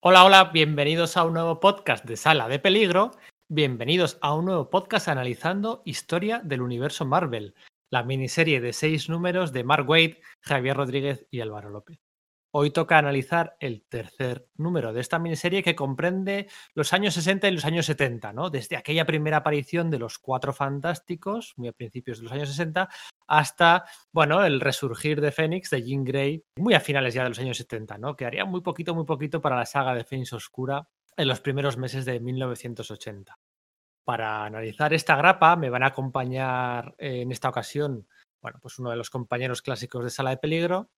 Hola, 0.00 0.24
hola, 0.24 0.44
bienvenidos 0.52 1.16
a 1.16 1.24
un 1.24 1.32
nuevo 1.34 1.58
podcast 1.58 2.04
de 2.04 2.16
Sala 2.16 2.46
de 2.46 2.60
Peligro. 2.60 3.10
Bienvenidos 3.48 4.16
a 4.20 4.32
un 4.32 4.44
nuevo 4.44 4.70
podcast 4.70 5.08
analizando 5.08 5.82
historia 5.84 6.40
del 6.44 6.62
universo 6.62 7.04
Marvel, 7.04 7.56
la 7.90 8.04
miniserie 8.04 8.60
de 8.60 8.72
seis 8.72 9.08
números 9.08 9.52
de 9.52 9.64
Mark 9.64 9.88
Wade, 9.88 10.20
Javier 10.40 10.76
Rodríguez 10.76 11.26
y 11.32 11.40
Álvaro 11.40 11.70
López. 11.70 11.98
Hoy 12.60 12.72
toca 12.72 12.98
analizar 12.98 13.56
el 13.60 13.84
tercer 13.84 14.48
número 14.56 14.92
de 14.92 15.00
esta 15.00 15.20
miniserie 15.20 15.62
que 15.62 15.76
comprende 15.76 16.48
los 16.74 16.92
años 16.92 17.14
60 17.14 17.46
y 17.46 17.52
los 17.52 17.64
años 17.64 17.86
70, 17.86 18.32
¿no? 18.32 18.50
Desde 18.50 18.76
aquella 18.76 19.06
primera 19.06 19.36
aparición 19.36 19.90
de 19.90 20.00
los 20.00 20.18
Cuatro 20.18 20.52
Fantásticos, 20.52 21.54
muy 21.56 21.68
a 21.68 21.72
principios 21.72 22.18
de 22.18 22.24
los 22.24 22.32
años 22.32 22.48
60, 22.48 22.88
hasta, 23.28 23.84
bueno, 24.10 24.44
el 24.44 24.60
resurgir 24.60 25.20
de 25.20 25.30
Fénix, 25.30 25.70
de 25.70 25.84
Jean 25.84 26.02
Grey, 26.02 26.42
muy 26.56 26.74
a 26.74 26.80
finales 26.80 27.14
ya 27.14 27.22
de 27.22 27.28
los 27.28 27.38
años 27.38 27.58
70, 27.58 27.96
¿no? 27.96 28.16
Quedaría 28.16 28.44
muy 28.44 28.60
poquito, 28.60 28.92
muy 28.92 29.04
poquito 29.04 29.40
para 29.40 29.54
la 29.54 29.64
saga 29.64 29.94
de 29.94 30.02
Fénix 30.02 30.32
Oscura 30.32 30.88
en 31.16 31.28
los 31.28 31.40
primeros 31.40 31.76
meses 31.76 32.04
de 32.06 32.18
1980. 32.18 33.38
Para 34.04 34.44
analizar 34.44 34.92
esta 34.92 35.14
grapa 35.14 35.54
me 35.54 35.70
van 35.70 35.84
a 35.84 35.88
acompañar 35.88 36.96
en 36.98 37.30
esta 37.30 37.50
ocasión, 37.50 38.08
bueno, 38.42 38.58
pues 38.60 38.80
uno 38.80 38.90
de 38.90 38.96
los 38.96 39.10
compañeros 39.10 39.62
clásicos 39.62 40.02
de 40.02 40.10
Sala 40.10 40.30
de 40.30 40.38
Peligro, 40.38 40.90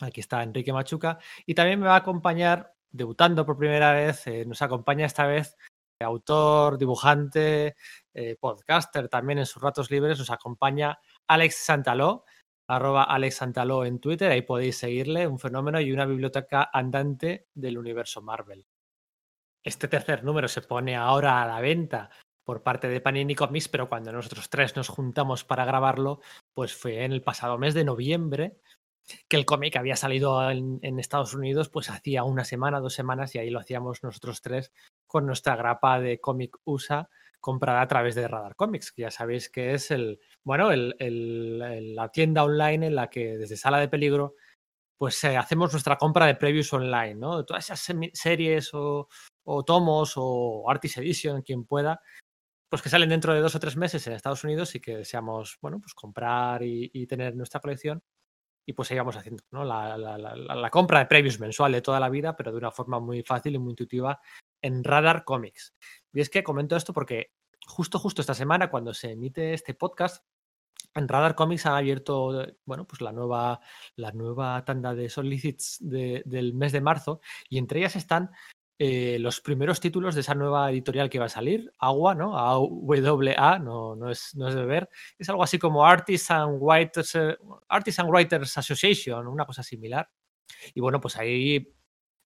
Aquí 0.00 0.20
está 0.20 0.42
Enrique 0.42 0.72
Machuca. 0.72 1.18
Y 1.46 1.54
también 1.54 1.80
me 1.80 1.86
va 1.86 1.94
a 1.94 1.98
acompañar, 1.98 2.74
debutando 2.90 3.46
por 3.46 3.56
primera 3.56 3.92
vez, 3.92 4.26
eh, 4.26 4.44
nos 4.44 4.62
acompaña 4.62 5.06
esta 5.06 5.26
vez 5.26 5.56
autor, 6.04 6.78
dibujante, 6.78 7.76
eh, 8.12 8.36
podcaster 8.38 9.08
también 9.08 9.40
en 9.40 9.46
sus 9.46 9.62
ratos 9.62 9.90
libres, 9.90 10.18
nos 10.18 10.30
acompaña 10.30 10.98
Alex 11.26 11.56
Santaló, 11.56 12.24
arroba 12.68 13.04
Alex 13.04 13.36
Santaló 13.36 13.84
en 13.84 13.98
Twitter, 13.98 14.30
ahí 14.30 14.42
podéis 14.42 14.78
seguirle, 14.78 15.26
un 15.26 15.38
fenómeno 15.38 15.80
y 15.80 15.92
una 15.92 16.06
biblioteca 16.06 16.70
andante 16.72 17.48
del 17.54 17.78
universo 17.78 18.22
Marvel. 18.22 18.66
Este 19.62 19.88
tercer 19.88 20.24
número 20.24 20.46
se 20.46 20.62
pone 20.62 20.94
ahora 20.94 21.42
a 21.42 21.46
la 21.46 21.60
venta 21.60 22.10
por 22.44 22.62
parte 22.62 22.88
de 22.88 23.00
Panini 23.00 23.34
Comics, 23.34 23.68
pero 23.68 23.88
cuando 23.88 24.12
nosotros 24.12 24.50
tres 24.50 24.76
nos 24.76 24.88
juntamos 24.88 25.44
para 25.44 25.64
grabarlo, 25.64 26.20
pues 26.52 26.74
fue 26.74 27.04
en 27.04 27.12
el 27.12 27.22
pasado 27.22 27.56
mes 27.56 27.72
de 27.72 27.84
noviembre, 27.84 28.60
que 29.28 29.36
el 29.36 29.44
cómic 29.44 29.76
había 29.76 29.96
salido 29.96 30.50
en, 30.50 30.98
Estados 30.98 31.34
Unidos 31.34 31.68
pues 31.68 31.90
hacía 31.90 32.24
una 32.24 32.44
semana, 32.44 32.80
dos 32.80 32.94
semanas 32.94 33.34
y 33.34 33.38
ahí 33.38 33.50
lo 33.50 33.60
hacíamos 33.60 34.02
nosotros 34.02 34.40
tres 34.40 34.72
con 35.06 35.26
nuestra 35.26 35.56
grapa 35.56 36.00
de 36.00 36.20
cómic 36.20 36.56
USA 36.64 37.08
comprada 37.40 37.82
a 37.82 37.88
través 37.88 38.14
de 38.14 38.26
Radar 38.26 38.56
Comics, 38.56 38.90
que 38.92 39.02
ya 39.02 39.10
sabéis 39.10 39.50
que 39.50 39.74
es 39.74 39.90
el, 39.90 40.18
bueno, 40.44 40.70
la 40.72 42.08
tienda 42.08 42.44
online 42.44 42.86
en 42.86 42.94
la 42.94 43.10
que 43.10 43.36
desde 43.36 43.56
Sala 43.56 43.78
de 43.78 43.88
Peligro 43.88 44.34
pues 44.96 45.22
eh, 45.24 45.36
hacemos 45.36 45.72
nuestra 45.72 45.98
compra 45.98 46.26
de 46.26 46.36
previews 46.36 46.72
online, 46.72 47.16
¿no? 47.16 47.44
Todas 47.44 47.64
esas 47.64 47.94
series 48.14 48.70
o, 48.72 49.08
tomos 49.66 50.14
o 50.16 50.64
Artist 50.70 50.98
Edition, 50.98 51.42
quien 51.42 51.66
pueda, 51.66 52.00
pues 52.70 52.80
que 52.80 52.88
salen 52.88 53.10
dentro 53.10 53.34
de 53.34 53.40
dos 53.40 53.54
o 53.54 53.60
tres 53.60 53.76
meses 53.76 54.06
en 54.06 54.14
Estados 54.14 54.44
Unidos 54.44 54.74
y 54.74 54.80
que 54.80 54.96
deseamos, 54.98 55.58
bueno, 55.60 55.80
pues 55.80 55.92
comprar 55.92 56.62
y 56.62 57.06
tener 57.06 57.36
nuestra 57.36 57.60
colección 57.60 58.02
y 58.66 58.72
pues 58.72 58.88
seguíamos 58.88 59.16
haciendo 59.16 59.42
la, 59.52 60.68
compra 60.70 61.00
de 61.00 61.06
previews 61.06 61.40
mensual 61.40 61.72
de 61.72 61.82
toda 61.82 62.00
la 62.00 62.08
vida, 62.08 62.36
pero 62.36 62.52
de 62.52 62.58
una 62.58 62.70
forma 62.70 62.98
muy 63.00 63.22
fácil 63.22 63.54
y 63.54 63.58
muy 63.58 63.70
intuitiva 63.70 64.20
en 64.62 64.82
Radar 64.82 65.24
Comics. 65.24 65.74
Y 66.12 66.20
es 66.20 66.30
que 66.30 66.42
comento 66.42 66.76
esto 66.76 66.92
porque 66.92 67.32
justo, 67.66 67.98
justo 67.98 68.20
esta 68.20 68.34
semana, 68.34 68.70
cuando 68.70 68.94
se 68.94 69.12
emite 69.12 69.54
este 69.54 69.74
podcast, 69.74 70.24
en 70.94 71.08
Radar 71.08 71.34
Comics 71.34 71.66
han 71.66 71.74
abierto, 71.74 72.46
bueno, 72.64 72.86
pues 72.86 73.00
la 73.00 73.12
nueva, 73.12 73.60
la 73.96 74.12
nueva 74.12 74.64
tanda 74.64 74.94
de 74.94 75.08
solicits 75.08 75.78
del 75.80 76.54
mes 76.54 76.72
de 76.72 76.80
marzo 76.80 77.20
y 77.48 77.58
entre 77.58 77.80
ellas 77.80 77.96
están 77.96 78.30
eh, 78.78 79.18
los 79.20 79.40
primeros 79.40 79.78
títulos 79.78 80.14
de 80.14 80.22
esa 80.22 80.34
nueva 80.34 80.70
editorial 80.70 81.08
que 81.08 81.20
va 81.20 81.26
a 81.26 81.28
salir, 81.28 81.72
Agua, 81.78 82.14
¿no? 82.14 82.36
AWA, 82.36 83.58
no, 83.60 83.94
no, 83.94 84.10
es, 84.10 84.34
no 84.34 84.48
es 84.48 84.54
de 84.54 84.64
ver. 84.64 84.88
Es 85.16 85.28
algo 85.28 85.44
así 85.44 85.58
como 85.58 85.86
Artisan 85.86 86.58
Writers, 86.60 87.14
eh, 87.14 87.36
Artisan 87.68 88.08
Writers 88.08 88.58
Association, 88.58 89.28
una 89.28 89.46
cosa 89.46 89.62
similar. 89.62 90.10
Y 90.74 90.80
bueno, 90.80 91.00
pues 91.00 91.16
ahí 91.16 91.72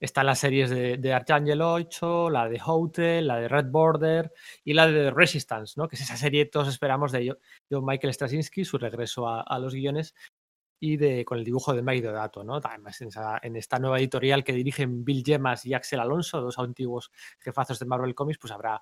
están 0.00 0.26
las 0.26 0.38
series 0.38 0.70
de, 0.70 0.96
de 0.96 1.12
Archangel 1.12 1.60
8, 1.60 2.30
la 2.30 2.48
de 2.48 2.60
Hotel, 2.64 3.26
la 3.26 3.36
de 3.36 3.48
Red 3.48 3.66
Border 3.66 4.32
y 4.64 4.72
la 4.72 4.86
de 4.86 5.10
Resistance, 5.10 5.74
¿no? 5.76 5.86
Que 5.88 5.96
es 5.96 6.02
esa 6.02 6.16
serie 6.16 6.46
todos 6.46 6.68
esperamos 6.68 7.12
de 7.12 7.36
John 7.70 7.84
Michael 7.84 8.14
Straczynski, 8.14 8.64
su 8.64 8.78
regreso 8.78 9.28
a, 9.28 9.42
a 9.42 9.58
los 9.58 9.74
guiones 9.74 10.14
y 10.80 10.96
de, 10.96 11.24
con 11.24 11.38
el 11.38 11.44
dibujo 11.44 11.74
de 11.74 11.82
Mike 11.82 12.12
Dato, 12.12 12.44
¿no? 12.44 12.60
Además, 12.62 13.00
en, 13.00 13.56
esta 13.56 13.78
nueva 13.78 13.98
editorial 13.98 14.44
que 14.44 14.52
dirigen 14.52 15.04
Bill 15.04 15.24
Gemas 15.24 15.64
y 15.66 15.74
Axel 15.74 16.00
Alonso, 16.00 16.40
dos 16.40 16.58
antiguos 16.58 17.10
jefazos 17.38 17.78
de 17.78 17.86
Marvel 17.86 18.14
Comics, 18.14 18.38
pues 18.38 18.52
habrá 18.52 18.80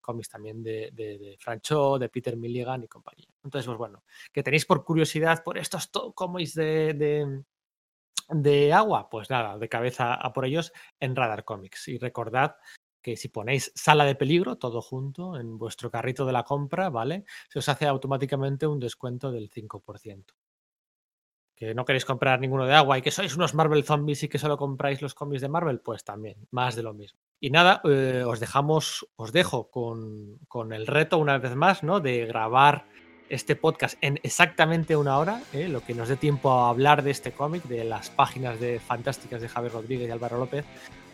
cómics 0.00 0.28
también 0.28 0.62
de, 0.62 0.90
de, 0.92 1.18
de 1.18 1.36
Francho, 1.38 1.98
de 1.98 2.08
Peter 2.08 2.36
Milligan 2.36 2.84
y 2.84 2.88
compañía. 2.88 3.26
Entonces, 3.42 3.66
pues 3.66 3.76
bueno, 3.76 4.04
que 4.32 4.42
tenéis 4.42 4.64
por 4.64 4.84
curiosidad 4.84 5.42
por 5.42 5.58
estos 5.58 5.90
cómics 6.14 6.54
de, 6.54 7.42
de, 8.28 8.72
agua, 8.72 9.10
pues 9.10 9.28
nada, 9.28 9.58
de 9.58 9.68
cabeza 9.68 10.14
a 10.14 10.32
por 10.32 10.46
ellos 10.46 10.72
en 11.00 11.16
Radar 11.16 11.44
Comics. 11.44 11.88
Y 11.88 11.98
recordad 11.98 12.56
que 13.02 13.16
si 13.16 13.28
ponéis 13.28 13.72
sala 13.74 14.04
de 14.04 14.14
peligro, 14.14 14.56
todo 14.56 14.80
junto, 14.80 15.36
en 15.38 15.58
vuestro 15.58 15.90
carrito 15.90 16.24
de 16.24 16.32
la 16.32 16.44
compra, 16.44 16.88
¿vale? 16.88 17.24
Se 17.48 17.58
os 17.58 17.68
hace 17.68 17.86
automáticamente 17.86 18.66
un 18.66 18.80
descuento 18.80 19.30
del 19.32 19.50
5% 19.50 20.24
que 21.56 21.74
no 21.74 21.84
queréis 21.84 22.04
comprar 22.04 22.38
ninguno 22.38 22.66
de 22.66 22.74
agua 22.74 22.98
y 22.98 23.02
que 23.02 23.10
sois 23.10 23.34
unos 23.34 23.54
Marvel 23.54 23.82
zombies 23.82 24.22
y 24.22 24.28
que 24.28 24.38
solo 24.38 24.58
compráis 24.58 25.00
los 25.00 25.14
cómics 25.14 25.40
de 25.40 25.48
Marvel, 25.48 25.80
pues 25.80 26.04
también, 26.04 26.36
más 26.50 26.76
de 26.76 26.82
lo 26.82 26.92
mismo. 26.92 27.18
Y 27.40 27.50
nada, 27.50 27.80
eh, 27.84 28.24
os 28.26 28.40
dejamos, 28.40 29.06
os 29.16 29.32
dejo 29.32 29.70
con, 29.70 30.38
con, 30.48 30.72
el 30.72 30.86
reto 30.86 31.18
una 31.18 31.38
vez 31.38 31.54
más, 31.56 31.82
¿no? 31.82 32.00
De 32.00 32.26
grabar 32.26 32.84
este 33.28 33.56
podcast 33.56 33.96
en 34.02 34.20
exactamente 34.22 34.96
una 34.96 35.18
hora, 35.18 35.42
¿eh? 35.52 35.68
lo 35.68 35.80
que 35.80 35.94
nos 35.94 36.08
dé 36.08 36.16
tiempo 36.16 36.50
a 36.50 36.68
hablar 36.68 37.02
de 37.02 37.10
este 37.10 37.32
cómic, 37.32 37.64
de 37.64 37.84
las 37.84 38.10
páginas 38.10 38.60
de 38.60 38.78
fantásticas 38.78 39.40
de 39.40 39.48
Javier 39.48 39.72
Rodríguez 39.72 40.08
y 40.08 40.12
Álvaro 40.12 40.38
López, 40.38 40.64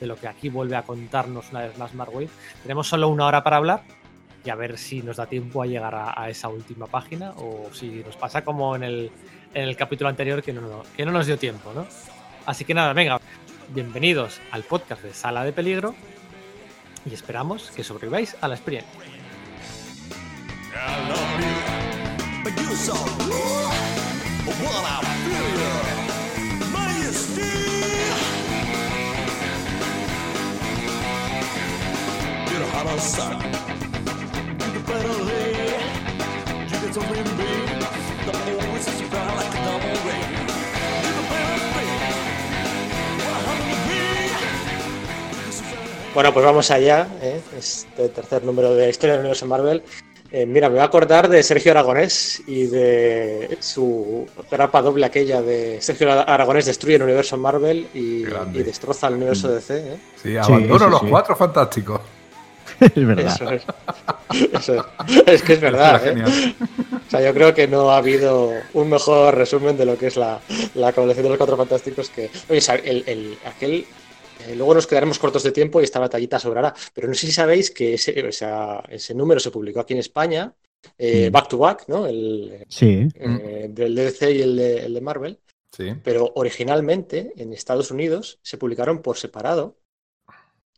de 0.01 0.07
lo 0.07 0.17
que 0.17 0.29
aquí 0.29 0.49
vuelve 0.49 0.77
a 0.77 0.83
contarnos 0.83 1.51
una 1.51 1.63
vez 1.63 1.79
más 1.79 1.95
Mark 1.95 2.15
Wade. 2.15 2.29
Tenemos 2.63 2.89
solo 2.89 3.09
una 3.09 3.27
hora 3.27 3.43
para 3.43 3.57
hablar 3.57 3.85
y 4.45 4.51
a 4.51 4.57
ver 4.57 4.77
si 4.77 5.03
nos 5.03 5.17
da 5.17 5.27
tiempo 5.27 5.63
a 5.63 5.67
llegar 5.67 5.95
a, 5.95 6.29
esa 6.29 6.49
última 6.49 6.87
página 6.87 7.31
o 7.37 7.73
si 7.73 8.03
nos 8.05 8.17
pasa 8.17 8.45
como 8.45 8.75
en 8.77 8.83
el, 8.83 9.13
en 9.55 9.69
el 9.69 9.77
capítulo 9.77 10.09
anterior 10.09 10.43
que 10.43 10.53
no, 10.53 10.83
que 10.97 11.05
no 11.05 11.13
nos 11.13 11.27
dio 11.27 11.39
tiempo, 11.39 11.73
¿no? 11.75 11.87
Así 12.47 12.65
que 12.65 12.75
nada, 12.75 12.93
venga, 12.93 13.21
bienvenidos 13.69 14.41
al 14.51 14.63
podcast 14.65 15.03
de 15.03 15.15
Sala 15.15 15.45
de 15.45 15.53
Peligro 15.53 15.95
y 17.09 17.15
esperamos 17.15 17.71
que 17.71 17.85
sobreviváis 17.85 18.37
a 18.41 18.49
la 18.49 18.55
experiencia. 18.55 19.01
Bueno, 46.15 46.31
pues 46.35 46.45
vamos 46.45 46.71
allá, 46.71 47.09
¿eh? 47.23 47.41
este 47.57 48.11
tercer 48.11 48.45
número 48.45 48.75
de 48.75 48.91
Historia 48.91 49.15
del 49.15 49.21
Universo 49.21 49.47
Marvel. 49.47 49.83
Eh, 50.31 50.45
mira, 50.45 50.69
me 50.69 50.75
voy 50.75 50.83
a 50.83 50.87
acordar 50.87 51.27
de 51.27 51.43
Sergio 51.43 51.73
Aragonés 51.73 52.43
y 52.47 52.67
de 52.67 53.57
su 53.61 54.27
grapa 54.51 54.83
doble 54.83 55.07
aquella 55.07 55.41
de 55.41 55.81
Sergio 55.81 56.13
Aragonés 56.13 56.67
destruye 56.67 56.97
el 56.97 57.03
universo 57.03 57.39
Marvel 57.39 57.87
y, 57.95 58.25
destroza 58.63 59.09
el 59.09 59.15
universo. 59.15 59.49
DC. 59.49 59.79
¿eh? 59.79 59.97
Sí, 60.23 60.37
abandono 60.37 60.89
los 60.89 61.03
cuatro 61.03 61.35
fantásticos. 61.35 62.01
es 62.81 63.07
verdad. 63.07 63.27
Eso 63.33 63.51
es. 63.51 65.23
es. 65.27 65.43
que 65.43 65.53
es 65.55 65.61
verdad. 65.61 66.07
¿eh? 66.07 66.55
O 67.07 67.11
sea, 67.11 67.23
yo 67.23 67.33
creo 67.33 67.55
que 67.55 67.67
no 67.69 67.91
ha 67.91 67.97
habido 67.99 68.53
un 68.75 68.91
mejor 68.91 69.35
resumen 69.35 69.79
de 69.79 69.87
lo 69.87 69.97
que 69.97 70.09
es 70.09 70.17
la, 70.17 70.41
la 70.75 70.93
colección 70.93 71.25
de 71.25 71.31
los 71.31 71.39
cuatro 71.39 71.57
fantásticos 71.57 72.11
que. 72.11 72.31
Oye, 72.49 72.61
el, 72.85 73.05
el, 73.07 73.39
aquel 73.47 73.87
eh, 74.49 74.55
luego 74.57 74.75
nos 74.75 74.87
quedaremos 74.87 75.19
cortos 75.19 75.43
de 75.43 75.53
tiempo 75.53 75.81
y 75.81 75.85
esta 75.85 76.01
batallita 76.01 76.39
sobrará. 76.39 76.75
Pero 76.95 77.09
no 77.09 77.15
sé 77.15 77.27
si 77.27 77.33
sabéis 77.33 77.71
que 77.71 77.95
ese, 77.95 78.27
o 78.27 78.33
sea, 78.33 78.83
ese 78.89 79.15
número 79.15 79.41
se 79.41 79.51
publicó 79.51 79.81
aquí 79.81 79.95
en 79.95 80.01
España, 80.01 80.55
eh, 80.99 81.29
mm. 81.29 81.33
back 81.33 81.49
to 81.49 81.59
back, 81.59 81.85
¿no? 81.89 82.07
El, 82.07 82.65
sí. 82.69 83.09
Eh, 83.15 83.69
del 83.71 83.95
DC 83.95 84.33
y 84.33 84.43
el 84.43 84.57
de, 84.57 84.87
el 84.87 84.95
de 84.95 85.01
Marvel. 85.01 85.39
Sí. 85.71 85.95
Pero 86.05 86.33
originalmente 86.35 87.33
en 87.37 87.53
Estados 87.53 87.91
Unidos 87.91 88.39
se 88.43 88.59
publicaron 88.59 89.01
por 89.01 89.17
separado 89.17 89.77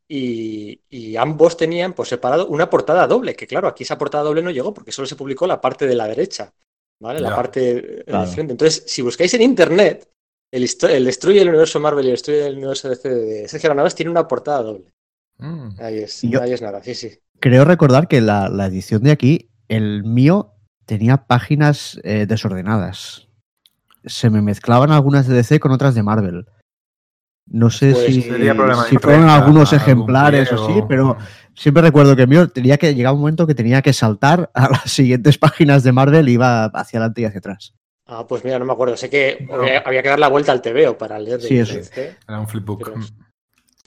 y, 0.09 1.17
ambos 1.17 1.57
tenían 1.57 1.93
por 1.95 2.07
separado 2.07 2.47
una 2.49 2.69
portada 2.69 3.07
doble, 3.07 3.35
que 3.35 3.47
claro, 3.47 3.69
aquí 3.69 3.85
esa 3.85 3.99
portada 3.99 4.25
doble 4.25 4.43
no 4.43 4.51
llegó 4.51 4.75
porque 4.75 4.93
solo 4.93 5.07
se 5.07 5.17
publicó 5.17 5.47
la 5.47 5.61
parte 5.61 5.87
de 5.87 5.95
la 5.95 6.07
derecha, 6.07 6.53
¿vale? 7.01 7.21
La 7.21 7.35
parte 7.35 8.05
de 8.05 8.05
la 8.07 8.27
frente. 8.27 8.53
Entonces, 8.53 8.85
si 8.87 9.03
buscáis 9.03 9.33
en 9.35 9.43
internet, 9.43 10.09
El, 10.55 10.69
el, 10.89 11.05
Destruye 11.05 11.43
el 11.43 11.49
universo 11.49 11.81
Marvel 11.81 12.05
y 12.05 12.09
el 12.11 12.15
Destruye 12.15 12.47
el 12.47 12.59
universo 12.59 12.89
DC 12.89 13.09
de 13.09 13.49
Sergio 13.49 13.71
Granados 13.71 13.97
tiene 13.97 14.13
una 14.13 14.29
portada 14.29 14.63
doble. 14.63 14.85
Mm. 15.39 15.81
Ahí, 15.81 15.99
es, 15.99 16.23
ahí 16.23 16.53
es 16.53 16.63
nada, 16.63 16.81
sí, 16.81 16.95
sí. 16.95 17.11
Creo 17.41 17.65
recordar 17.65 18.07
que 18.07 18.21
la, 18.21 18.49
la 18.49 18.67
edición 18.67 19.03
de 19.03 19.11
aquí, 19.11 19.51
el 19.67 20.05
mío 20.05 20.53
tenía 20.87 21.27
páginas 21.27 22.01
eh, 22.05 22.27
desordenadas. 22.29 23.27
Se 24.05 24.31
me 24.31 24.43
mezclaban 24.43 24.93
algunas 24.93 25.27
de 25.27 25.35
DC 25.35 25.59
con 25.59 25.73
otras 25.73 25.97
de 25.97 26.05
Marvel. 26.05 26.47
No 27.47 27.69
sé 27.71 27.91
pues 27.91 28.07
si, 28.07 28.23
si 28.23 28.99
fueron 28.99 29.29
algunos 29.29 29.73
ejemplares 29.73 30.53
o 30.53 30.69
sí, 30.69 30.83
pero 30.89 31.19
siempre 31.57 31.83
recuerdo 31.83 32.15
que 32.15 32.23
el 32.23 32.29
mío 32.29 32.49
tenía 32.49 32.79
que 32.79 32.95
llegar 32.95 33.13
un 33.13 33.21
momento 33.21 33.49
que 33.49 33.57
tenía 33.57 33.83
que 33.83 33.93
saltar 33.93 34.53
a 34.55 34.71
las 34.71 34.89
siguientes 34.93 35.37
páginas 35.37 35.83
de 35.83 35.91
Marvel 35.91 36.29
y 36.29 36.35
iba 36.35 36.67
hacia 36.67 37.01
adelante 37.01 37.23
y 37.23 37.25
hacia 37.25 37.39
atrás. 37.39 37.75
Ah, 38.07 38.27
pues 38.27 38.45
mira, 38.45 38.59
no 38.59 38.65
me 38.65 38.73
acuerdo. 38.73 38.97
Sé 38.97 39.09
que 39.09 39.47
había, 39.85 40.03
que 40.03 40.09
dar 40.09 40.19
la 40.19 40.29
vuelta 40.29 40.53
al 40.53 40.61
TVO 40.61 40.99
para 40.99 41.19
leer 41.19 41.41
de 41.41 41.49
Sí, 41.49 41.59
eso. 41.59 41.79
Era 41.99 42.39
un 42.39 42.49
flipbook. 42.49 42.93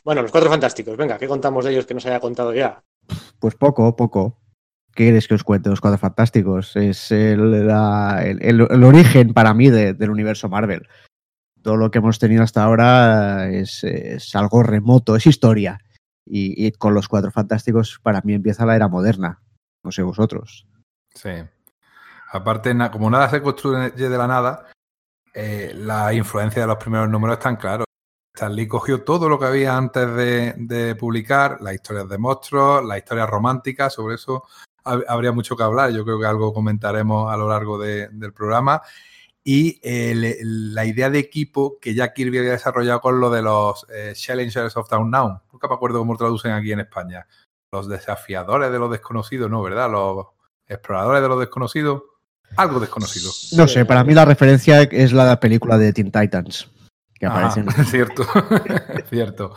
Bueno, 0.03 0.21
los 0.21 0.31
cuatro 0.31 0.49
fantásticos. 0.49 0.97
Venga, 0.97 1.17
¿qué 1.17 1.27
contamos 1.27 1.65
de 1.65 1.71
ellos 1.71 1.85
que 1.85 1.93
nos 1.93 2.05
haya 2.05 2.19
contado 2.19 2.53
ya? 2.53 2.83
Pues 3.39 3.55
poco, 3.55 3.95
poco. 3.95 4.39
¿Qué 4.95 5.03
quieres 5.03 5.27
que 5.27 5.35
os 5.35 5.43
cuente 5.43 5.69
los 5.69 5.81
cuatro 5.81 5.99
fantásticos? 5.99 6.75
Es 6.75 7.11
el, 7.11 7.69
origen 8.83 9.33
para 9.33 9.53
mí 9.53 9.69
del 9.69 10.09
universo 10.09 10.49
Marvel. 10.49 10.87
Todo 11.61 11.75
lo 11.75 11.91
que 11.91 11.99
hemos 11.99 12.17
tenido 12.17 12.41
hasta 12.41 12.63
ahora 12.63 13.49
es, 13.49 13.85
algo 14.33 14.63
remoto, 14.63 15.15
es 15.15 15.27
historia. 15.27 15.79
Y, 16.25 16.71
con 16.71 16.93
los 16.93 17.07
cuatro 17.07 17.29
fantásticos 17.29 17.99
para 18.01 18.21
mí 18.21 18.33
empieza 18.33 18.65
la 18.65 18.75
era 18.75 18.87
moderna. 18.87 19.41
No 19.83 19.91
sé 19.91 20.01
vosotros. 20.01 20.67
Sí. 21.13 21.29
Aparte, 22.31 22.75
como 22.91 23.09
nada 23.09 23.29
se 23.29 23.41
construye 23.41 23.91
de 23.91 24.17
la 24.17 24.27
nada, 24.27 24.67
eh, 25.33 25.71
la 25.75 26.13
influencia 26.13 26.61
de 26.61 26.67
los 26.67 26.77
primeros 26.77 27.09
números 27.09 27.37
es 27.37 27.43
tan 27.43 27.55
claro. 27.55 27.85
Stanley 28.33 28.67
cogió 28.67 29.03
todo 29.03 29.29
lo 29.29 29.39
que 29.39 29.45
había 29.45 29.75
antes 29.75 30.13
de, 30.15 30.95
publicar, 30.99 31.59
las 31.61 31.73
historias 31.73 32.07
de 32.07 32.17
monstruos, 32.17 32.85
las 32.85 32.99
historias 32.99 33.29
románticas, 33.29 33.93
sobre 33.93 34.15
eso 34.15 34.43
habría 34.83 35.33
mucho 35.33 35.57
que 35.57 35.63
hablar, 35.63 35.91
yo 35.91 36.05
creo 36.05 36.17
que 36.17 36.25
algo 36.25 36.53
comentaremos 36.53 37.31
a 37.31 37.35
lo 37.35 37.49
largo 37.49 37.77
del 37.77 38.33
programa. 38.33 38.81
Y 39.43 39.79
eh, 39.83 40.37
la 40.41 40.85
idea 40.85 41.09
de 41.09 41.19
equipo 41.19 41.77
que 41.79 41.93
ya 41.93 42.13
Kirby 42.13 42.39
había 42.39 42.51
desarrollado 42.51 42.99
con 43.01 43.19
lo 43.19 43.29
de 43.29 43.41
los 43.41 43.85
eh, 43.89 44.13
Challengers 44.13 44.75
of 44.75 44.89
Down 44.89 45.09
Now. 45.09 45.41
Nunca 45.51 45.67
me 45.67 45.75
acuerdo 45.75 45.99
cómo 45.99 46.17
traducen 46.17 46.51
aquí 46.51 46.71
en 46.71 46.81
España. 46.81 47.27
Los 47.71 47.87
desafiadores 47.87 48.71
de 48.71 48.79
lo 48.79 48.89
desconocido, 48.89 49.49
¿no? 49.49 49.61
¿Verdad? 49.61 49.89
Los 49.89 50.27
exploradores 50.67 51.21
de 51.21 51.27
lo 51.29 51.39
desconocido. 51.39 52.16
Algo 52.55 52.79
desconocido. 52.79 53.31
No 53.53 53.67
sé, 53.67 53.85
para 53.85 54.03
mí 54.03 54.13
la 54.13 54.25
referencia 54.25 54.81
es 54.81 55.13
la 55.13 55.39
película 55.39 55.77
de 55.77 55.93
Teen 55.93 56.11
Titans. 56.11 56.69
Que 57.13 57.25
aparecen. 57.25 57.69
cierto, 57.85 58.25
cierto. 59.09 59.55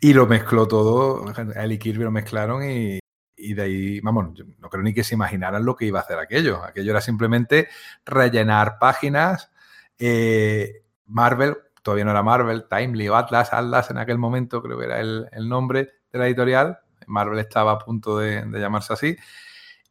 Y 0.00 0.12
lo 0.12 0.26
mezcló 0.26 0.68
todo, 0.68 1.24
él 1.54 1.72
y 1.72 1.78
Kirby 1.78 2.04
lo 2.04 2.10
mezclaron 2.10 2.68
y, 2.68 2.98
y 3.38 3.54
de 3.54 3.62
ahí, 3.62 4.00
vamos, 4.00 4.34
no 4.58 4.68
creo 4.68 4.82
ni 4.82 4.92
que 4.92 5.04
se 5.04 5.14
imaginaran 5.14 5.64
lo 5.64 5.76
que 5.76 5.86
iba 5.86 6.00
a 6.00 6.02
hacer 6.02 6.18
aquello. 6.18 6.62
Aquello 6.62 6.90
era 6.90 7.00
simplemente 7.00 7.68
rellenar 8.04 8.78
páginas. 8.78 9.50
Eh, 9.98 10.82
Marvel, 11.06 11.56
todavía 11.82 12.04
no 12.04 12.10
era 12.10 12.22
Marvel, 12.22 12.66
Timely 12.68 13.08
o 13.08 13.16
Atlas, 13.16 13.52
Atlas 13.52 13.90
en 13.90 13.98
aquel 13.98 14.18
momento 14.18 14.62
creo 14.62 14.78
que 14.78 14.84
era 14.84 15.00
el, 15.00 15.48
nombre 15.48 15.88
de 16.12 16.18
la 16.18 16.26
editorial. 16.26 16.78
Marvel 17.06 17.38
estaba 17.38 17.72
a 17.72 17.78
punto 17.78 18.18
de, 18.18 18.44
llamarse 18.52 18.92
así. 18.92 19.16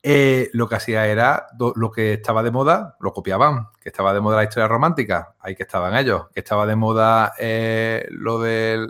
Eh, 0.09 0.49
lo 0.53 0.69
que 0.69 0.75
hacía 0.75 1.05
era 1.07 1.47
lo 1.75 1.91
que 1.91 2.13
estaba 2.13 2.41
de 2.41 2.49
moda, 2.49 2.95
lo 3.01 3.11
copiaban. 3.11 3.67
Que 3.81 3.89
estaba 3.89 4.13
de 4.13 4.21
moda 4.21 4.37
la 4.37 4.45
historia 4.45 4.69
romántica, 4.69 5.35
ahí 5.41 5.53
que 5.53 5.63
estaban 5.63 5.97
ellos. 5.97 6.27
Que 6.33 6.39
estaba 6.39 6.65
de 6.65 6.77
moda 6.77 7.33
eh, 7.37 8.07
lo 8.11 8.39
del 8.39 8.87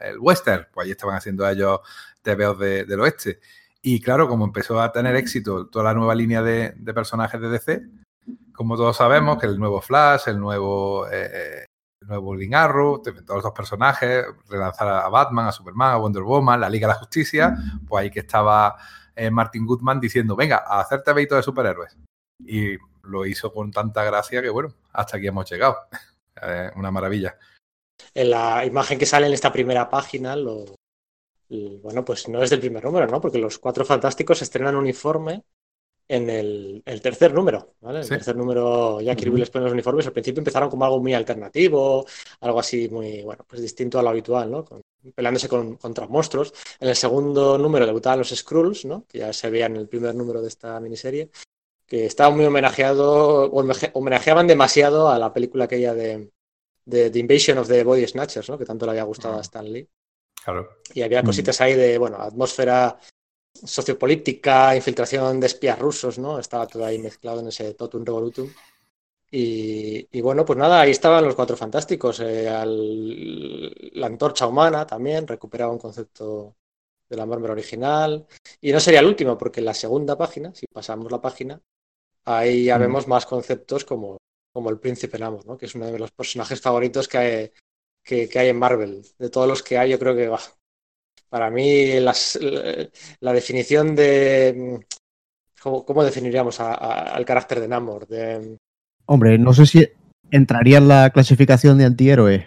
el 0.00 0.18
western, 0.18 0.66
pues 0.72 0.86
ahí 0.86 0.92
estaban 0.92 1.16
haciendo 1.16 1.46
ellos 1.46 1.80
TVOs 2.22 2.58
del 2.58 3.00
oeste. 3.00 3.40
Y 3.82 4.00
claro, 4.00 4.26
como 4.26 4.46
empezó 4.46 4.80
a 4.80 4.90
tener 4.90 5.16
éxito 5.16 5.66
toda 5.66 5.84
la 5.84 5.94
nueva 5.94 6.14
línea 6.14 6.40
de, 6.40 6.72
personajes 6.94 7.38
de 7.42 7.50
DC, 7.50 7.82
como 8.54 8.76
todos 8.76 8.96
sabemos, 8.96 9.36
que 9.38 9.46
el 9.46 9.58
nuevo 9.58 9.82
Flash, 9.82 10.28
el 10.28 10.40
nuevo, 10.40 11.06
eh, 11.10 11.66
el 12.00 12.08
nuevo 12.08 12.30
Green 12.30 12.54
Arrow, 12.54 13.02
todos 13.02 13.38
estos 13.38 13.52
personajes, 13.52 14.24
relanzar 14.48 14.88
a 14.88 15.08
Batman, 15.10 15.48
a 15.48 15.52
Superman, 15.52 15.92
a 15.92 15.96
Wonder 15.98 16.22
Woman, 16.22 16.58
la 16.58 16.70
Liga 16.70 16.86
de 16.86 16.94
la 16.94 17.00
Justicia, 17.00 17.54
pues 17.86 18.02
ahí 18.02 18.10
que 18.10 18.20
estaba 18.20 18.76
eh, 19.18 19.30
Martin 19.30 19.66
Goodman 19.66 20.00
diciendo, 20.00 20.36
venga, 20.36 20.64
a 20.66 20.80
hacerte 20.80 21.12
veito 21.12 21.34
de 21.34 21.42
superhéroes. 21.42 21.96
Y 22.38 22.76
lo 23.02 23.26
hizo 23.26 23.52
con 23.52 23.70
tanta 23.72 24.04
gracia 24.04 24.40
que, 24.40 24.48
bueno, 24.48 24.72
hasta 24.92 25.16
aquí 25.16 25.26
hemos 25.26 25.50
llegado. 25.50 25.76
una 26.76 26.92
maravilla. 26.92 27.36
En 28.14 28.30
la 28.30 28.64
imagen 28.64 28.96
que 28.96 29.06
sale 29.06 29.26
en 29.26 29.32
esta 29.32 29.52
primera 29.52 29.90
página, 29.90 30.36
lo, 30.36 30.64
y 31.48 31.78
bueno, 31.78 32.04
pues 32.04 32.28
no 32.28 32.42
es 32.42 32.50
del 32.50 32.60
primer 32.60 32.84
número, 32.84 33.06
¿no? 33.06 33.20
Porque 33.20 33.38
los 33.38 33.58
cuatro 33.58 33.84
fantásticos 33.84 34.42
estrenan 34.42 34.76
uniforme 34.76 35.44
en 36.06 36.30
el, 36.30 36.82
tercer 37.02 37.34
número, 37.34 37.74
¿vale? 37.80 38.00
El 38.00 38.08
tercer 38.08 38.36
número 38.36 39.00
ya 39.00 39.16
Kirby 39.16 39.40
les 39.40 39.50
pone 39.50 39.64
los 39.64 39.72
uniformes. 39.72 40.06
Al 40.06 40.12
principio 40.12 40.40
empezaron 40.40 40.70
como 40.70 40.84
algo 40.84 41.00
muy 41.00 41.14
alternativo, 41.14 42.06
algo 42.40 42.60
así 42.60 42.88
muy, 42.88 43.22
bueno, 43.22 43.44
pues 43.48 43.62
distinto 43.62 43.98
a 43.98 44.02
lo 44.02 44.10
habitual, 44.10 44.50
¿no? 44.50 44.64
Peleándose 45.14 45.48
con, 45.48 45.76
contra 45.76 46.06
monstruos. 46.06 46.52
En 46.80 46.88
el 46.88 46.96
segundo 46.96 47.58
número 47.58 47.86
debutaban 47.86 48.18
los 48.18 48.30
Skrulls, 48.30 48.84
¿no? 48.84 49.04
Que 49.08 49.18
ya 49.18 49.32
se 49.32 49.50
veían 49.50 49.74
en 49.76 49.82
el 49.82 49.88
primer 49.88 50.14
número 50.14 50.42
de 50.42 50.48
esta 50.48 50.78
miniserie, 50.80 51.30
que 51.86 52.06
estaban 52.06 52.36
muy 52.36 52.46
homenajeado, 52.46 53.50
homenajeaban 53.50 54.46
demasiado 54.46 55.08
a 55.08 55.18
la 55.18 55.32
película 55.32 55.64
aquella 55.64 55.94
de, 55.94 56.30
de 56.84 57.10
The 57.10 57.18
Invasion 57.18 57.58
of 57.58 57.68
the 57.68 57.84
Body 57.84 58.06
Snatchers, 58.06 58.48
¿no? 58.48 58.58
Que 58.58 58.64
tanto 58.64 58.86
le 58.86 58.92
había 58.92 59.04
gustado 59.04 59.38
a 59.38 59.40
Stan 59.42 59.70
Lee. 59.70 59.88
Y 60.94 61.02
había 61.02 61.22
mm. 61.22 61.26
cositas 61.26 61.60
ahí 61.60 61.74
de, 61.74 61.98
bueno, 61.98 62.16
atmósfera 62.18 62.98
sociopolítica, 63.52 64.74
infiltración 64.74 65.40
de 65.40 65.46
espías 65.46 65.78
rusos, 65.78 66.18
¿no? 66.18 66.38
Estaba 66.38 66.66
todo 66.66 66.84
ahí 66.84 66.98
mezclado 66.98 67.40
en 67.40 67.48
ese 67.48 67.74
totum 67.74 68.04
revolutum. 68.04 68.50
Y, 69.30 70.20
bueno, 70.22 70.44
pues 70.44 70.58
nada, 70.58 70.80
ahí 70.80 70.90
estaban 70.90 71.24
los 71.24 71.34
cuatro 71.34 71.56
fantásticos. 71.56 72.20
Eh, 72.20 72.44
la 73.92 74.06
antorcha 74.06 74.46
humana 74.46 74.86
también 74.86 75.26
recuperaba 75.26 75.72
un 75.72 75.78
concepto 75.78 76.56
de 77.08 77.16
la 77.16 77.26
Marvel 77.26 77.50
original. 77.50 78.26
Y 78.60 78.72
no 78.72 78.80
sería 78.80 79.00
el 79.00 79.06
último, 79.06 79.36
porque 79.36 79.60
en 79.60 79.66
la 79.66 79.74
segunda 79.74 80.16
página, 80.16 80.54
si 80.54 80.66
pasamos 80.66 81.10
la 81.12 81.20
página, 81.20 81.60
ahí 82.24 82.64
ya 82.64 82.78
mm. 82.78 82.80
vemos 82.80 83.08
más 83.08 83.26
conceptos 83.26 83.84
como, 83.84 84.18
como 84.52 84.70
el 84.70 84.78
príncipe 84.78 85.18
Namor, 85.18 85.46
¿no? 85.46 85.58
que 85.58 85.66
es 85.66 85.74
uno 85.74 85.86
de 85.86 85.98
los 85.98 86.10
personajes 86.12 86.60
favoritos 86.60 87.08
que, 87.08 87.18
hay, 87.18 87.52
que, 88.02 88.38
hay 88.38 88.48
en 88.48 88.58
Marvel. 88.58 89.04
De 89.18 89.30
todos 89.30 89.48
los 89.48 89.62
que 89.62 89.78
hay, 89.78 89.90
yo 89.90 89.98
creo 89.98 90.16
que. 90.16 90.34
Para 91.28 91.50
mí, 91.50 92.00
la 92.00 93.32
definición 93.32 93.94
de. 93.94 94.86
¿Cómo, 95.60 96.04
definiríamos 96.04 96.60
al 96.60 97.24
carácter 97.26 97.60
de 97.60 97.68
Namor? 97.68 98.06
De... 98.06 98.56
Hombre, 99.10 99.38
no 99.38 99.54
sé 99.54 99.64
si 99.64 99.88
entraría 100.30 100.76
en 100.78 100.88
la 100.88 101.10
clasificación 101.10 101.78
de 101.78 101.86
antihéroe. 101.86 102.46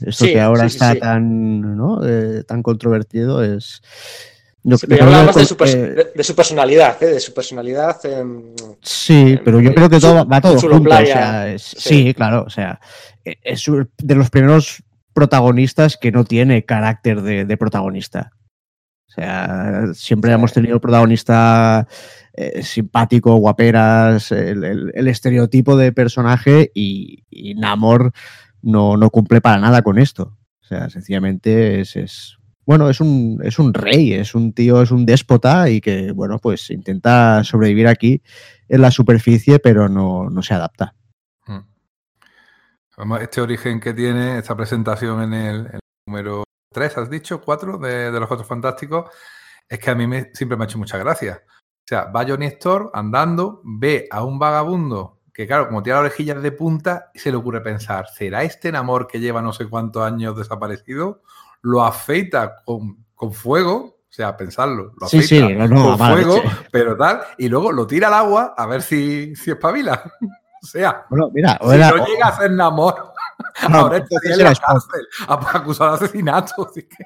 Esto 0.00 0.26
que 0.26 0.40
ahora 0.40 0.66
está 0.66 0.94
tan, 0.94 1.76
¿no? 1.76 2.06
Eh, 2.06 2.44
tan 2.44 2.62
controvertido 2.62 3.42
es. 3.42 3.82
No, 4.62 4.76
de, 4.76 4.96
su, 5.46 5.56
de, 5.56 6.24
su, 6.24 6.34
personalidad, 6.34 7.00
¿eh? 7.00 7.06
de 7.06 7.20
su 7.20 7.32
personalidad. 7.32 7.98
sí, 8.80 9.38
pero 9.44 9.60
yo 9.60 9.72
creo 9.72 9.88
que 9.88 10.00
todo 10.00 10.26
va 10.26 10.40
todo 10.40 10.58
junto. 10.58 10.90
sí. 11.56 12.12
claro, 12.14 12.44
o 12.44 12.50
sea, 12.50 12.80
es 13.24 13.64
de 13.98 14.14
los 14.16 14.28
primeros 14.28 14.82
protagonistas 15.12 15.96
que 15.96 16.10
no 16.10 16.24
tiene 16.24 16.64
carácter 16.64 17.22
de, 17.22 17.56
protagonista. 17.56 18.32
O 19.08 19.12
sea, 19.12 19.94
siempre 19.94 20.32
hemos 20.32 20.52
tenido 20.52 20.80
protagonista 20.80 21.86
eh, 22.34 22.62
simpático, 22.62 23.36
guaperas, 23.36 24.32
el, 24.32 25.08
estereotipo 25.08 25.76
de 25.76 25.92
personaje 25.92 26.70
y, 26.74 27.24
Namor 27.56 28.12
no, 28.62 28.96
no, 28.96 29.10
cumple 29.10 29.40
para 29.40 29.58
nada 29.58 29.82
con 29.82 29.98
esto. 29.98 30.36
O 30.60 30.64
sea, 30.64 30.90
sencillamente 30.90 31.80
es, 31.80 32.36
bueno, 32.66 32.90
es 32.90 33.00
un, 33.00 33.40
es 33.44 33.58
un 33.58 33.72
rey, 33.72 34.12
es 34.12 34.34
un 34.34 34.52
tío, 34.52 34.82
es 34.82 34.90
un 34.90 35.06
déspota 35.06 35.70
y 35.70 35.80
que, 35.80 36.10
bueno, 36.12 36.38
pues 36.38 36.70
intenta 36.70 37.44
sobrevivir 37.44 37.86
aquí 37.86 38.22
en 38.68 38.80
la 38.82 38.90
superficie, 38.90 39.60
pero 39.60 39.88
no, 39.88 40.28
no 40.28 40.42
se 40.42 40.54
adapta. 40.54 40.94
Este 43.20 43.42
origen 43.42 43.78
que 43.78 43.92
tiene, 43.92 44.38
esta 44.38 44.56
presentación 44.56 45.22
en 45.22 45.34
el, 45.34 45.80
número 46.06 46.44
3, 46.76 46.98
has 46.98 47.08
dicho, 47.08 47.40
4 47.40 47.78
de, 47.78 48.10
los 48.10 48.28
Cuatro 48.28 48.44
Fantásticos, 48.44 49.10
es 49.66 49.78
que 49.78 49.90
a 49.90 49.94
mí 49.94 50.06
me, 50.06 50.30
siempre 50.34 50.58
me 50.58 50.64
ha 50.64 50.66
hecho 50.66 50.76
mucha 50.76 50.98
gracia. 50.98 51.42
O 51.48 51.86
sea, 51.86 52.04
va 52.04 52.26
Johnny 52.28 52.46
Storr 52.48 52.90
andando, 52.92 53.62
ve 53.64 54.06
a 54.10 54.22
un 54.22 54.38
vagabundo 54.38 55.20
que, 55.32 55.46
claro, 55.46 55.68
como 55.68 55.82
tiene 55.82 55.94
las 55.98 56.06
orejillas 56.06 56.42
de 56.42 56.52
punta, 56.52 57.10
se 57.14 57.30
le 57.30 57.38
ocurre 57.38 57.62
pensar, 57.62 58.08
¿será 58.08 58.42
este 58.42 58.68
enamor 58.68 59.06
que 59.06 59.20
lleva 59.20 59.40
no 59.40 59.54
sé 59.54 59.66
cuántos 59.66 60.02
años 60.02 60.36
desaparecido? 60.36 61.22
Lo 61.62 61.82
afeita 61.82 62.56
con, 62.64 63.32
fuego, 63.32 63.76
o 63.76 64.12
sea, 64.12 64.36
pensarlo, 64.36 64.92
lo 65.00 65.06
afeita 65.06 65.26
sí, 65.26 65.40
sí, 65.40 65.56
con 65.56 65.98
fuego, 65.98 66.42
pero 66.70 66.94
tal, 66.94 67.22
y 67.38 67.48
luego 67.48 67.72
lo 67.72 67.86
tira 67.86 68.08
al 68.08 68.14
agua 68.14 68.54
a 68.56 68.66
ver 68.66 68.82
si, 68.82 69.34
si 69.34 69.50
espabila. 69.52 70.02
O 70.62 70.68
sea, 70.68 71.06
bueno, 71.10 71.30
mira, 71.32 71.56
si 71.60 71.66
no 71.78 72.06
llega 72.06 72.26
a 72.26 72.36
ser 72.36 72.50
Ahora 73.72 73.96
en 73.96 74.38
la 74.38 74.54
cárcel, 74.54 75.06
acusado 75.28 75.96
de 75.96 76.04
asesinato. 76.04 76.66
Así 76.70 76.82
que... 76.82 77.04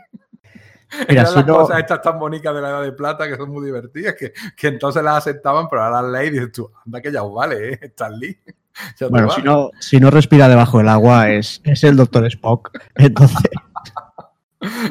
Mira, 1.08 1.22
Eran 1.22 1.34
las 1.34 1.44
cosas 1.44 1.78
estas 1.78 2.02
tan 2.02 2.18
bonitas 2.18 2.52
de 2.52 2.60
la 2.60 2.70
edad 2.70 2.82
de 2.82 2.92
plata 2.92 3.28
que 3.28 3.36
son 3.36 3.50
muy 3.50 3.64
divertidas, 3.64 4.14
que, 4.14 4.32
que 4.56 4.68
entonces 4.68 5.02
las 5.04 5.18
aceptaban, 5.18 5.68
pero 5.68 5.84
ahora 5.84 6.02
la 6.02 6.18
ley 6.18 6.30
dices 6.30 6.50
tú, 6.50 6.68
anda 6.84 7.00
que 7.00 7.12
ya 7.12 7.22
os 7.22 7.32
vale, 7.32 7.74
¿eh? 7.74 7.78
Stan 7.82 8.12
Bueno, 9.10 9.30
si 9.30 9.42
no, 9.42 9.70
si 9.78 10.00
no 10.00 10.10
respira 10.10 10.48
debajo 10.48 10.78
del 10.78 10.88
agua 10.88 11.30
es, 11.30 11.60
es 11.64 11.84
el 11.84 11.96
doctor 11.96 12.26
Spock. 12.26 12.70
Entonces. 12.96 13.50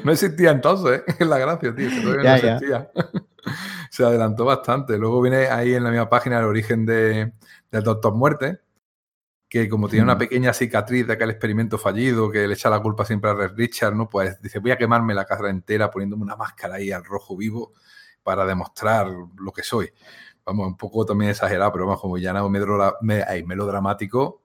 no 0.03 0.11
existía 0.11 0.51
entonces, 0.51 1.03
¿eh? 1.07 1.15
es 1.19 1.27
la 1.27 1.37
gracia, 1.37 1.75
tío. 1.75 1.89
no 1.89 2.21
existía. 2.21 2.89
Se 3.91 4.03
adelantó 4.03 4.45
bastante. 4.45 4.97
Luego 4.97 5.21
viene 5.21 5.47
ahí 5.47 5.73
en 5.73 5.83
la 5.83 5.91
misma 5.91 6.09
página 6.09 6.39
el 6.39 6.45
origen 6.45 6.85
de, 6.85 7.33
del 7.71 7.83
Doctor 7.83 8.15
Muerte, 8.15 8.59
que 9.49 9.67
como 9.67 9.89
tiene 9.89 10.03
una 10.03 10.15
mm. 10.15 10.19
pequeña 10.19 10.53
cicatriz 10.53 11.07
de 11.07 11.13
aquel 11.13 11.31
experimento 11.31 11.79
fallido, 11.79 12.29
que 12.29 12.47
le 12.47 12.53
echa 12.53 12.69
la 12.69 12.79
culpa 12.79 13.03
siempre 13.03 13.31
a 13.31 13.33
Red 13.33 13.53
Richard, 13.55 13.95
¿no? 13.95 14.07
Pues 14.07 14.39
dice, 14.41 14.59
voy 14.59 14.69
a 14.71 14.77
quemarme 14.77 15.15
la 15.15 15.25
cara 15.25 15.49
entera 15.49 15.89
poniéndome 15.89 16.23
una 16.23 16.35
máscara 16.35 16.75
ahí 16.75 16.91
al 16.91 17.03
rojo 17.03 17.35
vivo 17.35 17.73
para 18.21 18.45
demostrar 18.45 19.07
lo 19.07 19.51
que 19.51 19.63
soy. 19.63 19.91
Vamos, 20.45 20.67
un 20.67 20.77
poco 20.77 21.03
también 21.03 21.31
exagerado, 21.31 21.71
pero 21.71 21.87
vamos, 21.87 21.99
como 21.99 22.19
ya 22.19 22.31
no 22.31 22.47
melodramático, 22.47 24.43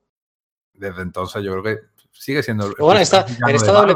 desde 0.73 1.03
entonces 1.03 1.43
yo 1.43 1.53
creo 1.53 1.63
que 1.63 1.81
sigue 2.11 2.43
siendo... 2.43 2.75
Bueno, 2.79 3.01
está, 3.01 3.27
en 3.47 3.55
esta 3.55 3.73
doble 3.73 3.95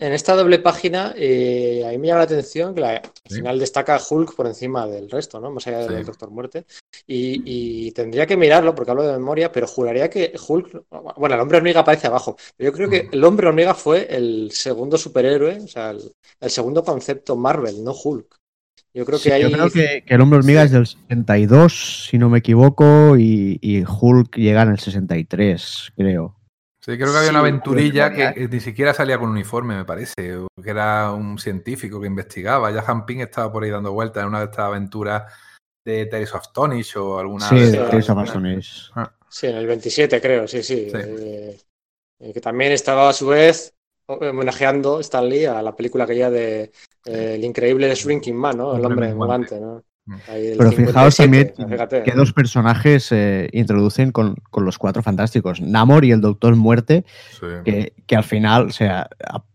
en 0.00 0.14
esta 0.14 0.34
doble 0.34 0.58
página, 0.58 1.12
eh, 1.14 1.84
a 1.86 1.90
mí 1.90 1.98
me 1.98 2.06
llama 2.08 2.20
la 2.20 2.24
atención 2.24 2.74
que 2.74 2.82
al 2.82 3.02
final 3.28 3.58
destaca 3.58 4.00
Hulk 4.00 4.34
por 4.34 4.46
encima 4.46 4.86
del 4.86 5.10
resto, 5.10 5.38
¿no? 5.40 5.50
Más 5.50 5.66
allá 5.66 5.86
del 5.86 6.06
Doctor 6.06 6.30
Muerte. 6.30 6.64
Y, 7.06 7.92
tendría 7.92 8.26
que 8.26 8.36
mirarlo 8.36 8.74
porque 8.74 8.92
hablo 8.92 9.06
de 9.06 9.12
memoria, 9.12 9.52
pero 9.52 9.66
juraría 9.66 10.08
que 10.08 10.32
Hulk. 10.48 10.84
Bueno, 11.16 11.34
el 11.34 11.40
hombre 11.40 11.58
hormiga 11.58 11.80
aparece 11.80 12.06
abajo. 12.06 12.36
Pero 12.56 12.70
yo 12.70 12.76
creo 12.76 12.88
que 12.88 13.08
el 13.12 13.22
hombre 13.24 13.48
hormiga 13.48 13.74
fue 13.74 14.06
el 14.08 14.50
segundo 14.52 14.96
superhéroe, 14.96 15.58
o 15.60 15.68
sea, 15.68 15.90
el, 15.90 16.50
segundo 16.50 16.82
concepto 16.82 17.36
Marvel, 17.36 17.84
no 17.84 17.92
Hulk. 17.92 18.36
Yo 18.94 19.04
creo 19.04 19.20
que 19.20 19.40
Yo 19.40 19.52
creo 19.52 19.70
que, 19.70 20.02
el 20.06 20.20
hombre 20.20 20.38
hormiga 20.38 20.62
es 20.62 20.70
del 20.70 20.86
62, 20.86 22.06
si 22.08 22.16
no 22.16 22.30
me 22.30 22.38
equivoco, 22.38 23.18
y, 23.18 23.58
y 23.60 23.84
Hulk 23.84 24.36
llega 24.36 24.62
en 24.62 24.70
el 24.70 24.78
63, 24.78 25.92
creo. 25.94 26.39
Sí, 26.82 26.96
creo 26.96 27.12
que 27.12 27.18
había 27.18 27.30
una 27.30 27.40
aventurilla 27.40 28.10
que, 28.10 28.48
ni 28.48 28.60
siquiera 28.60 28.94
salía 28.94 29.18
con 29.18 29.28
uniforme, 29.28 29.76
me 29.76 29.84
parece, 29.84 30.14
que 30.16 30.70
era 30.70 31.12
un 31.12 31.38
científico 31.38 32.00
que 32.00 32.06
investigaba. 32.06 32.70
Ya 32.70 33.04
Ping 33.04 33.18
estaba 33.18 33.52
por 33.52 33.64
ahí 33.64 33.70
dando 33.70 33.92
vueltas 33.92 34.22
en 34.22 34.28
una 34.28 34.38
de 34.38 34.46
estas 34.46 34.64
aventuras 34.64 35.30
de 35.84 36.06
Tales 36.06 36.34
of 36.34 36.40
Astonish 36.40 36.96
o 36.96 37.18
alguna. 37.18 37.48
Sí, 37.48 37.58
de 37.58 37.78
Tales 37.78 38.08
of 38.08 38.18
Astonish. 38.18 38.90
Ah. 38.94 39.12
Sí, 39.28 39.46
en 39.46 39.56
el 39.56 39.66
27 39.66 40.20
creo, 40.20 40.48
sí, 40.48 40.62
sí. 40.62 40.90
Eh, 40.94 41.58
eh, 42.18 42.32
que 42.32 42.40
también 42.40 42.72
estaba 42.72 43.10
a 43.10 43.12
su 43.12 43.26
vez 43.26 43.74
homenajeando 44.06 45.00
Stan 45.00 45.28
Lee 45.28 45.44
a 45.44 45.62
la 45.62 45.76
película 45.76 46.04
aquella 46.04 46.30
de 46.30 46.72
eh, 47.04 47.34
El 47.34 47.44
increíble 47.44 47.94
Shrinking 47.94 48.36
Man, 48.36 48.56
¿no? 48.56 48.76
El 48.76 48.84
hombre 48.84 49.12
volante, 49.12 49.60
¿no? 49.60 49.84
Pero 50.26 50.72
fijaos 50.72 51.16
también 51.16 51.52
que 52.04 52.12
dos 52.12 52.32
personajes 52.32 53.10
eh, 53.12 53.48
introducen 53.52 54.12
con, 54.12 54.36
los 54.56 54.78
cuatro 54.78 55.02
fantásticos, 55.02 55.60
Namor 55.60 56.04
y 56.04 56.12
el 56.12 56.20
Doctor 56.20 56.56
Muerte, 56.56 57.04
que, 57.64 58.16
al 58.16 58.24
final, 58.24 58.66
o 58.66 58.70
sea, 58.70 59.08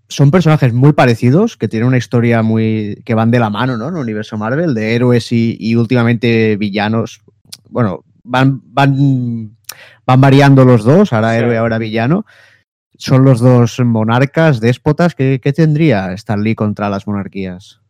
son 0.08 0.32
personajes 0.32 0.74
muy 0.74 0.94
parecidos, 0.94 1.58
que 1.58 1.68
tienen 1.68 1.88
una 1.88 1.98
historia 1.98 2.42
muy. 2.42 3.02
que 3.06 3.16
van 3.16 3.32
de 3.32 3.40
la 3.40 3.50
mano, 3.50 3.78
¿no? 3.78 3.90
En 3.90 3.96
el 3.96 4.02
universo 4.02 4.38
Marvel, 4.38 4.74
de 4.74 4.96
héroes 4.96 5.32
y, 5.32 5.76
últimamente 5.76 6.58
villanos. 6.58 7.22
Bueno, 7.70 8.04
van, 8.24 8.62
van, 8.66 9.58
van 10.06 10.22
variando 10.22 10.64
los 10.66 10.84
dos, 10.84 11.14
ahora 11.14 11.38
héroe, 11.38 11.58
ahora 11.58 11.78
villano. 11.78 12.26
Son 12.98 13.26
los 13.26 13.42
dos 13.42 13.80
monarcas, 13.82 14.62
déspotas. 14.62 15.16
¿Qué, 15.16 15.42
qué 15.44 15.52
tendría 15.52 16.14
Stan 16.14 16.42
Lee 16.42 16.56
contra 16.56 16.90
las 16.90 17.08
monarquías? 17.08 17.82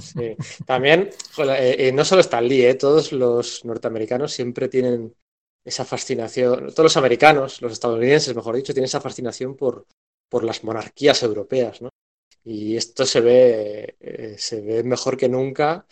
Sí. 0.00 0.36
También, 0.66 1.10
eh, 1.38 1.76
eh, 1.78 1.92
no 1.92 2.04
solo 2.04 2.20
Stan 2.20 2.46
Lee, 2.46 2.66
eh, 2.66 2.74
todos 2.74 3.12
los 3.12 3.64
norteamericanos 3.64 4.32
siempre 4.32 4.68
tienen 4.68 5.14
esa 5.64 5.84
fascinación, 5.84 6.68
todos 6.70 6.84
los 6.84 6.96
americanos, 6.96 7.60
los 7.60 7.72
estadounidenses, 7.72 8.34
mejor 8.34 8.56
dicho, 8.56 8.72
tienen 8.72 8.86
esa 8.86 9.00
fascinación 9.00 9.56
por, 9.56 9.86
por 10.28 10.44
las 10.44 10.64
monarquías 10.64 11.22
europeas, 11.22 11.82
¿no? 11.82 11.90
Y 12.44 12.76
esto 12.76 13.04
se 13.04 13.20
ve, 13.20 14.36
se 14.38 14.62
ve 14.62 14.82
mejor 14.82 15.18
que 15.18 15.28
nunca 15.28 15.86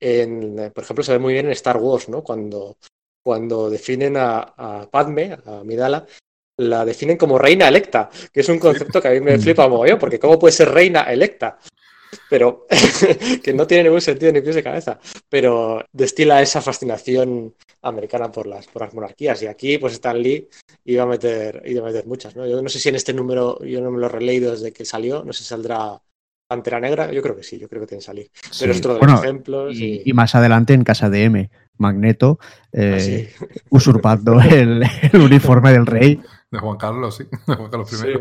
en, 0.00 0.72
por 0.74 0.84
ejemplo, 0.84 1.04
se 1.04 1.12
ve 1.12 1.18
muy 1.18 1.34
bien 1.34 1.46
en 1.46 1.52
Star 1.52 1.76
Wars, 1.76 2.08
¿no? 2.08 2.22
Cuando, 2.22 2.78
cuando 3.22 3.68
definen 3.68 4.16
a, 4.16 4.88
Padme, 4.90 5.36
a 5.44 5.62
Midala, 5.62 6.06
la 6.56 6.84
definen 6.84 7.16
como 7.16 7.38
reina 7.38 7.68
electa, 7.68 8.10
que 8.32 8.40
es 8.40 8.48
un 8.48 8.58
concepto 8.58 9.00
que 9.00 9.08
a 9.08 9.12
mí 9.12 9.20
me 9.20 9.38
flipa 9.40 9.68
mogollón, 9.68 9.98
porque 9.98 10.18
¿cómo 10.18 10.38
puede 10.38 10.52
ser 10.52 10.70
reina 10.70 11.02
electa? 11.02 11.58
Pero 12.28 12.66
que 13.42 13.52
no 13.52 13.66
tiene 13.66 13.84
ningún 13.84 14.00
sentido 14.00 14.32
ni 14.32 14.40
pies 14.40 14.56
de 14.56 14.62
cabeza, 14.62 14.98
pero 15.28 15.84
destila 15.92 16.42
esa 16.42 16.60
fascinación 16.60 17.54
americana 17.82 18.30
por 18.30 18.46
las, 18.46 18.66
por 18.66 18.82
las 18.82 18.94
monarquías. 18.94 19.42
Y 19.42 19.46
aquí, 19.46 19.78
pues 19.78 19.94
Stan 19.94 20.20
Lee 20.20 20.48
iba 20.84 21.04
a 21.04 21.06
meter, 21.06 21.62
iba 21.66 21.82
a 21.82 21.86
meter 21.86 22.06
muchas. 22.06 22.36
¿no? 22.36 22.46
Yo 22.46 22.60
no 22.60 22.68
sé 22.68 22.78
si 22.78 22.88
en 22.88 22.96
este 22.96 23.12
número, 23.12 23.62
yo 23.64 23.80
no 23.80 23.90
me 23.90 23.98
lo 23.98 24.06
he 24.06 24.10
releído 24.10 24.52
desde 24.52 24.72
que 24.72 24.84
salió, 24.84 25.24
no 25.24 25.32
sé 25.32 25.42
si 25.42 25.48
saldrá 25.48 26.00
Pantera 26.46 26.80
Negra, 26.80 27.12
yo 27.12 27.22
creo 27.22 27.36
que 27.36 27.44
sí, 27.44 27.58
yo 27.58 27.68
creo 27.68 27.82
que 27.82 27.86
tiene 27.86 28.00
que 28.00 28.06
salir. 28.06 28.30
Pero 28.58 28.72
es 28.72 28.78
otro 28.78 28.94
de 28.94 29.06
los 29.06 29.22
ejemplos. 29.22 29.76
Y... 29.76 30.12
más 30.12 30.34
adelante 30.34 30.74
en 30.74 30.82
Casa 30.82 31.08
de 31.08 31.24
M, 31.24 31.50
Magneto, 31.78 32.40
eh, 32.72 33.32
ah, 33.40 33.44
usurpando 33.70 34.40
el, 34.40 34.82
uniforme 35.14 35.72
del 35.72 35.86
rey. 35.86 36.20
De 36.50 36.58
Juan 36.58 36.76
Carlos, 36.76 37.16
sí, 37.16 37.24
de 37.46 37.54
Juan 37.54 37.70
Carlos 37.70 37.92
I 37.92 38.18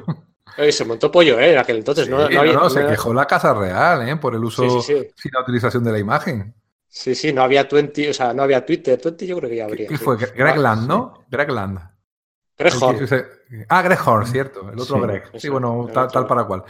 se 0.71 0.85
montó 0.85 1.11
pollo, 1.11 1.39
¿eh? 1.39 1.53
En 1.53 1.57
aquel 1.59 1.77
entonces, 1.77 2.09
¿no? 2.09 2.29
No, 2.29 2.69
se 2.69 2.85
quejó 2.85 3.13
la 3.13 3.25
Casa 3.25 3.53
Real, 3.53 4.07
¿eh? 4.07 4.15
Por 4.17 4.35
el 4.35 4.43
uso 4.43 4.81
sin 4.81 5.05
la 5.31 5.41
utilización 5.41 5.83
de 5.83 5.91
la 5.91 5.99
imagen. 5.99 6.53
Sí, 6.87 7.13
sí, 7.13 7.31
no 7.31 7.43
había 7.43 7.65
20, 7.65 8.09
o 8.09 8.13
sea, 8.13 8.33
no 8.33 8.41
había 8.43 8.65
Twitter. 8.65 8.99
20 9.01 9.27
yo 9.27 9.37
creo 9.37 9.49
que 9.49 9.55
ya 9.55 9.65
habría. 9.65 9.87
¿Qué 9.87 9.97
fue? 9.97 10.17
Greg 10.17 10.57
Land, 10.57 10.87
¿no? 10.87 11.25
Greg 11.29 11.51
Land. 11.51 11.79
Greg 12.57 12.73
Horn. 12.81 13.07
Ah, 13.67 13.81
Greg 13.81 13.99
Horn, 14.05 14.27
cierto. 14.27 14.69
El 14.71 14.79
otro 14.79 15.01
Greg. 15.01 15.23
Sí, 15.37 15.49
bueno, 15.49 15.87
tal, 15.91 16.27
para 16.27 16.43
cual. 16.43 16.63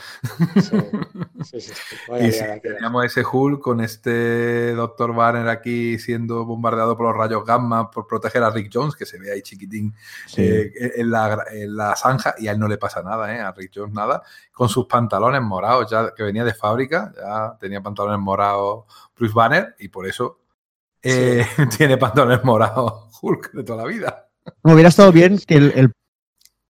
Sí, 1.43 1.59
sí, 1.59 1.73
y 2.21 2.31
sí, 2.31 2.43
teníamos 2.61 3.05
ese 3.05 3.23
Hulk 3.29 3.61
con 3.61 3.81
este 3.81 4.73
Dr. 4.73 5.13
Banner 5.13 5.49
aquí 5.49 5.99
siendo 5.99 6.45
bombardeado 6.45 6.95
por 6.95 7.07
los 7.07 7.17
rayos 7.17 7.43
gamma 7.43 7.91
por 7.91 8.07
proteger 8.07 8.43
a 8.43 8.49
Rick 8.49 8.71
Jones, 8.73 8.95
que 8.95 9.05
se 9.05 9.19
ve 9.19 9.31
ahí 9.31 9.41
chiquitín 9.41 9.93
eh, 10.37 10.71
en, 10.95 11.11
la, 11.11 11.43
en, 11.51 11.75
la, 11.75 11.97
zanja, 11.97 12.35
y 12.37 12.47
a 12.47 12.53
él 12.53 12.59
no 12.59 12.69
le 12.69 12.77
pasa 12.77 13.03
nada, 13.03 13.35
¿eh? 13.35 13.41
A 13.41 13.51
Rick 13.51 13.71
Jones 13.75 13.93
nada. 13.93 14.23
Con 14.53 14.69
sus 14.69 14.85
pantalones 14.85 15.41
morados, 15.41 15.89
ya 15.91 16.13
que 16.15 16.23
venía 16.23 16.45
de 16.45 16.53
fábrica, 16.53 17.11
ya 17.13 17.57
tenía 17.59 17.81
pantalones 17.81 18.19
morados 18.19 18.85
Bruce 19.17 19.33
Banner, 19.33 19.75
y 19.79 19.89
por 19.89 20.07
eso 20.07 20.39
eh, 21.01 21.45
tiene 21.77 21.97
pantalones 21.97 22.41
morados 22.45 23.09
Hulk 23.21 23.51
de 23.51 23.63
toda 23.63 23.83
la 23.83 23.89
vida. 23.89 24.29
No, 24.63 24.73
hubiera 24.73 24.89
estado 24.89 25.11
bien 25.11 25.37
que 25.45 25.55
el, 25.55 25.93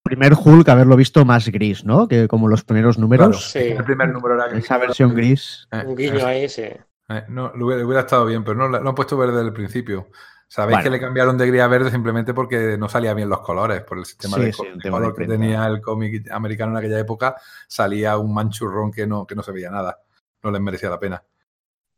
primer 0.08 0.32
Hulk 0.34 0.68
haberlo 0.68 0.96
visto 0.96 1.24
más 1.24 1.48
gris, 1.48 1.84
¿no? 1.84 2.08
Que 2.08 2.28
como 2.28 2.48
los 2.48 2.64
primeros 2.64 2.98
números. 2.98 3.50
sí. 3.50 3.58
El 3.58 3.84
primer 3.84 4.08
número 4.08 4.34
era 4.34 4.48
gris. 4.48 4.64
Esa 4.64 4.78
versión 4.78 5.14
gris. 5.14 5.68
Un 5.86 5.94
guiño 5.94 6.26
ahí, 6.26 6.48
sí. 6.48 6.62
Eh, 7.10 7.24
no, 7.28 7.52
lo 7.54 7.66
hubiera, 7.66 8.00
estado 8.00 8.26
bien, 8.26 8.44
pero 8.44 8.56
no 8.56 8.68
lo 8.68 8.88
han 8.88 8.94
puesto 8.94 9.16
verde 9.16 9.36
desde 9.36 9.48
el 9.48 9.54
principio. 9.54 10.08
Sabéis 10.46 10.80
que 10.80 10.88
le 10.88 10.98
cambiaron 10.98 11.36
de 11.36 11.46
gris 11.46 11.60
a 11.60 11.66
verde 11.66 11.90
simplemente 11.90 12.32
porque 12.32 12.78
no 12.78 12.88
salían 12.88 13.16
bien 13.16 13.28
los 13.28 13.40
colores, 13.40 13.82
por 13.82 13.98
el 13.98 14.06
sistema 14.06 14.38
de, 14.38 14.54
color 14.90 15.14
que 15.14 15.26
tenía 15.26 15.66
el 15.66 15.82
cómic 15.82 16.30
americano 16.30 16.72
en 16.72 16.78
aquella 16.78 16.98
época, 16.98 17.36
salía 17.66 18.16
un 18.16 18.32
manchurrón 18.32 18.90
que 18.90 19.06
no, 19.06 19.26
que 19.26 19.34
no 19.34 19.42
se 19.42 19.52
veía 19.52 19.70
nada. 19.70 20.00
No 20.42 20.50
les 20.50 20.60
merecía 20.60 20.88
la 20.88 20.98
pena. 20.98 21.22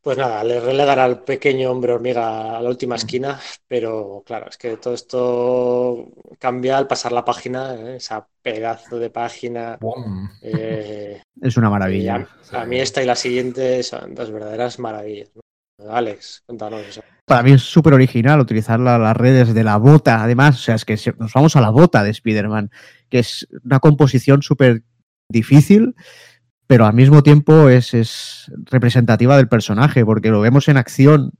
Pues 0.02 0.16
nada, 0.16 0.42
le 0.44 0.60
relegará 0.60 1.04
al 1.04 1.24
pequeño 1.24 1.70
hombre 1.70 1.92
hormiga 1.92 2.56
a 2.56 2.62
la 2.62 2.68
última 2.70 2.96
esquina, 2.96 3.38
pero 3.68 4.22
claro, 4.24 4.48
es 4.48 4.56
que 4.56 4.78
todo 4.78 4.94
esto 4.94 6.08
cambia 6.38 6.78
al 6.78 6.86
pasar 6.86 7.12
la 7.12 7.24
página, 7.24 7.74
¿eh? 7.74 7.96
esa 7.96 8.26
pedazo 8.40 8.98
de 8.98 9.10
página. 9.10 9.78
Eh, 10.40 11.20
es 11.42 11.56
una 11.58 11.68
maravilla. 11.68 12.26
A, 12.52 12.64
mí 12.64 12.80
esta 12.80 13.02
y 13.02 13.06
la 13.06 13.14
siguiente 13.14 13.82
son 13.82 14.14
dos 14.14 14.30
verdaderas 14.30 14.78
maravillas. 14.78 15.28
Alex, 15.86 16.44
cuéntanos 16.46 16.80
eso. 16.80 17.02
Para 17.26 17.42
mí 17.42 17.52
es 17.52 17.62
súper 17.62 17.92
original 17.92 18.40
utilizar 18.40 18.80
las 18.80 19.16
redes 19.16 19.52
de 19.52 19.64
la 19.64 19.76
bota, 19.76 20.22
además, 20.22 20.56
o 20.56 20.62
sea, 20.62 20.76
es 20.76 20.84
que 20.86 20.96
nos 21.18 21.32
vamos 21.34 21.56
a 21.56 21.60
la 21.60 21.70
bota 21.70 22.02
de 22.02 22.10
Spider-Man, 22.10 22.70
que 23.10 23.18
es 23.18 23.46
una 23.64 23.80
composición 23.80 24.40
súper 24.42 24.82
difícil 25.28 25.94
pero 26.70 26.86
al 26.86 26.94
mismo 26.94 27.24
tiempo 27.24 27.68
es, 27.68 28.48
representativa 28.70 29.36
del 29.36 29.48
personaje, 29.48 30.04
porque 30.04 30.30
lo 30.30 30.40
vemos 30.40 30.68
en 30.68 30.76
acción 30.76 31.32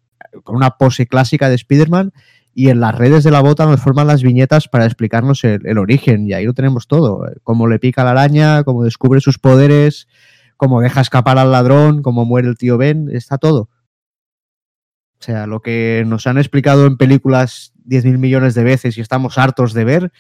con 0.43 0.57
una 0.57 0.71
pose 0.71 1.07
clásica 1.07 1.49
de 1.49 1.55
Spider-Man 1.55 2.13
y 2.53 2.69
en 2.71 2.81
las 2.81 2.97
redes 2.97 3.23
de 3.23 3.31
la 3.31 3.41
bota 3.41 3.65
nos 3.65 3.81
forman 3.81 4.09
las 4.09 4.25
viñetas 4.25 4.67
para 4.67 4.87
explicarnos 4.87 5.45
el, 5.45 5.79
origen 5.79 6.27
y 6.27 6.33
ahí 6.33 6.47
lo 6.47 6.53
tenemos 6.53 6.89
todo, 6.89 7.29
cómo 7.45 7.69
le 7.69 7.79
pica 7.79 8.03
la 8.03 8.11
araña, 8.11 8.65
cómo 8.65 8.83
descubre 8.83 9.21
sus 9.21 9.39
poderes, 9.39 10.09
cómo 10.57 10.81
deja 10.81 11.01
escapar 11.01 11.39
al 11.39 11.53
ladrón, 11.53 12.03
cómo 12.03 12.25
muere 12.25 12.49
el 12.49 12.59
tío 12.59 12.77
Ben, 12.77 13.09
está 13.13 13.39
todo. 13.39 13.69
O 15.21 15.23
sea, 15.23 15.47
lo 15.47 15.61
que 15.61 16.03
nos 16.09 16.27
han 16.27 16.39
explicado 16.39 16.87
en 16.87 16.97
películas 16.97 17.73
10.000 17.87 18.19
millones 18.19 18.57
de 18.57 18.65
veces 18.65 18.99
y 18.99 19.01
estamos 19.01 19.39
hartos 19.39 19.75
de 19.75 19.85
ver, 19.85 20.13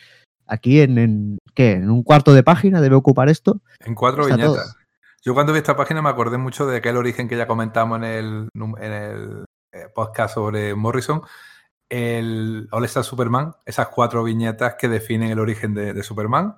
Aquí 0.50 0.81
en, 0.81 1.38
¿qué? 1.55 1.75
¿En 1.75 1.90
un 1.90 2.02
cuarto 2.02 2.35
de 2.35 2.43
página 2.43 2.81
debe 2.81 2.97
ocupar 2.97 3.29
esto? 3.29 3.62
En 3.79 3.95
cuatro 3.95 4.26
viñetas. 4.26 4.76
Yo 5.23 5.35
cuando 5.35 5.53
vi 5.53 5.59
esta 5.59 5.77
página 5.77 6.00
me 6.00 6.09
acordé 6.09 6.39
mucho 6.39 6.67
de 6.67 6.79
aquel 6.79 6.97
origen 6.97 7.29
que 7.29 7.37
ya 7.37 7.47
comentamos 7.47 7.99
en 7.99 8.05
el, 8.05 8.49
en 8.55 8.93
el 8.93 9.45
eh, 9.73 9.87
podcast 9.95 10.35
sobre 10.35 10.75
Morrison, 10.75 11.23
el 11.91 12.69
All 12.71 12.85
Star 12.87 13.05
Superman, 13.05 13.55
esas 13.67 13.89
cuatro 13.89 14.25
viñetas 14.25 14.77
que 14.77 14.89
definen 14.89 15.31
el 15.31 15.39
origen 15.39 15.75
de, 15.75 16.03
Superman. 16.03 16.57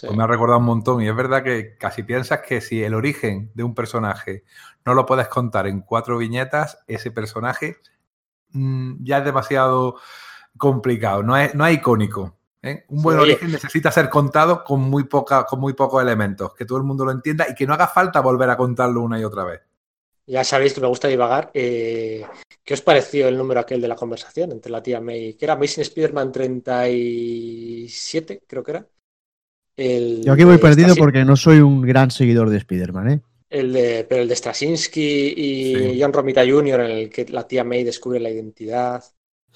Pues 0.00 0.16
me 0.16 0.22
ha 0.22 0.26
recordado 0.28 0.60
un 0.60 0.66
montón 0.66 1.02
y 1.02 1.08
es 1.08 1.16
verdad 1.16 1.42
que 1.42 1.76
casi 1.78 2.04
piensas 2.04 2.40
que 2.40 2.60
si 2.60 2.82
el 2.82 2.94
origen 2.94 3.50
de 3.54 3.64
un 3.64 3.74
personaje 3.74 4.44
no 4.84 4.94
lo 4.94 5.04
puedes 5.04 5.26
contar 5.26 5.66
en 5.66 5.80
cuatro 5.80 6.18
viñetas, 6.18 6.78
ese 6.86 7.10
personaje 7.10 7.78
mm, 8.50 9.04
ya 9.04 9.18
es 9.18 9.24
demasiado 9.24 9.96
complicado, 10.56 11.24
no 11.24 11.36
es, 11.36 11.54
no 11.56 11.66
es 11.66 11.74
icónico. 11.74 12.36
¿Eh? 12.66 12.84
Un 12.88 13.02
buen 13.02 13.18
origen 13.18 13.52
necesita 13.52 13.90
ser 13.90 14.08
contado 14.08 14.64
con 14.64 14.80
muy, 14.80 15.04
poca, 15.04 15.44
con 15.44 15.60
muy 15.60 15.72
pocos 15.72 16.02
elementos, 16.02 16.54
que 16.54 16.64
todo 16.64 16.78
el 16.78 16.84
mundo 16.84 17.04
lo 17.04 17.12
entienda 17.12 17.46
y 17.48 17.54
que 17.54 17.66
no 17.66 17.74
haga 17.74 17.88
falta 17.88 18.20
volver 18.20 18.50
a 18.50 18.56
contarlo 18.56 19.02
una 19.02 19.20
y 19.20 19.24
otra 19.24 19.44
vez. 19.44 19.60
Ya 20.26 20.42
sabéis 20.42 20.74
que 20.74 20.80
me 20.80 20.88
gusta 20.88 21.08
divagar. 21.08 21.50
Eh, 21.54 22.24
¿Qué 22.64 22.74
os 22.74 22.82
pareció 22.82 23.28
el 23.28 23.38
número 23.38 23.60
aquel 23.60 23.80
de 23.80 23.88
la 23.88 23.94
conversación 23.94 24.50
entre 24.50 24.72
la 24.72 24.82
tía 24.82 25.00
May? 25.00 25.34
Que 25.34 25.44
era 25.44 25.54
Amazing 25.54 25.82
Spider-Man 25.82 26.32
37, 26.32 28.42
creo 28.46 28.64
que 28.64 28.70
era. 28.72 28.86
Yo 29.76 30.32
aquí 30.32 30.44
voy 30.44 30.58
perdido 30.58 30.96
porque 30.96 31.24
no 31.24 31.36
soy 31.36 31.60
un 31.60 31.82
gran 31.82 32.10
seguidor 32.10 32.50
de 32.50 32.56
Spider-Man, 32.56 33.10
¿eh? 33.10 33.20
El 33.48 33.72
de, 33.72 34.04
pero 34.08 34.22
el 34.22 34.28
de 34.28 34.34
Straczynski 34.34 35.34
y 35.36 36.00
John 36.00 36.12
Romita 36.12 36.44
Jr., 36.44 36.80
en 36.80 36.90
el 36.90 37.10
que 37.10 37.26
la 37.26 37.46
tía 37.46 37.62
May 37.62 37.84
descubre 37.84 38.18
la 38.18 38.30
identidad. 38.30 39.04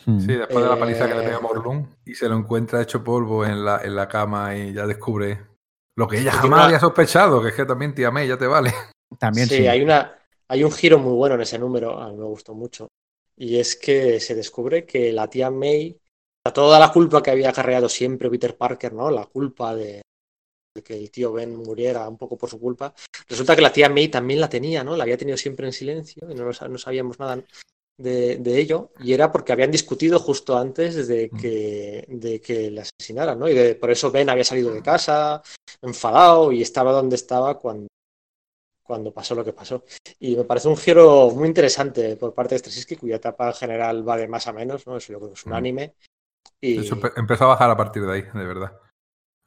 Hmm. 0.06 0.20
Sí, 0.20 0.34
después 0.34 0.64
de 0.64 0.70
la 0.70 0.78
paliza 0.78 1.08
que 1.08 1.14
le 1.14 1.22
pega 1.22 1.40
Morlun 1.40 1.88
y 2.04 2.14
se 2.14 2.28
lo 2.28 2.36
encuentra 2.36 2.82
hecho 2.82 3.04
polvo 3.04 3.44
en 3.44 3.64
la, 3.64 3.82
en 3.82 3.94
la 3.94 4.08
cama 4.08 4.56
y 4.56 4.72
ya 4.72 4.86
descubre 4.86 5.46
lo 5.96 6.08
que 6.08 6.18
ella 6.18 6.32
jamás 6.32 6.66
había 6.66 6.80
sospechado, 6.80 7.42
que 7.42 7.48
es 7.48 7.54
que 7.54 7.66
también 7.66 7.94
tía 7.94 8.10
May 8.10 8.28
ya 8.28 8.38
te 8.38 8.46
vale. 8.46 8.72
También 9.18 9.48
sí, 9.48 9.66
hay 9.66 9.82
una 9.82 10.16
hay 10.50 10.64
un 10.64 10.72
giro 10.72 10.98
muy 10.98 11.12
bueno 11.12 11.36
en 11.36 11.42
ese 11.42 11.60
número, 11.60 12.00
a 12.00 12.10
mí 12.10 12.16
me 12.16 12.24
gustó 12.24 12.54
mucho, 12.54 12.88
y 13.36 13.58
es 13.58 13.76
que 13.76 14.18
se 14.18 14.34
descubre 14.34 14.84
que 14.84 15.12
la 15.12 15.30
tía 15.30 15.48
May, 15.48 15.96
toda 16.52 16.80
la 16.80 16.90
culpa 16.92 17.22
que 17.22 17.30
había 17.30 17.50
acarreado 17.50 17.88
siempre 17.88 18.28
Peter 18.28 18.56
Parker, 18.56 18.92
¿no? 18.92 19.12
La 19.12 19.26
culpa 19.26 19.76
de, 19.76 20.02
que 20.82 20.96
el 20.96 21.08
tío 21.12 21.32
Ben 21.32 21.54
muriera 21.54 22.08
un 22.08 22.18
poco 22.18 22.36
por 22.36 22.50
su 22.50 22.58
culpa, 22.58 22.92
resulta 23.28 23.54
que 23.54 23.62
la 23.62 23.72
tía 23.72 23.88
May 23.88 24.08
también 24.08 24.40
la 24.40 24.48
tenía, 24.48 24.82
¿no? 24.82 24.96
La 24.96 25.04
había 25.04 25.16
tenido 25.16 25.36
siempre 25.36 25.66
en 25.66 25.72
silencio 25.72 26.28
y 26.28 26.34
no, 26.34 26.46
no 26.46 26.78
sabíamos 26.78 27.20
nada 27.20 27.44
de, 28.00 28.58
ello, 28.58 28.90
y 29.00 29.12
era 29.12 29.30
porque 29.30 29.52
habían 29.52 29.70
discutido 29.70 30.18
justo 30.18 30.56
antes 30.56 31.06
de 31.06 31.30
mm. 31.30 31.36
que, 31.36 32.04
de 32.08 32.40
que 32.40 32.70
le 32.70 32.82
asesinaran, 32.82 33.38
¿no? 33.38 33.48
Y 33.48 33.54
de, 33.54 33.74
por 33.74 33.90
eso 33.90 34.10
Ben 34.10 34.30
había 34.30 34.44
salido 34.44 34.72
de 34.72 34.82
casa, 34.82 35.42
enfadado, 35.82 36.52
y 36.52 36.62
estaba 36.62 36.92
donde 36.92 37.16
estaba 37.16 37.58
cuando 37.58 37.88
cuando 38.90 39.14
pasó 39.14 39.36
lo 39.36 39.44
que 39.44 39.52
pasó. 39.52 39.84
Y 40.18 40.34
me 40.34 40.42
parece 40.42 40.66
un 40.66 40.76
giro 40.76 41.30
muy 41.30 41.46
interesante 41.46 42.16
por 42.16 42.34
parte 42.34 42.56
de 42.56 42.58
Straczynski, 42.58 42.96
cuya 42.96 43.16
etapa 43.16 43.46
en 43.46 43.54
general 43.54 44.08
va 44.08 44.16
de 44.16 44.26
más 44.26 44.48
a 44.48 44.52
menos, 44.52 44.84
¿no? 44.84 44.96
Eso 44.96 45.12
yo 45.12 45.20
creo 45.20 45.30
que 45.30 45.38
es 45.38 45.46
un 45.46 45.52
mm. 45.52 45.54
anime. 45.54 45.94
Y... 46.60 46.90
empezó 47.14 47.44
a 47.44 47.48
bajar 47.48 47.70
a 47.70 47.76
partir 47.76 48.04
de 48.04 48.12
ahí, 48.12 48.22
de 48.22 48.44
verdad. 48.44 48.72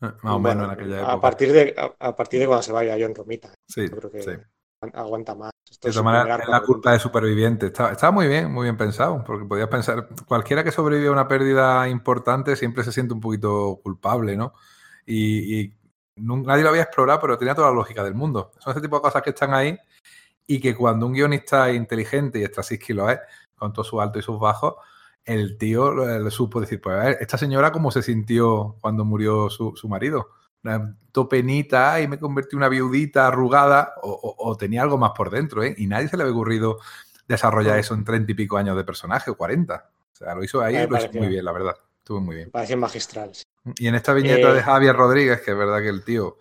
Eh, 0.01 0.11
más 0.21 0.33
o 0.33 0.39
menos 0.39 0.63
en 0.63 0.71
aquella 0.71 0.97
época. 0.97 1.11
A 1.11 1.19
partir, 1.19 1.51
de, 1.51 1.75
a, 1.77 2.15
partir 2.15 2.39
de 2.39 2.47
cuando 2.47 2.63
se 2.63 2.71
vaya 2.71 2.95
John 2.97 3.13
Romita. 3.13 3.53
Sí, 3.67 3.89
yo 3.89 3.97
creo 3.97 4.11
que 4.11 4.45
aguanta 4.93 5.35
más. 5.35 5.51
de 5.69 5.91
todas 5.91 6.03
maneras, 6.03 6.47
la 6.47 6.61
culpa 6.61 6.91
de 6.91 6.99
superviviente. 6.99 7.67
Estaba, 7.67 8.11
muy 8.11 8.27
bien, 8.27 8.51
muy 8.51 8.63
bien 8.63 8.77
pensado, 8.77 9.23
porque 9.23 9.45
podías 9.45 9.69
pensar, 9.69 10.09
cualquiera 10.25 10.63
que 10.63 10.71
sobrevive 10.71 11.07
a 11.07 11.11
una 11.11 11.27
pérdida 11.27 11.87
importante 11.89 12.55
siempre 12.55 12.83
se 12.83 12.91
siente 12.91 13.13
un 13.13 13.21
poquito 13.21 13.79
culpable, 13.83 14.35
¿no? 14.35 14.53
Y, 15.05 15.59
y 15.59 15.73
nadie 16.15 16.63
lo 16.63 16.69
había 16.69 16.83
explorado, 16.83 17.19
pero 17.19 17.37
tenía 17.37 17.55
toda 17.55 17.69
la 17.69 17.75
lógica 17.75 18.03
del 18.03 18.15
mundo. 18.15 18.51
Son 18.59 18.71
ese 18.71 18.81
tipo 18.81 18.97
de 18.97 19.01
cosas 19.01 19.21
que 19.21 19.31
están 19.31 19.53
ahí 19.53 19.77
y 20.47 20.59
que 20.59 20.75
cuando 20.75 21.05
un 21.05 21.13
guionista 21.13 21.71
inteligente, 21.71 22.39
y 22.39 22.45
Straczynski 22.45 22.93
lo 22.93 23.09
es, 23.09 23.19
con 23.55 23.73
todos 23.73 23.87
sus 23.87 24.01
altos 24.01 24.21
y 24.21 24.25
sus 24.25 24.39
bajos, 24.39 24.75
el 25.25 25.57
tío 25.57 25.93
le, 25.93 26.31
supo 26.31 26.59
decir, 26.59 26.81
pues 26.81 26.95
a 26.95 27.03
ver, 27.05 27.17
esta 27.21 27.37
señora 27.37 27.71
cómo 27.71 27.91
se 27.91 28.01
sintió 28.01 28.75
cuando 28.81 29.05
murió 29.05 29.49
su, 29.49 29.73
marido. 29.87 30.29
Topenita 31.11 32.01
y 32.01 32.07
me 32.07 32.17
convertí 32.17 32.55
en 32.55 32.57
una 32.57 32.69
viudita 32.69 33.27
arrugada 33.27 33.93
o, 34.01 34.55
tenía 34.57 34.81
algo 34.81 34.97
más 34.97 35.11
por 35.11 35.29
dentro, 35.29 35.63
¿eh? 35.63 35.75
Y 35.77 35.87
nadie 35.87 36.07
se 36.07 36.17
le 36.17 36.23
había 36.23 36.33
ocurrido 36.33 36.79
desarrollar 37.27 37.79
eso 37.79 37.93
en 37.93 38.03
treinta 38.03 38.31
y 38.31 38.35
pico 38.35 38.57
años 38.57 38.75
de 38.75 38.83
personaje 38.83 39.31
o 39.31 39.37
cuarenta. 39.37 39.89
O 40.13 40.15
sea, 40.15 40.35
lo 40.35 40.43
hizo 40.43 40.61
ahí 40.61 40.75
y 40.75 40.87
lo 40.87 40.97
hizo 40.97 41.11
muy 41.13 41.27
bien, 41.27 41.45
la 41.45 41.51
verdad. 41.51 41.75
Estuvo 41.97 42.19
muy 42.19 42.35
bien. 42.35 42.51
Parece 42.51 42.75
magistral. 42.75 43.31
Y 43.77 43.87
en 43.87 43.95
esta 43.95 44.13
viñeta 44.13 44.51
de 44.51 44.59
eh, 44.59 44.63
Javier 44.63 44.95
Rodríguez, 44.95 45.41
que 45.41 45.51
es 45.51 45.57
verdad 45.57 45.79
que 45.79 45.89
el 45.89 46.03
tío. 46.03 46.37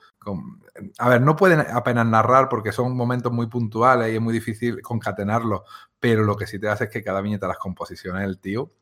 a 0.98 1.08
ver, 1.08 1.20
no 1.20 1.36
pueden 1.36 1.60
apenas 1.60 2.06
narrar 2.06 2.48
porque 2.48 2.72
son 2.72 2.96
momentos 2.96 3.32
muy 3.32 3.46
puntuales 3.46 4.12
y 4.12 4.16
es 4.16 4.20
muy 4.20 4.34
difícil 4.34 4.82
concatenarlos, 4.82 5.62
pero 6.00 6.24
lo 6.24 6.36
que 6.36 6.46
sí 6.46 6.58
te 6.58 6.68
hace 6.68 6.84
es 6.84 6.90
que 6.90 7.02
cada 7.02 7.20
viñeta, 7.20 7.46
las 7.46 7.58
composiciones 7.58 8.22
del 8.22 8.40
tío, 8.40 8.72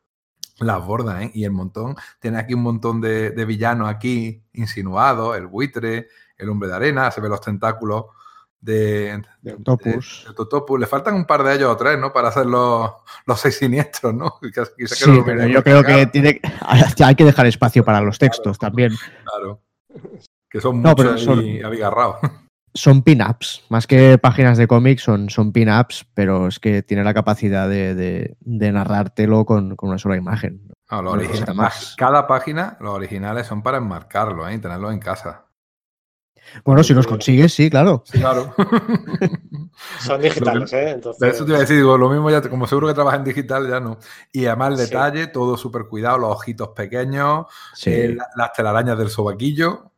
las 0.61 0.85
borda, 0.85 1.23
¿eh? 1.23 1.31
Y 1.35 1.45
el 1.45 1.53
montón, 1.53 1.97
tiene 2.19 2.39
aquí 2.39 2.55
un 2.55 2.63
montón 2.63 3.01
de, 3.01 3.31
de 3.31 3.45
villanos 3.45 3.89
aquí 3.89 4.43
insinuados, 4.53 5.37
el 5.37 5.47
buitre, 5.47 6.09
el 6.37 6.49
hombre 6.49 6.69
de 6.69 6.77
arena, 6.77 7.11
se 7.11 7.21
ve 7.21 7.29
los 7.29 7.41
tentáculos 7.41 8.07
de, 8.61 9.23
de, 9.41 9.57
Topus. 9.65 10.27
Le 10.79 10.87
faltan 10.87 11.15
un 11.15 11.25
par 11.25 11.43
de 11.43 11.55
ellos 11.55 11.71
o 11.71 11.77
tres, 11.77 11.99
¿no? 11.99 12.13
Para 12.13 12.29
hacer 12.29 12.47
los, 12.47 12.91
seis 13.37 13.59
siniestros, 13.59 14.15
¿no? 14.15 14.39
sí, 14.87 15.23
pero 15.25 15.47
yo 15.47 15.63
creo 15.63 15.83
que 15.83 16.07
tiene, 16.07 16.41
hay 17.05 17.15
que 17.15 17.25
dejar 17.25 17.47
espacio 17.47 17.85
para 17.85 18.01
los 18.01 18.19
textos 18.19 18.59
también. 18.59 18.93
Claro. 19.25 19.61
Que 20.49 20.61
son 20.61 20.81
muchos 20.81 21.27
y 21.43 21.63
abigarrados. 21.63 22.17
Son 22.73 23.03
pin-ups, 23.03 23.65
más 23.69 23.87
que 23.87 24.17
páginas 24.19 24.57
de 24.57 24.69
cómics, 24.69 25.03
son, 25.03 25.29
son 25.29 25.53
pin-ups, 25.53 26.07
pero 26.15 26.47
es 26.47 26.61
que 26.61 26.83
tiene 26.83 27.03
la 27.03 27.15
capacidad 27.15 27.69
de, 27.69 28.37
narrártelo 28.45 29.45
con, 29.45 29.77
una 29.81 29.99
sola 29.99 30.17
imagen. 30.17 30.69
Cada 31.97 32.27
página, 32.27 32.77
los 32.81 32.95
originales 32.95 33.47
son 33.47 33.63
para 33.63 33.79
enmarcarlo 33.79 34.49
¿eh? 34.49 34.55
y 34.55 34.59
tenerlo 34.59 34.91
en 34.91 35.01
casa. 35.01 35.51
Bueno, 36.65 36.83
si 36.83 36.95
los 36.95 37.07
consigues, 37.07 37.53
sí, 37.53 37.71
claro. 37.71 38.03
claro. 38.11 38.55
Son 40.01 40.21
digitales, 40.21 40.73
¿eh? 40.73 40.91
Entonces... 40.91 41.35
Eso 41.35 41.45
te 41.45 41.51
iba 41.51 41.59
a 41.59 41.61
decir, 41.61 41.77
digo, 41.77 41.97
lo 41.97 42.11
mismo 42.11 42.31
ya, 42.31 42.43
como 42.43 42.67
seguro 42.67 42.89
que 42.89 42.95
trabajas 42.95 43.21
en 43.21 43.25
digital, 43.25 43.69
ya 43.69 43.81
no. 43.81 43.99
Y 44.33 44.47
además 44.47 44.73
el 44.73 44.77
detalle, 44.77 45.27
todo 45.29 45.57
súper 45.57 45.87
cuidado, 45.87 46.19
los 46.19 46.33
ojitos 46.33 46.71
pequeños, 46.71 47.47
eh, 47.87 48.17
las 48.37 48.53
telarañas 48.53 48.99
del 48.99 49.11
sobaquillo. 49.11 49.93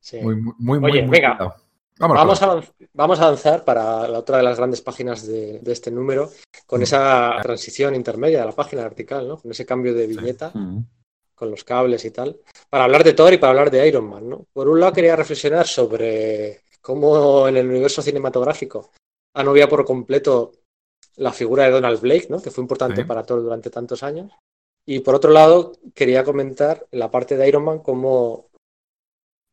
Sí. 0.00 0.18
Muy, 0.22 0.36
muy, 0.36 0.80
muy, 0.80 1.02
venga. 1.02 1.56
Vamos, 2.00 2.42
a, 2.42 2.62
vamos 2.94 3.20
a 3.20 3.24
avanzar 3.24 3.62
para 3.62 4.08
la 4.08 4.18
otra 4.18 4.38
de 4.38 4.42
las 4.42 4.56
grandes 4.56 4.80
páginas 4.80 5.26
de, 5.26 5.60
este 5.66 5.90
número, 5.90 6.30
con 6.66 6.80
mm. 6.80 6.82
esa 6.82 7.38
transición 7.42 7.94
intermedia 7.94 8.40
de 8.40 8.46
la 8.46 8.52
página 8.52 8.82
vertical, 8.82 9.28
¿no? 9.28 9.36
Con 9.36 9.50
ese 9.50 9.66
cambio 9.66 9.94
de 9.94 10.06
viñeta. 10.06 10.50
Mm 10.54 10.82
con 11.40 11.50
los 11.50 11.64
cables 11.64 12.04
y 12.04 12.10
tal, 12.10 12.38
para 12.68 12.84
hablar 12.84 13.02
de 13.02 13.14
Thor 13.14 13.32
y 13.32 13.38
para 13.38 13.52
hablar 13.52 13.70
de 13.70 13.88
Iron 13.88 14.06
Man. 14.06 14.28
¿no? 14.28 14.44
Por 14.52 14.68
un 14.68 14.78
lado 14.78 14.92
quería 14.92 15.16
reflexionar 15.16 15.66
sobre 15.66 16.60
cómo 16.82 17.48
en 17.48 17.56
el 17.56 17.66
universo 17.66 18.02
cinematográfico 18.02 18.90
han 19.34 19.48
obviado 19.48 19.70
por 19.70 19.86
completo 19.86 20.52
la 21.16 21.32
figura 21.32 21.64
de 21.64 21.70
Donald 21.70 21.98
Blake, 21.98 22.26
¿no? 22.28 22.42
que 22.42 22.50
fue 22.50 22.62
importante 22.62 23.06
para 23.06 23.22
Thor 23.22 23.42
durante 23.42 23.70
tantos 23.70 24.02
años. 24.02 24.30
Y 24.84 25.00
por 25.00 25.14
otro 25.14 25.30
lado, 25.30 25.72
quería 25.94 26.24
comentar 26.24 26.86
la 26.90 27.10
parte 27.10 27.38
de 27.38 27.48
Iron 27.48 27.64
Man, 27.64 27.78
cómo 27.78 28.50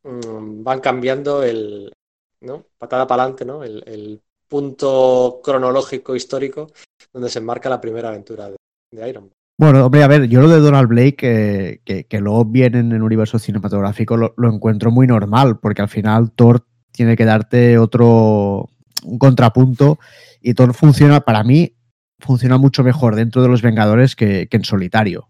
mm, 0.03 0.63
van 0.63 0.81
cambiando 0.81 1.41
el, 1.41 1.93
¿no? 2.41 2.65
patada 2.77 3.07
para 3.07 3.23
adelante, 3.23 3.45
¿no? 3.45 3.63
El, 3.63 4.21
punto 4.49 5.41
cronológico 5.43 6.15
histórico 6.15 6.71
donde 7.11 7.29
se 7.29 7.39
enmarca 7.39 7.67
la 7.67 7.81
primera 7.81 8.07
aventura 8.07 8.49
de 8.49 9.09
Iron 9.09 9.25
Man. 9.25 9.33
Bueno, 9.59 9.85
hombre, 9.85 10.03
a 10.03 10.07
ver, 10.07 10.29
yo 10.29 10.39
lo 10.39 10.47
de 10.47 10.61
Donald 10.61 10.87
Blake, 10.87 11.81
que, 11.83 12.05
que, 12.07 12.19
luego 12.21 12.45
viene 12.45 12.79
en 12.79 12.93
el 12.93 13.01
universo 13.01 13.39
cinematográfico, 13.39 14.15
lo, 14.15 14.33
encuentro 14.49 14.89
muy 14.89 15.05
normal, 15.05 15.59
porque 15.59 15.81
al 15.81 15.89
final 15.89 16.31
Thor 16.31 16.65
tiene 16.93 17.17
que 17.17 17.25
darte 17.25 17.77
otro 17.77 18.69
un 19.03 19.19
contrapunto 19.19 19.99
y 20.41 20.53
Thor 20.53 20.73
funciona, 20.73 21.19
para 21.19 21.43
mí, 21.43 21.75
funciona 22.19 22.57
mucho 22.57 22.83
mejor 22.83 23.15
dentro 23.15 23.41
de 23.41 23.49
los 23.49 23.61
Vengadores 23.61 24.15
que, 24.15 24.47
en 24.49 24.63
solitario, 24.63 25.27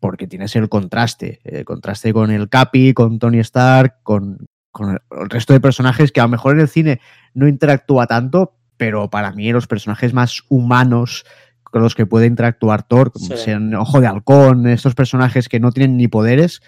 porque 0.00 0.26
tienes 0.26 0.56
el 0.56 0.68
contraste, 0.68 1.38
el 1.44 1.64
contraste 1.64 2.12
con 2.12 2.32
el 2.32 2.48
Capi, 2.48 2.94
con 2.94 3.20
Tony 3.20 3.38
Stark, 3.38 4.02
con, 4.02 4.46
con 4.76 4.90
el 4.90 5.30
resto 5.30 5.54
de 5.54 5.60
personajes 5.60 6.12
que 6.12 6.20
a 6.20 6.24
lo 6.24 6.28
mejor 6.28 6.54
en 6.54 6.60
el 6.60 6.68
cine 6.68 7.00
no 7.32 7.48
interactúa 7.48 8.06
tanto, 8.06 8.58
pero 8.76 9.08
para 9.08 9.32
mí 9.32 9.50
los 9.50 9.66
personajes 9.66 10.12
más 10.12 10.42
humanos 10.50 11.24
con 11.62 11.80
los 11.80 11.94
que 11.94 12.04
puede 12.04 12.26
interactuar 12.26 12.82
Thor, 12.82 13.10
como 13.10 13.38
sean 13.38 13.74
Ojo 13.74 14.02
de 14.02 14.06
Halcón, 14.06 14.66
estos 14.66 14.94
personajes 14.94 15.48
que 15.48 15.60
no 15.60 15.72
tienen 15.72 15.96
ni 15.96 16.08
poderes, 16.08 16.60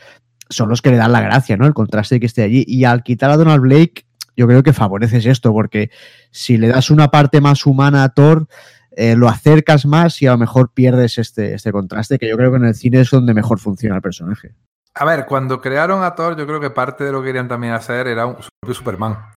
son 0.48 0.70
los 0.70 0.80
que 0.80 0.90
le 0.90 0.96
dan 0.96 1.12
la 1.12 1.20
gracia, 1.20 1.58
¿no? 1.58 1.66
El 1.66 1.74
contraste 1.74 2.14
de 2.14 2.20
que 2.20 2.26
esté 2.26 2.42
allí. 2.42 2.64
Y 2.66 2.84
al 2.84 3.02
quitar 3.02 3.30
a 3.30 3.36
Donald 3.36 3.60
Blake, 3.60 4.06
yo 4.38 4.46
creo 4.46 4.62
que 4.62 4.72
favoreces 4.72 5.26
esto, 5.26 5.52
porque 5.52 5.90
si 6.30 6.56
le 6.56 6.68
das 6.68 6.90
una 6.90 7.08
parte 7.10 7.42
más 7.42 7.66
humana 7.66 8.04
a 8.04 8.08
Thor, 8.08 8.48
eh, 8.92 9.16
lo 9.16 9.28
acercas 9.28 9.84
más 9.84 10.22
y 10.22 10.26
a 10.26 10.30
lo 10.30 10.38
mejor 10.38 10.72
pierdes 10.72 11.18
este, 11.18 11.52
este 11.52 11.72
contraste, 11.72 12.18
que 12.18 12.26
yo 12.26 12.38
creo 12.38 12.50
que 12.50 12.56
en 12.56 12.64
el 12.64 12.74
cine 12.74 13.00
es 13.00 13.10
donde 13.10 13.34
mejor 13.34 13.58
funciona 13.58 13.96
el 13.96 14.02
personaje. 14.02 14.54
A 15.00 15.04
ver, 15.04 15.26
cuando 15.26 15.60
crearon 15.60 16.02
a 16.02 16.14
Thor, 16.16 16.36
yo 16.36 16.44
creo 16.44 16.60
que 16.60 16.70
parte 16.70 17.04
de 17.04 17.12
lo 17.12 17.20
que 17.20 17.28
querían 17.28 17.46
también 17.46 17.72
hacer 17.72 18.08
era 18.08 18.26
un, 18.26 18.34
propio 18.34 18.74
Superman. 18.74 19.32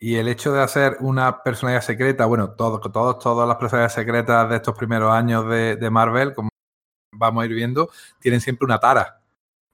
Y 0.00 0.16
el 0.16 0.26
hecho 0.26 0.52
de 0.52 0.60
hacer 0.60 0.96
una 1.00 1.42
personalidad 1.44 1.82
secreta, 1.82 2.26
bueno, 2.26 2.50
todo, 2.50 2.80
todos, 2.80 3.18
todas 3.20 3.46
las 3.46 3.56
personalidades 3.56 3.92
secretas 3.94 4.50
de 4.50 4.56
estos 4.56 4.76
primeros 4.76 5.12
años 5.12 5.48
de, 5.48 5.76
de 5.76 5.90
Marvel, 5.90 6.34
como 6.34 6.48
vamos 7.14 7.42
a 7.42 7.46
ir 7.46 7.54
viendo, 7.54 7.88
tienen 8.18 8.40
siempre 8.40 8.66
una 8.66 8.80
tara 8.80 9.20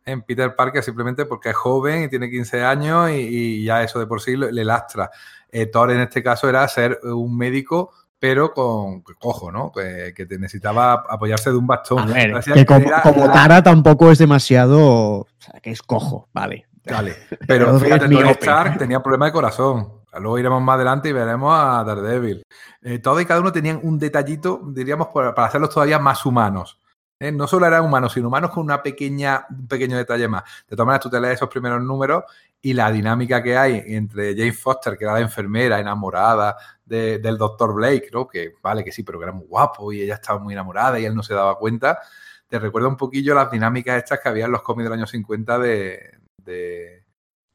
en 0.04 0.22
Peter 0.22 0.54
Parker 0.54 0.82
simplemente 0.82 1.26
porque 1.26 1.50
es 1.50 1.56
joven 1.56 2.04
y 2.04 2.08
tiene 2.08 2.28
15 2.28 2.64
años 2.64 3.10
y, 3.10 3.64
ya 3.64 3.82
eso 3.82 3.98
de 3.98 4.06
por 4.06 4.20
sí 4.20 4.36
le 4.36 4.64
lastra. 4.64 5.10
Eh, 5.50 5.66
Thor 5.66 5.90
en 5.92 6.00
este 6.00 6.22
caso 6.22 6.48
era 6.48 6.66
ser 6.68 7.00
un 7.04 7.36
médico 7.36 7.92
pero 8.22 8.54
con 8.54 9.02
cojo, 9.18 9.50
¿no? 9.50 9.72
Que, 9.72 10.14
que 10.14 10.24
necesitaba 10.38 10.92
apoyarse 11.08 11.50
de 11.50 11.56
un 11.56 11.66
bastón. 11.66 11.98
A 11.98 12.06
ver, 12.06 12.40
que 12.54 12.64
como, 12.64 13.32
Tara 13.32 13.64
tampoco 13.64 14.12
es 14.12 14.18
demasiado, 14.18 14.78
o 14.78 15.26
sea, 15.38 15.58
que 15.58 15.72
es 15.72 15.82
cojo, 15.82 16.28
vale. 16.32 16.68
Vale, 16.88 17.16
pero 17.48 17.80
fíjate, 17.80 18.08
Tony 18.08 18.30
Stark 18.30 18.78
tenía 18.78 19.02
problema 19.02 19.26
de 19.26 19.32
corazón. 19.32 20.02
Luego 20.20 20.38
iremos 20.38 20.62
más 20.62 20.76
adelante 20.76 21.08
y 21.08 21.12
veremos 21.12 21.52
a 21.52 21.82
Daredevil. 21.82 22.44
Eh, 22.82 23.00
todo 23.00 23.20
y 23.20 23.26
cada 23.26 23.40
uno 23.40 23.50
tenían 23.50 23.80
un 23.82 23.98
detallito, 23.98 24.60
diríamos, 24.68 25.08
para, 25.08 25.34
para 25.34 25.48
hacerlos 25.48 25.70
todavía 25.70 25.98
más 25.98 26.24
humanos. 26.24 26.78
¿eh? 27.22 27.32
no 27.32 27.46
solo 27.46 27.66
eran 27.66 27.84
humanos, 27.84 28.12
sino 28.12 28.28
humanos 28.28 28.50
con 28.50 28.64
una 28.64 28.82
pequeña, 28.82 29.46
un 29.50 29.66
pequeño 29.66 29.96
detalle 29.96 30.28
más. 30.28 30.44
De 30.68 30.76
todas 30.76 30.86
maneras, 30.86 31.02
tú 31.02 31.10
te 31.10 31.20
lees 31.20 31.34
esos 31.34 31.48
primeros 31.48 31.82
números 31.82 32.24
y 32.64 32.74
la 32.74 32.92
dinámica 32.92 33.42
que 33.42 33.56
hay 33.56 33.82
entre 33.88 34.36
Jane 34.36 34.52
Foster, 34.52 34.96
que 34.96 35.04
era 35.04 35.14
la 35.14 35.20
enfermera 35.20 35.80
enamorada 35.80 36.56
del 36.84 37.36
doctor 37.36 37.74
Blake, 37.74 38.08
¿no? 38.12 38.28
que 38.28 38.54
vale 38.62 38.84
que 38.84 38.92
sí, 38.92 39.02
pero 39.02 39.18
que 39.18 39.24
era 39.24 39.32
muy 39.32 39.46
guapo 39.46 39.92
y 39.92 40.02
ella 40.02 40.14
estaba 40.14 40.38
muy 40.38 40.54
enamorada 40.54 41.00
y 41.00 41.04
él 41.04 41.14
no 41.14 41.22
se 41.22 41.34
daba 41.34 41.58
cuenta, 41.58 41.98
te 42.46 42.58
recuerda 42.58 42.88
un 42.88 42.96
poquillo 42.96 43.34
las 43.34 43.50
dinámicas 43.50 43.96
estas 43.96 44.20
que 44.20 44.28
había 44.28 44.44
en 44.44 44.52
los 44.52 44.62
cómics 44.62 44.84
del 44.84 44.92
año 44.92 45.06
50 45.06 45.58
de, 45.58 46.18
de, 46.36 47.04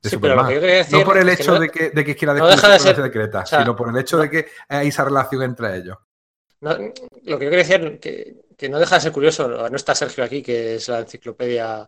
Superman. 0.03 0.51
no 0.91 1.03
por 1.03 1.17
el 1.17 1.29
hecho 1.29 1.59
de, 1.59 1.69
que, 1.69 1.89
de 1.91 2.03
que 2.03 2.15
quiera 2.15 2.33
no 2.33 2.47
deja 2.47 2.69
de 2.69 2.79
ser 2.79 2.95
secreta, 2.95 3.45
sino 3.45 3.75
por 3.75 3.89
el 3.89 3.97
hecho 3.97 4.17
de 4.17 4.29
que 4.29 4.47
hay 4.67 4.87
esa 4.89 5.05
relación 5.05 5.43
entre 5.43 5.77
ellos. 5.77 5.97
lo 6.59 6.77
que 6.77 6.93
yo 7.23 7.37
quería 7.37 7.57
decir, 7.57 7.99
que 7.99 8.47
que 8.57 8.69
no 8.69 8.79
deja 8.79 8.95
de 8.95 9.01
ser 9.01 9.11
curioso, 9.11 9.69
no 9.69 9.75
está 9.75 9.93
Sergio 9.93 10.23
aquí, 10.23 10.41
que 10.41 10.75
es 10.75 10.89
la 10.89 10.99
enciclopedia 10.99 11.87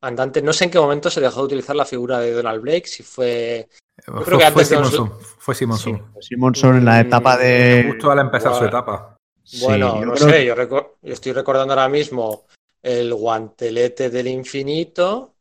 andante. 0.00 0.42
No 0.42 0.52
sé 0.52 0.64
en 0.64 0.70
qué 0.70 0.78
momento 0.78 1.10
se 1.10 1.20
dejó 1.20 1.40
de 1.40 1.46
utilizar 1.46 1.76
la 1.76 1.84
figura 1.84 2.20
de 2.20 2.32
Donald 2.32 2.60
Blake, 2.60 2.86
si 2.86 3.02
fue. 3.02 3.68
Yo 4.06 4.14
creo 4.22 4.38
que 4.38 4.44
antes 4.44 4.68
Simonson, 4.68 5.12
fue 5.38 5.54
Simonson. 5.54 6.12
Simonson 6.20 6.76
en 6.76 6.84
la 6.84 7.00
etapa 7.00 7.36
de. 7.36 7.86
Justo 7.88 8.10
al 8.10 8.20
empezar 8.20 8.54
su 8.54 8.64
etapa. 8.64 9.16
Bueno, 9.60 10.04
no 10.04 10.16
sé, 10.16 10.44
yo, 10.44 10.54
yo 10.54 11.12
estoy 11.12 11.32
recordando 11.32 11.72
ahora 11.72 11.88
mismo 11.88 12.44
el 12.82 13.14
guantelete 13.14 14.10
del 14.10 14.28
infinito, 14.28 15.34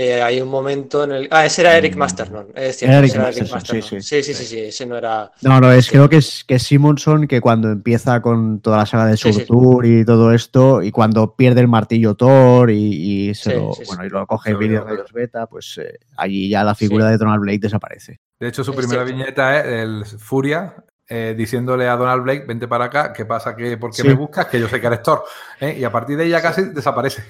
eh, 0.00 0.22
hay 0.22 0.40
un 0.40 0.48
momento 0.48 1.02
en 1.02 1.10
el. 1.10 1.28
Ah, 1.32 1.44
ese 1.44 1.62
era 1.62 1.76
Eric 1.76 1.96
mm. 1.96 1.98
Masternon. 1.98 2.46
Es 2.54 2.76
cierto, 2.76 2.98
Eric, 2.98 3.14
era 3.16 3.30
Eric 3.30 3.50
Masternon. 3.50 3.82
Sí 3.82 4.00
sí. 4.00 4.22
sí 4.22 4.34
sí. 4.34 4.44
sí, 4.44 4.60
ese 4.60 4.86
no 4.86 4.96
era. 4.96 5.32
No, 5.42 5.60
no, 5.60 5.72
es, 5.72 5.90
creo 5.90 6.08
que 6.08 6.18
es, 6.18 6.44
que 6.46 6.60
Simonson 6.60 7.26
que 7.26 7.40
cuando 7.40 7.72
empieza 7.72 8.22
con 8.22 8.60
toda 8.60 8.76
la 8.76 8.86
saga 8.86 9.06
de 9.06 9.16
Surtur 9.16 9.84
y 9.86 10.04
todo 10.04 10.32
esto, 10.32 10.82
y 10.82 10.92
cuando 10.92 11.34
pierde 11.34 11.62
el 11.62 11.66
martillo 11.66 12.14
Thor 12.14 12.70
y, 12.70 13.34
se 13.34 13.56
lo, 13.56 13.74
bueno, 13.86 14.04
y 14.04 14.08
lo 14.08 14.24
coge 14.28 14.52
en 14.52 14.60
vídeos 14.60 14.86
de 14.86 14.98
beta, 15.12 15.48
pues 15.48 15.80
eh, 15.82 15.98
allí 16.16 16.48
ya 16.48 16.62
la 16.62 16.76
figura 16.76 17.10
de 17.10 17.18
Donald 17.18 17.40
Blake 17.40 17.58
desaparece. 17.58 18.20
De 18.38 18.46
hecho, 18.46 18.62
su 18.62 18.72
primera 18.72 19.02
viñeta 19.02 19.58
es 19.58 19.66
el 19.66 20.04
Furia, 20.20 20.76
eh, 21.10 21.34
diciéndole 21.34 21.88
a 21.88 21.96
Donald 21.96 22.22
Blake, 22.22 22.44
vente 22.46 22.68
para 22.68 22.84
acá, 22.84 23.14
¿qué 23.14 23.24
pasa? 23.24 23.56
que 23.56 23.78
¿Por 23.78 23.94
qué 23.94 24.04
me 24.04 24.12
buscas? 24.12 24.44
Que 24.46 24.60
yo 24.60 24.68
sé 24.68 24.78
que 24.78 24.88
eres 24.88 25.02
Thor. 25.02 25.24
¿eh? 25.58 25.74
Y 25.78 25.82
a 25.82 25.90
partir 25.90 26.18
de 26.18 26.24
ahí 26.24 26.28
ya 26.28 26.42
casi 26.42 26.64
desaparece. 26.64 27.24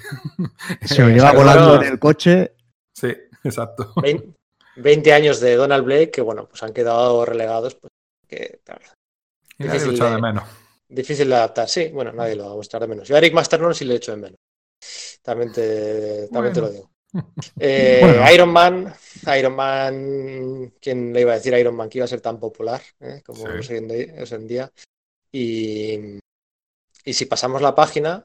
Se 0.81 1.01
lo 1.01 1.09
lleva 1.15 1.31
volando 1.31 1.81
en 1.81 1.93
el 1.93 1.97
coche. 1.97 2.55
Sí, 2.99 3.15
exacto. 3.43 3.93
20, 4.75 5.13
años 5.13 5.39
de 5.39 5.55
Donald 5.55 5.85
Blake 5.85 6.11
que, 6.11 6.21
bueno, 6.21 6.47
pues 6.47 6.61
han 6.63 6.73
quedado 6.73 7.25
relegados. 7.25 7.75
Pues, 7.75 7.91
que, 8.27 8.59
difícil, 9.57 9.97
de, 9.97 10.09
de, 10.09 10.21
menos. 10.21 10.43
difícil 10.87 11.29
de 11.29 11.35
adaptar. 11.35 11.67
Sí, 11.67 11.89
bueno, 11.89 12.11
nadie 12.11 12.35
lo 12.35 12.55
va 12.55 12.61
a 12.61 12.63
echar 12.63 12.81
de 12.81 12.87
menos. 12.87 13.07
Yo 13.07 13.15
a 13.15 13.19
Eric 13.19 13.33
Masternon 13.33 13.73
sí 13.73 13.85
le 13.85 13.95
echo 13.95 14.11
de 14.11 14.17
menos. 14.17 14.39
También 15.21 15.51
te, 15.51 16.27
también 16.29 16.53
te 16.53 16.61
lo 16.61 16.69
digo. 16.69 16.89
Eh, 17.59 18.23
Iron 18.35 18.49
Man, 18.53 18.93
Iron 19.35 19.55
Man, 19.55 20.73
¿quién 20.79 21.11
le 21.11 21.21
iba 21.21 21.31
a 21.31 21.35
decir 21.37 21.55
Iron 21.55 21.75
Man 21.75 21.89
que 21.89 21.97
iba 21.97 22.05
a 22.05 22.07
ser 22.07 22.21
tan 22.21 22.39
popular 22.39 22.83
eh? 22.99 23.23
como 23.25 23.47
es, 23.47 23.67
hoy 23.67 23.77
en 23.77 24.47
día? 24.47 24.71
Y, 25.31 26.19
y 27.03 27.13
si 27.13 27.25
pasamos 27.25 27.63
la 27.63 27.73
página 27.73 28.23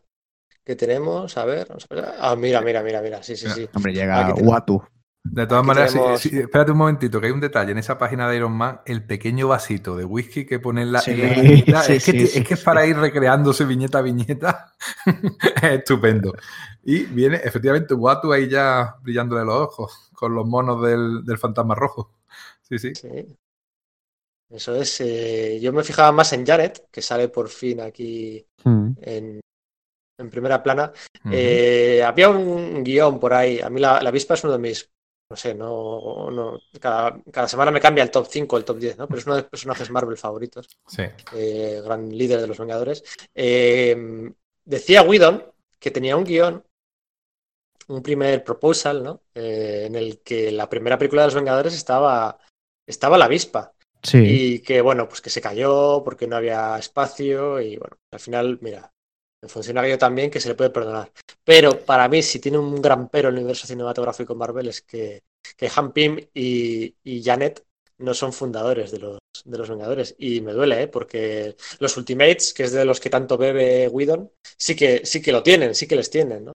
que 0.65 0.77
tenemos, 0.77 1.37
a 1.37 1.45
ver, 1.45 1.67
vamos 1.69 1.87
a 1.91 1.95
ver. 1.95 2.05
Ah, 2.19 2.37
mira, 2.37 2.61
mira, 2.61 2.83
mira, 2.83 3.03
mira, 3.03 3.23
sí, 3.23 3.37
sí, 3.37 3.49
sí. 3.51 3.69
Hombre, 3.75 3.93
llega 3.93 4.35
Watu. 4.35 4.83
De 5.23 5.47
todas 5.47 5.65
maneras, 5.65 5.95
espérate 5.95 6.73
un 6.73 6.77
momentito, 6.77 7.19
que 7.19 7.29
hay 7.29 7.33
un 7.33 7.41
detalle 7.41 7.73
en 7.73 7.79
esa 7.79 7.97
página 7.97 8.29
de 8.29 8.37
Iron 8.37 8.53
Man, 8.53 8.83
el 8.85 9.07
pequeño 9.07 9.49
vasito 9.49 9.97
de 9.97 10.05
whisky 10.05 10.45
que 10.45 10.61
pone 10.61 10.83
en 10.83 10.93
la, 10.93 11.01
viñeta, 11.01 11.87
es, 11.87 12.05
que, 12.05 12.25
es, 12.25 12.47
que, 12.47 12.55
es 12.55 12.63
para 12.63 12.87
ir 12.87 12.99
recreándose 12.99 13.65
viñeta 13.65 13.99
a 13.99 14.03
viñeta. 14.03 14.75
es 15.63 15.63
estupendo. 15.63 16.35
Y 16.83 17.05
viene 17.05 17.41
efectivamente 17.43 17.95
Watu 17.95 18.35
ahí 18.35 18.51
ya 18.51 18.97
brillándole 19.01 19.47
los 19.47 19.57
ojos 19.57 20.11
con 20.13 20.35
los 20.35 20.47
monos 20.47 20.83
del, 20.83 21.25
del 21.25 21.39
fantasma 21.39 21.75
rojo. 21.75 22.13
Sí, 22.61 22.79
sí. 22.79 22.93
Eso 24.51 24.77
es. 24.77 25.01
Eh, 25.01 25.59
yo 25.61 25.73
me 25.73 25.83
fijaba 25.83 26.13
más 26.13 26.33
en 26.35 26.47
Jared, 26.47 26.73
que 26.91 27.03
sale 27.03 27.29
por 27.29 27.49
fin 27.49 27.81
aquí 27.81 28.47
hmm. 28.63 28.91
en, 29.01 29.41
en, 30.19 30.31
primera 30.31 30.63
plana. 30.63 30.93
eh, 31.31 32.03
había 32.05 32.29
un 32.29 32.83
guion 32.85 33.19
por 33.19 33.35
ahí. 33.35 33.61
A 33.61 33.71
mí 33.71 33.81
la, 33.81 34.01
la 34.03 34.09
avispa 34.09 34.35
es 34.35 34.45
uno 34.45 34.53
de 34.53 34.59
mis 34.59 34.91
no 35.31 35.37
sé, 35.37 35.55
no, 35.55 36.31
no 36.31 36.61
cada, 36.79 37.21
cada, 37.33 37.49
semana 37.49 37.71
me 37.71 37.81
cambia 37.81 38.05
el 38.05 38.11
top 38.11 38.27
5, 38.31 38.57
el 38.57 38.65
top 38.65 38.79
10, 38.79 38.99
¿no? 38.99 39.09
Pero 39.09 39.19
es 39.19 39.27
uno 39.27 39.37
de 39.37 39.41
los 39.43 39.51
personajes 39.51 39.91
Marvel 39.91 40.19
favoritos. 40.19 40.69
Sí. 40.87 41.03
Eh, 41.35 41.81
gran 41.83 42.09
líder 42.11 42.41
de 42.41 42.47
los 42.47 42.59
Vengadores. 42.59 43.03
Eh, 43.35 44.31
decía 44.65 45.03
Whedon 45.03 45.45
que 45.79 45.91
tenía 45.91 46.17
un 46.17 46.25
guion 46.25 46.63
un 47.89 48.03
primer 48.03 48.45
proposal, 48.45 49.03
¿no? 49.03 49.23
Eh, 49.35 49.85
en 49.87 49.95
el 49.97 50.21
que 50.21 50.51
la 50.51 50.69
primera 50.69 50.99
película 50.99 51.23
de 51.23 51.29
los 51.29 51.35
Vengadores 51.35 51.75
estaba, 51.75 52.39
estaba 52.87 53.19
la 53.19 53.27
avispa. 53.27 53.73
Sí. 54.03 54.19
Y 54.19 54.59
que, 54.61 54.81
bueno, 54.81 55.09
pues 55.09 55.21
que 55.21 55.31
se 55.31 55.41
cayó 55.41 56.03
porque 56.05 56.27
no 56.27 56.37
había 56.37 56.79
espacio 56.79 57.61
y, 57.61 57.77
bueno, 57.77 57.97
al 58.11 58.21
final, 58.21 58.59
mira, 58.61 58.93
funciona 59.49 59.87
yo 59.87 59.99
también 59.99 60.31
que 60.31 60.41
se 60.41 60.49
le 60.49 60.55
puede 60.55 60.71
perdonar. 60.71 61.11
Pero 61.45 61.81
para 61.81 62.09
mí, 62.09 62.23
si 62.23 62.39
tiene 62.39 62.59
un 62.59 62.81
gran 62.81 63.09
pero 63.09 63.29
el 63.29 63.37
universo 63.37 63.67
cinematográfico 63.67 64.35
Marvel 64.35 64.69
es 64.69 64.83
que, 64.83 65.23
que 65.57 65.71
Han 65.75 65.93
Pym 65.93 66.19
y, 66.35 66.95
y 67.03 67.23
Janet 67.23 67.65
no 67.99 68.15
son 68.15 68.33
fundadores 68.33 68.91
de 68.91 68.99
los, 68.99 69.19
de 69.45 69.59
los 69.59 69.69
Vengadores. 69.69 70.15
Y 70.19 70.41
me 70.41 70.53
duele, 70.53 70.83
¿eh? 70.83 70.89
porque 70.89 71.57
los 71.79 71.97
Ultimates, 71.97 72.53
que 72.53 72.65
es 72.65 72.73
de 72.73 72.85
los 72.85 73.01
que 73.01 73.11
tanto 73.11 73.39
bebe 73.39 73.89
Whedon, 73.89 74.31
sí 74.57 74.75
que, 74.75 75.03
sí 75.05 75.23
que 75.23 75.33
lo 75.33 75.43
tienen, 75.43 75.75
sí 75.75 75.87
que 75.87 75.97
les 75.97 76.11
tienen, 76.11 76.47
¿no? 76.47 76.53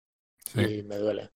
Y 0.56 0.84
me 0.84 0.98
duele. 0.98 1.30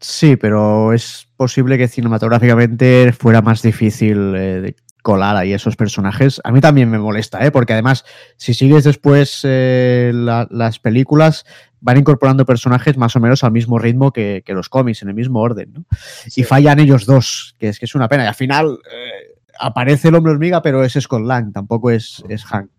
Sí, 0.00 0.36
pero 0.36 0.92
es 0.92 1.28
posible 1.36 1.78
que 1.78 1.88
cinematográficamente 1.88 3.12
fuera 3.12 3.40
más 3.40 3.62
difícil 3.62 4.34
eh, 4.36 4.74
colar 5.06 5.36
ahí 5.36 5.52
esos 5.52 5.76
personajes. 5.76 6.40
A 6.42 6.50
mí 6.50 6.60
también 6.60 6.90
me 6.90 6.98
molesta, 6.98 7.46
¿eh? 7.46 7.52
porque 7.52 7.74
además, 7.74 8.04
si 8.36 8.54
sigues 8.54 8.82
después 8.82 9.42
eh, 9.44 10.10
la, 10.12 10.48
las 10.50 10.80
películas, 10.80 11.46
van 11.80 11.98
incorporando 11.98 12.44
personajes 12.44 12.96
más 12.96 13.14
o 13.14 13.20
menos 13.20 13.44
al 13.44 13.52
mismo 13.52 13.78
ritmo 13.78 14.12
que, 14.12 14.42
que 14.44 14.52
los 14.52 14.68
cómics, 14.68 15.02
en 15.02 15.08
el 15.10 15.14
mismo 15.14 15.38
orden. 15.38 15.74
¿no? 15.74 15.84
Sí. 16.26 16.40
Y 16.40 16.44
fallan 16.44 16.80
ellos 16.80 17.06
dos, 17.06 17.54
que 17.56 17.68
es 17.68 17.78
que 17.78 17.84
es 17.84 17.94
una 17.94 18.08
pena. 18.08 18.24
Y 18.24 18.26
al 18.26 18.34
final 18.34 18.80
eh, 18.92 19.38
aparece 19.60 20.08
el 20.08 20.16
hombre 20.16 20.32
hormiga, 20.32 20.60
pero 20.60 20.82
es 20.82 20.94
Scott 20.94 21.22
Lang, 21.22 21.52
tampoco 21.52 21.92
es, 21.92 22.24
es 22.28 22.44
Hank. 22.44 22.72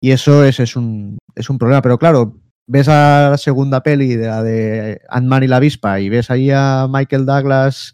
Y 0.00 0.12
eso 0.12 0.44
es, 0.44 0.60
es, 0.60 0.76
un, 0.76 1.18
es 1.34 1.50
un 1.50 1.58
problema. 1.58 1.82
Pero 1.82 1.98
claro, 1.98 2.36
ves 2.68 2.86
a 2.86 3.30
la 3.30 3.38
segunda 3.38 3.82
peli 3.82 4.14
de 4.14 4.26
la 4.28 4.44
de 4.44 5.00
Ant-Man 5.08 5.42
y 5.42 5.46
la 5.48 5.56
avispa 5.56 5.98
y 5.98 6.10
ves 6.10 6.30
ahí 6.30 6.52
a 6.52 6.86
Michael 6.88 7.26
Douglas 7.26 7.92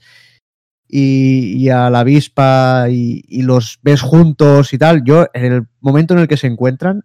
y, 0.89 1.57
y 1.57 1.71
a 1.71 1.91
la 1.91 2.01
avispa 2.01 2.87
y, 2.91 3.23
y, 3.27 3.43
los 3.43 3.79
ves 3.83 4.01
juntos 4.01 4.73
y 4.73 4.79
tal. 4.79 5.05
Yo, 5.05 5.27
en 5.33 5.53
el 5.53 5.67
momento 5.81 6.15
en 6.15 6.21
el 6.21 6.29
que 6.29 6.37
se 6.37 6.47
encuentran, 6.47 7.05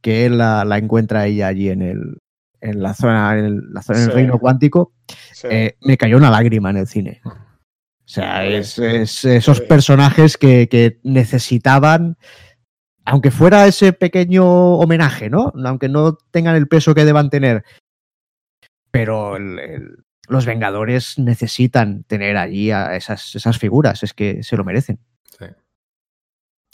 que 0.00 0.26
él 0.26 0.38
la, 0.38 0.64
la 0.64 0.78
encuentra 0.78 1.26
ella 1.26 1.48
allí 1.48 1.68
en 1.70 1.82
el 1.82 2.18
en 2.60 2.82
la 2.82 2.94
zona, 2.94 3.38
en 3.38 3.44
el, 3.44 3.72
la 3.72 3.82
zona, 3.82 3.98
sí. 3.98 4.04
en 4.04 4.10
el 4.10 4.14
reino 4.14 4.38
cuántico, 4.38 4.92
sí. 5.32 5.48
eh, 5.50 5.76
me 5.82 5.98
cayó 5.98 6.16
una 6.16 6.30
lágrima 6.30 6.70
en 6.70 6.78
el 6.78 6.86
cine. 6.86 7.20
O 7.24 8.06
sea, 8.06 8.46
es, 8.46 8.78
es 8.78 9.24
esos 9.24 9.60
personajes 9.60 10.36
que, 10.38 10.68
que 10.68 10.98
necesitaban 11.02 12.16
aunque 13.04 13.30
fuera 13.30 13.66
ese 13.66 13.92
pequeño 13.92 14.44
homenaje, 14.76 15.28
¿no? 15.28 15.52
Aunque 15.64 15.88
no 15.88 16.16
tengan 16.30 16.56
el 16.56 16.68
peso 16.68 16.94
que 16.94 17.04
deban 17.04 17.30
tener. 17.30 17.64
Pero 18.90 19.36
el, 19.36 19.58
el, 19.58 20.03
los 20.28 20.46
Vengadores 20.46 21.18
necesitan 21.18 22.04
tener 22.04 22.36
allí 22.36 22.70
a 22.70 22.96
esas, 22.96 23.34
esas, 23.34 23.58
figuras, 23.58 24.02
es 24.02 24.14
que 24.14 24.42
se 24.42 24.56
lo 24.56 24.64
merecen. 24.64 24.98
Sí. 25.38 25.46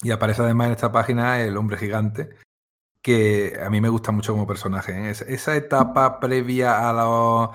Y 0.03 0.11
aparece 0.11 0.43
además 0.43 0.69
en 0.69 0.73
esta 0.73 0.93
página 0.93 1.43
el 1.43 1.57
hombre 1.57 1.77
gigante, 1.77 2.31
que 3.03 3.59
a 3.61 3.71
mí 3.71 3.81
me 3.81 3.89
gusta 3.89 4.13
mucho 4.13 4.33
como 4.33 4.47
personaje. 4.47 4.93
¿eh? 4.93 5.11
Esa 5.11 5.57
etapa 5.57 6.21
previa 6.21 6.89
a 6.89 6.93
los 6.93 7.51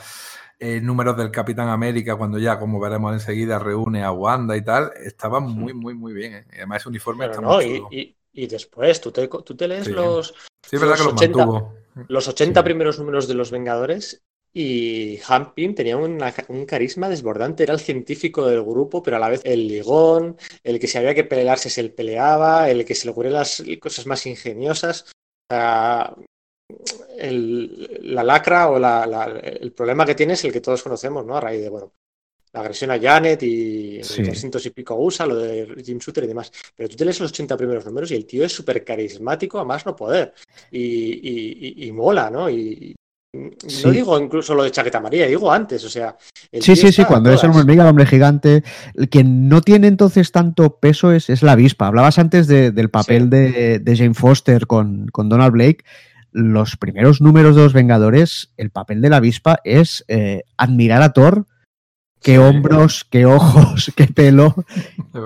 eh, 0.59 0.81
números 0.81 1.17
del 1.17 1.31
Capitán 1.31 1.69
América, 1.69 2.15
cuando 2.15 2.37
ya, 2.37 2.59
como 2.59 2.79
veremos 2.79 3.13
enseguida, 3.13 3.59
reúne 3.59 4.03
a 4.03 4.11
Wanda 4.11 4.55
y 4.57 4.63
tal, 4.63 4.91
estaban 5.03 5.43
muy, 5.43 5.73
muy, 5.73 5.93
muy 5.93 6.13
bien. 6.13 6.33
¿eh? 6.33 6.45
Además, 6.53 6.81
ese 6.81 6.89
uniforme 6.89 7.25
está 7.25 7.41
no, 7.41 7.61
y, 7.61 8.15
y, 8.31 8.47
después, 8.47 9.01
tú 9.01 9.11
te, 9.11 9.27
tú 9.27 9.55
te 9.55 9.67
lees 9.67 9.87
los. 9.87 10.33
Sí, 10.67 10.77
verdad 10.77 10.95
que 10.95 11.03
los 11.03 11.13
80, 11.13 11.47
Los 12.07 12.27
80 12.27 12.63
primeros 12.63 12.99
números 12.99 13.27
de 13.27 13.35
los 13.35 13.51
Vengadores 13.51 14.23
y 14.57 15.19
Hampin 15.27 15.75
tenía 15.75 15.97
un 15.97 16.65
carisma 16.65 17.09
desbordante, 17.09 17.63
era 17.63 17.73
el 17.73 17.81
científico 17.81 18.47
del 18.47 18.63
grupo, 18.63 19.03
pero 19.03 19.17
a 19.17 19.19
la 19.19 19.27
vez 19.27 19.41
el 19.43 19.67
ligón, 19.67 20.37
el 20.63 20.79
que 20.79 20.87
si 20.87 20.97
había 20.97 21.13
que 21.13 21.25
pelearse 21.25 21.69
se 21.69 21.81
él 21.81 21.91
peleaba, 21.91 22.69
el 22.69 22.85
que 22.85 22.95
se 22.95 23.05
le 23.05 23.11
ocurrían 23.11 23.33
las 23.33 23.61
cosas 23.81 24.05
más 24.07 24.25
ingeniosas. 24.25 25.11
el, 27.17 28.13
la 28.15 28.23
lacra 28.23 28.69
o 28.69 28.77
el 28.77 29.73
problema 29.73 30.05
que 30.05 30.15
tiene 30.15 30.33
es 30.33 30.45
el 30.45 30.53
que 30.53 30.61
todos 30.61 30.81
conocemos, 30.81 31.25
¿no? 31.25 31.35
A 31.35 31.41
raíz 31.41 31.61
de, 31.61 31.67
bueno, 31.67 31.91
la 32.53 32.61
agresión 32.61 32.91
a 32.91 32.99
Janet 32.99 33.43
y 33.43 34.01
sí. 34.05 34.23
300 34.23 34.65
y 34.67 34.69
pico 34.69 34.95
USA, 34.95 35.25
lo 35.25 35.35
de 35.35 35.83
Jim 35.83 35.97
Shooter 35.97 36.23
y 36.23 36.27
demás. 36.27 36.49
Pero 36.73 36.87
tú 36.87 36.95
te 36.95 37.03
lees 37.03 37.19
los 37.19 37.31
80 37.31 37.57
primeros 37.57 37.85
números 37.85 38.09
y 38.11 38.15
el 38.15 38.25
tío 38.25 38.45
es 38.45 38.53
súper 38.53 38.85
carismático, 38.85 39.59
a 39.59 39.65
más 39.65 39.85
no 39.85 39.97
poder. 39.97 40.33
Y, 40.71 41.85
y 41.85 41.91
mola, 41.91 42.29
¿no? 42.29 42.49
Y, 42.49 42.95
no 43.83 43.91
digo 43.91 44.19
incluso 44.19 44.55
lo 44.55 44.63
de 44.63 44.71
chaqueta 44.71 44.99
amarilla, 44.99 45.27
digo 45.27 45.51
antes, 45.51 45.83
o 45.83 45.89
sea. 45.89 46.15
Sí, 46.51 46.75
sí, 46.75 46.91
sí, 46.91 47.03
cuando 47.05 47.31
es 47.31 47.43
el 47.43 47.51
hormiga, 47.51 47.83
el 47.83 47.89
hombre 47.89 48.05
gigante. 48.05 48.63
El 48.93 49.09
que 49.09 49.23
no 49.23 49.61
tiene 49.61 49.87
entonces 49.87 50.31
tanto 50.31 50.79
peso 50.79 51.11
es, 51.11 51.29
es 51.29 51.43
la 51.43 51.53
avispa. 51.53 51.87
Hablabas 51.87 52.19
antes 52.19 52.47
del 52.47 52.89
papel 52.89 53.29
de, 53.29 53.95
Jane 53.97 54.13
Foster 54.13 54.67
con, 54.67 55.07
con, 55.07 55.29
Donald 55.29 55.53
Blake. 55.53 55.83
Los 56.31 56.75
primeros 56.75 57.21
números 57.21 57.55
de 57.55 57.63
los 57.63 57.73
Vengadores, 57.73 58.51
el 58.57 58.69
papel 58.69 59.01
de 59.01 59.09
la 59.09 59.17
avispa 59.17 59.59
es 59.63 60.03
eh, 60.07 60.43
admirar 60.57 61.01
a 61.01 61.13
Thor. 61.13 61.45
Qué 62.21 62.39
hombros, 62.39 63.05
qué 63.09 63.25
ojos, 63.25 63.91
qué 63.95 64.07
pelo. 64.07 64.55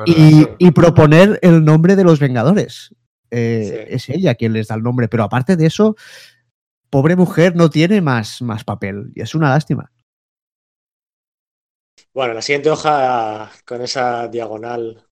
y, 0.05 0.71
proponer 0.71 1.39
el 1.41 1.63
nombre 1.63 1.95
de 1.95 2.03
los 2.03 2.19
Vengadores. 2.19 2.93
Eh, 3.31 3.87
es 3.89 4.09
ella 4.09 4.35
quien 4.35 4.53
les 4.53 4.67
da 4.67 4.75
el 4.75 4.83
nombre. 4.83 5.07
Pero 5.07 5.23
aparte 5.23 5.55
de 5.55 5.65
eso, 5.65 5.95
pobre 6.89 7.15
mujer 7.15 7.55
no 7.55 7.69
tiene 7.69 8.01
más, 8.01 8.41
más 8.41 8.63
papel 8.63 9.11
y 9.15 9.21
es 9.21 9.35
una 9.35 9.49
lástima. 9.49 9.91
Bueno, 12.13 12.33
la 12.33 12.41
siguiente 12.41 12.69
hoja 12.69 13.51
con 13.65 13.81
esa 13.81 14.27
diagonal. 14.27 15.05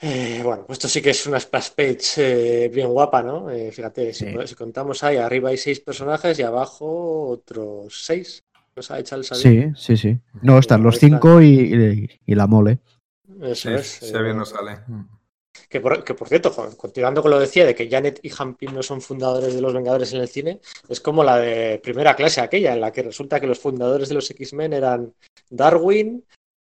Eh, 0.00 0.40
bueno, 0.42 0.64
pues 0.66 0.78
esto 0.78 0.88
sí 0.88 1.00
que 1.00 1.10
es 1.10 1.26
una 1.26 1.38
splash 1.38 1.70
page 1.70 2.64
eh, 2.64 2.68
bien 2.68 2.88
guapa, 2.88 3.22
¿no? 3.22 3.48
Eh, 3.50 3.70
fíjate, 3.70 4.12
si, 4.12 4.34
contamos 4.56 5.02
ahí, 5.04 5.16
arriba 5.16 5.50
hay 5.50 5.56
seis 5.56 5.80
personajes 5.80 6.38
y 6.38 6.42
abajo 6.42 7.28
otros 7.28 8.04
seis. 8.04 8.44
¿Nos 8.74 8.90
ha 8.90 8.98
echado 8.98 9.20
el 9.20 9.26
Sí, 9.26 9.70
sí, 9.76 9.96
sí. 9.96 10.18
No, 10.40 10.58
están 10.58 10.82
los 10.82 10.98
cinco 10.98 11.40
y, 11.42 12.08
la 12.26 12.46
mole. 12.46 12.78
Eso 13.40 13.70
es. 13.70 13.86
Si 13.86 14.12
bien 14.12 14.36
no 14.36 14.44
sale. 14.44 14.78
Mm. 15.52 15.68
Que 15.68 15.80
por, 16.14 16.28
cierto, 16.28 16.54
continuando 16.76 17.22
con 17.22 17.30
lo 17.30 17.38
que 17.38 17.46
decía 17.46 17.66
de 17.66 17.74
que 17.74 17.88
Janet 17.88 18.20
y 18.22 18.30
Hampin 18.36 18.74
no 18.74 18.82
son 18.82 19.00
fundadores 19.00 19.54
de 19.54 19.60
los 19.60 19.72
Vengadores 19.72 20.12
en 20.12 20.20
el 20.20 20.28
cine, 20.28 20.60
es 20.88 21.00
como 21.00 21.24
la 21.24 21.38
de 21.38 21.80
primera 21.82 22.14
clase 22.14 22.40
aquella, 22.40 22.74
en 22.74 22.80
la 22.80 22.92
que 22.92 23.02
resulta 23.02 23.40
que 23.40 23.46
los 23.46 23.58
fundadores 23.58 24.08
de 24.08 24.14
los 24.14 24.30
X-Men 24.30 24.72
eran 24.72 25.12
Darwin, 25.50 26.24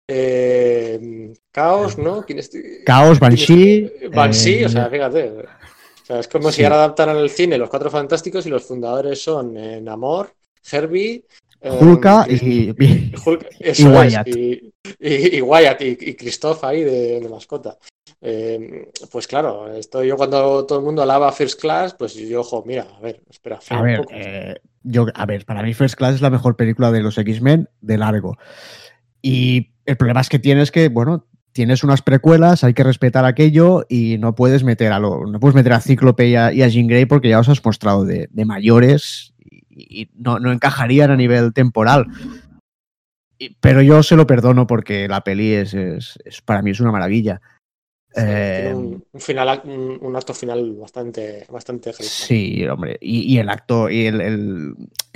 eh, 0.09 1.33
Chaos, 1.53 1.99
¿no? 1.99 2.25
¿Quién 2.25 2.41
Chaos, 2.87 3.19
Banshee. 3.19 4.09
Banshee, 4.13 4.65
o 4.65 4.69
sea, 4.69 4.87
eh, 4.87 4.91
fíjate. 4.91 5.31
O 5.31 6.07
sea, 6.07 6.21
es 6.21 6.29
como 6.29 6.53
si 6.53 6.63
ahora 6.63 6.77
adaptaran 6.77 7.17
el 7.17 7.31
cine 7.31 7.59
los 7.59 7.69
Cuatro 7.69 7.91
Fantásticos 7.91 8.47
y 8.47 8.51
los 8.51 8.65
fundadores 8.65 9.21
son 9.21 9.57
eh, 9.57 9.81
Namor, 9.81 10.33
Herbie, 10.71 11.25
Hulka 11.63 12.27
y, 12.29 12.71
Wyatt. 13.85 14.29
y, 14.29 15.41
Wyatt 15.41 15.83
y, 15.83 16.15
Christoph 16.15 16.65
ahí 16.65 16.85
de 16.85 17.27
mascota. 17.31 17.77
Eh, 18.21 18.91
pues 19.11 19.27
claro, 19.27 19.73
esto 19.75 20.03
yo 20.03 20.17
cuando 20.17 20.65
todo 20.65 20.79
el 20.79 20.85
mundo 20.85 21.03
alaba 21.03 21.33
First 21.33 21.61
Class, 21.61 21.95
pues 21.95 22.15
yo, 22.15 22.41
ojo, 22.41 22.65
mira, 22.67 22.87
a 22.97 23.01
ver, 23.01 23.21
espera. 23.29 23.61
A 23.71 23.83
ver, 23.83 24.07
eh, 24.11 24.57
yo, 24.83 25.07
a 25.15 25.27
ver, 25.27 25.45
para 25.45 25.63
mí 25.63 25.75
First 25.75 25.97
Class 25.97 26.17
es 26.17 26.21
la 26.23 26.31
mejor 26.31 26.57
película 26.57 26.91
de 26.91 27.03
los 27.03 27.19
X-Men 27.19 27.69
de 27.81 27.99
largo. 27.99 28.37
Y 29.23 29.73
el 29.85 29.97
problema 29.97 30.21
es 30.21 30.29
que 30.29 30.39
tienes 30.39 30.71
que, 30.71 30.89
bueno, 30.89 31.27
tienes 31.53 31.85
unas 31.85 32.03
precuelas, 32.03 32.65
hay 32.65 32.75
que 32.75 32.85
respetar 32.85 33.25
aquello 33.25 33.87
y 33.89 34.19
no 34.19 34.35
puedes 34.35 34.63
meter 34.63 34.93
a 34.93 34.99
lo, 34.99 35.27
no 35.27 35.41
puedes 35.41 35.55
meter 35.55 35.73
a 35.73 35.81
Cíclope 35.81 36.29
y 36.29 36.37
a, 36.37 36.51
Jean 36.51 36.87
Grey 36.87 37.07
porque 37.07 37.29
ya 37.29 37.41
os 37.41 37.49
has 37.49 37.65
mostrado 37.65 38.05
de, 38.05 38.29
mayores 38.45 39.33
y, 39.77 40.09
no, 40.15 40.39
encajarían 40.51 41.11
a 41.11 41.17
nivel 41.17 41.53
temporal. 41.53 42.07
pero 43.61 43.83
yo 43.83 44.03
se 44.03 44.17
lo 44.17 44.27
perdono 44.27 44.67
porque 44.67 45.09
la 45.09 45.23
peli 45.23 45.53
es, 45.53 45.75
es 45.75 46.19
para 46.45 46.63
mí 46.63 46.71
es 46.71 46.81
una 46.81 46.93
maravilla 46.93 47.41
tiene 48.17 48.75
un, 48.75 49.05
final, 49.19 49.61
un, 50.01 50.17
acto 50.17 50.33
final 50.33 50.75
bastante, 50.81 51.45
bastante 51.51 51.93
Sí, 51.93 52.67
hombre. 52.67 52.97
Y, 53.01 53.37
el 53.37 53.51
acto, 53.51 53.91
y 53.91 54.07
el, 54.07 54.75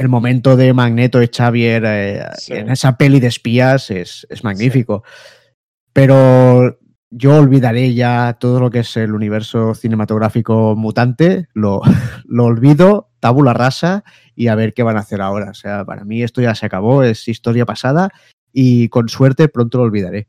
momento 0.08 0.54
de 0.54 0.74
Magneto 0.74 1.18
de 1.18 1.30
Xavier 1.34 1.82
eh, 1.86 2.24
en 2.48 2.70
esa 2.70 2.98
peli 2.98 3.18
de 3.18 3.28
espías 3.28 3.90
es, 3.90 4.26
magnífico. 4.42 5.02
Pero 5.94 6.78
yo 7.08 7.36
olvidaré 7.36 7.94
ya 7.94 8.36
todo 8.38 8.60
lo 8.60 8.70
que 8.70 8.80
es 8.80 8.96
el 8.98 9.14
universo 9.14 9.74
cinematográfico 9.74 10.76
mutante, 10.76 11.48
lo, 11.54 11.80
lo 12.26 12.44
olvido, 12.44 13.09
tabula 13.20 13.52
rasa 13.52 14.04
y 14.34 14.48
a 14.48 14.54
ver 14.54 14.74
qué 14.74 14.82
van 14.82 14.96
a 14.96 15.00
hacer 15.00 15.20
ahora. 15.20 15.50
O 15.50 15.54
sea, 15.54 15.84
para 15.84 16.04
mí 16.04 16.22
esto 16.22 16.40
ya 16.40 16.54
se 16.54 16.66
acabó, 16.66 17.04
es 17.04 17.28
historia 17.28 17.66
pasada 17.66 18.10
y 18.52 18.88
con 18.88 19.08
suerte 19.08 19.48
pronto 19.48 19.78
lo 19.78 19.84
olvidaré 19.84 20.28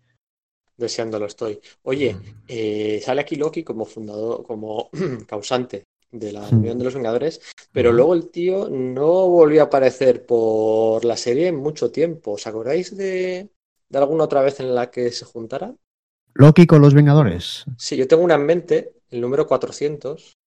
deseándolo 0.82 1.28
estoy. 1.28 1.62
Oye, 1.84 2.18
eh, 2.48 3.00
sale 3.04 3.22
aquí 3.22 3.38
Loki 3.38 3.64
como 3.64 3.86
fundador, 3.86 4.44
como 4.44 4.90
causante 5.28 5.86
de 6.12 6.34
la 6.34 6.42
Unión 6.50 6.78
de 6.78 6.84
los 6.84 6.94
Vengadores, 6.94 7.40
pero 7.72 7.94
luego 7.94 8.14
el 8.14 8.30
tío 8.30 8.68
no 8.70 9.30
volvió 9.30 9.62
a 9.62 9.66
aparecer 9.66 10.26
por 10.26 11.06
la 11.06 11.16
serie 11.16 11.48
en 11.48 11.56
mucho 11.56 11.90
tiempo. 11.90 12.32
¿Os 12.32 12.46
acordáis 12.48 12.98
de, 12.98 13.50
alguna 13.94 14.26
otra 14.26 14.42
vez 14.42 14.60
en 14.60 14.76
la 14.76 14.92
que 14.92 15.10
se 15.12 15.24
juntara? 15.24 15.74
Loki 16.34 16.68
con 16.68 16.82
los 16.82 16.94
Vengadores. 16.94 17.64
Sí, 17.78 17.96
yo 17.96 18.08
tengo 18.10 18.24
una 18.24 18.36
en 18.36 18.46
mente, 18.46 18.94
el 19.10 19.22
número 19.22 19.48
400. 19.48 20.38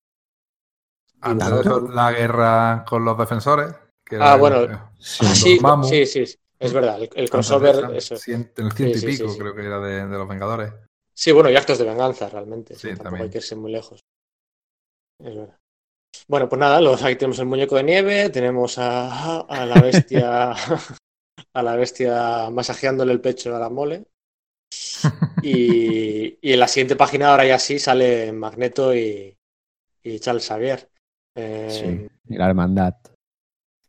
La 1.23 2.13
guerra 2.13 2.85
con 2.89 3.05
los 3.05 3.17
defensores. 3.19 3.75
ah, 4.21 4.37
bueno, 4.37 4.93
sí, 4.99 5.59
sí, 5.85 6.07
sí, 6.07 6.39
es 6.59 6.73
verdad, 6.73 6.99
el, 7.15 7.31
crossover. 7.31 7.95
Eso. 7.95 8.15
el 8.15 8.21
ciento 8.21 8.63
y 8.63 9.01
pico, 9.01 9.37
creo 9.37 9.55
que 9.55 9.67
era 9.67 9.81
de, 9.81 10.07
los 10.07 10.29
Vengadores. 10.29 10.73
Sí, 11.13 11.31
bueno, 11.33 11.51
y 11.51 11.57
actos 11.57 11.79
de 11.79 11.85
venganza, 11.85 12.29
realmente. 12.29 12.75
Sí, 12.75 12.89
tampoco 12.97 13.23
hay 13.23 13.31
que 13.31 13.39
irse 13.39 13.55
muy 13.55 13.71
lejos. 13.71 14.01
Es 15.19 15.35
verdad. 15.35 15.59
Bueno, 16.27 16.49
pues 16.49 16.59
nada, 16.59 16.81
los, 16.81 17.03
aquí 17.03 17.17
tenemos 17.17 17.39
el 17.39 17.47
muñeco 17.47 17.77
de 17.77 17.83
nieve, 17.83 18.31
tenemos 18.31 18.77
a, 18.79 19.47
la 19.49 19.81
bestia. 19.81 20.53
a 21.53 21.63
la 21.63 21.77
bestia 21.77 22.51
masajeándole 22.51 23.13
el 23.13 23.21
pecho 23.21 23.55
a 23.55 23.59
la 23.59 23.71
mole. 23.71 24.07
Y, 25.43 26.39
en 26.41 26.59
la 26.59 26.69
siguiente 26.69 26.97
página 26.97 27.31
ahora 27.31 27.45
ya 27.45 27.59
sí 27.59 27.79
sale 27.79 28.33
Magneto 28.33 28.95
y, 28.95 29.37
y 30.03 30.19
Charles 30.19 30.47
Xavier. 30.47 30.89
Sí, 31.35 32.07
y 32.29 32.37
la 32.37 32.49
hermandad 32.49 32.95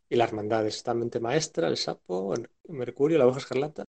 y 0.10 0.16
la 0.16 0.26
hermandad 0.26 0.66
es 0.66 0.84
mente 0.96 1.20
maestra, 1.20 1.68
el 1.68 1.78
sapo, 1.78 2.34
Mercurio, 2.70 3.18
la 3.18 3.28
hoja 3.28 3.40
escarlata. 3.40 3.84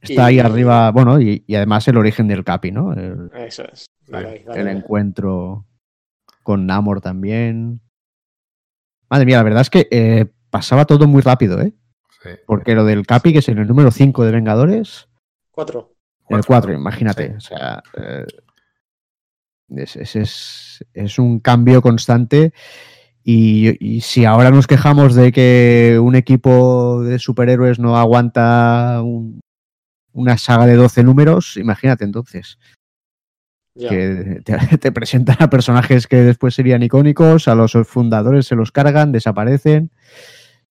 Está 0.00 0.26
ahí 0.26 0.38
arriba, 0.38 0.90
bueno, 0.92 1.20
y, 1.20 1.44
además 1.54 1.86
el 1.88 1.98
origen 1.98 2.26
del 2.26 2.44
Capi, 2.44 2.70
¿no? 2.70 2.94
Eso 3.34 3.64
es. 3.64 3.86
el 4.08 4.68
encuentro 4.68 5.66
con 6.42 6.66
Namor 6.66 7.00
también. 7.00 7.80
Madre 9.10 9.26
mía, 9.26 9.38
la 9.38 9.42
verdad 9.42 9.62
es 9.62 9.70
que 9.70 9.88
eh, 9.90 10.26
pasaba 10.48 10.86
todo 10.86 11.06
muy 11.06 11.20
rápido, 11.20 11.60
¿eh? 11.60 11.74
Sí. 12.22 12.30
Porque 12.46 12.74
lo 12.74 12.84
del 12.84 13.06
Capi, 13.06 13.32
que 13.32 13.40
es 13.40 13.48
en 13.48 13.58
el 13.58 13.66
número 13.66 13.90
5 13.90 14.24
de 14.24 14.32
Vengadores. 14.32 15.08
4. 15.50 15.94
El 16.28 16.44
4, 16.44 16.72
imagínate. 16.72 17.34
O 17.36 17.40
sea, 17.40 17.82
eh, 17.96 18.24
es, 19.76 20.80
es, 20.94 21.18
un 21.18 21.40
cambio 21.40 21.82
constante 21.82 22.52
y, 23.22 24.00
si 24.00 24.24
ahora 24.24 24.50
nos 24.50 24.66
quejamos 24.66 25.14
de 25.14 25.30
que 25.32 25.98
un 26.02 26.16
equipo 26.16 27.02
de 27.02 27.18
superhéroes 27.18 27.78
no 27.78 27.96
aguanta 27.96 29.02
una 30.12 30.38
saga 30.38 30.66
de 30.66 30.74
12 30.74 31.04
números, 31.04 31.56
imagínate 31.56 32.04
entonces. 32.04 32.58
Que 33.78 34.40
te, 34.80 34.92
presentan 34.92 35.36
a 35.40 35.50
personajes 35.50 36.06
que 36.06 36.16
después 36.16 36.54
serían 36.54 36.82
icónicos, 36.82 37.46
a 37.46 37.54
los 37.54 37.72
fundadores 37.86 38.46
se 38.46 38.56
los 38.56 38.72
cargan, 38.72 39.12
desaparecen. 39.12 39.90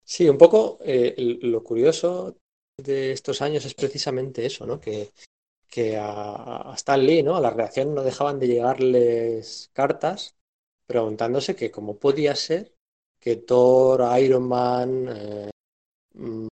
Sí, 0.03 0.29
un 0.29 0.37
poco 0.37 0.79
eh, 0.85 1.39
lo 1.41 1.63
curioso 1.63 2.37
de 2.77 3.13
estos 3.13 3.41
años 3.41 3.65
es 3.65 3.73
precisamente 3.73 4.45
eso, 4.45 4.65
¿no? 4.65 4.79
Que, 4.79 5.09
que 5.73 5.97
a, 5.97 6.71
a 6.71 6.75
Stan 6.75 7.03
Lee, 7.03 7.23
¿no? 7.23 7.35
A 7.35 7.41
la 7.41 7.49
reacción 7.49 7.95
no 7.95 8.03
dejaban 8.03 8.37
de 8.37 8.47
llegarles 8.47 9.71
cartas 9.73 10.35
preguntándose 10.85 11.55
que 11.55 11.71
cómo 11.71 11.97
podía 11.97 12.35
ser 12.35 12.75
que 13.19 13.37
Thor, 13.37 14.05
Iron 14.21 14.47
Man, 14.47 15.07
eh, 15.09 15.49
mm, 16.13 16.47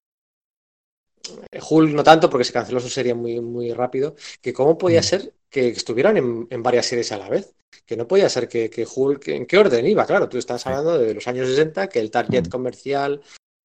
Hulk 1.69 1.91
no 1.93 2.03
tanto 2.03 2.29
porque 2.29 2.45
se 2.45 2.53
canceló 2.53 2.79
su 2.79 2.87
serie 2.89 3.13
muy, 3.13 3.41
muy 3.41 3.73
rápido, 3.73 4.15
que 4.41 4.53
cómo 4.53 4.77
podía 4.77 5.01
mm. 5.01 5.03
ser 5.03 5.33
que 5.49 5.67
estuvieran 5.67 6.15
en, 6.17 6.63
varias 6.63 6.85
series 6.85 7.11
a 7.11 7.17
la 7.17 7.27
vez. 7.27 7.53
Que 7.85 7.97
no 7.97 8.07
podía 8.07 8.29
ser 8.29 8.47
que, 8.47 8.69
que, 8.69 8.87
Hulk, 8.89 9.27
¿en 9.27 9.45
qué 9.45 9.57
orden 9.57 9.85
iba? 9.85 10.05
Claro, 10.05 10.29
tú 10.29 10.37
estás 10.37 10.65
hablando 10.65 10.97
de 10.97 11.13
los 11.13 11.27
años 11.27 11.47
60, 11.49 11.89
que 11.89 11.99
el 11.99 12.09
target 12.09 12.47
mm. 12.47 12.49
comercial, 12.49 13.21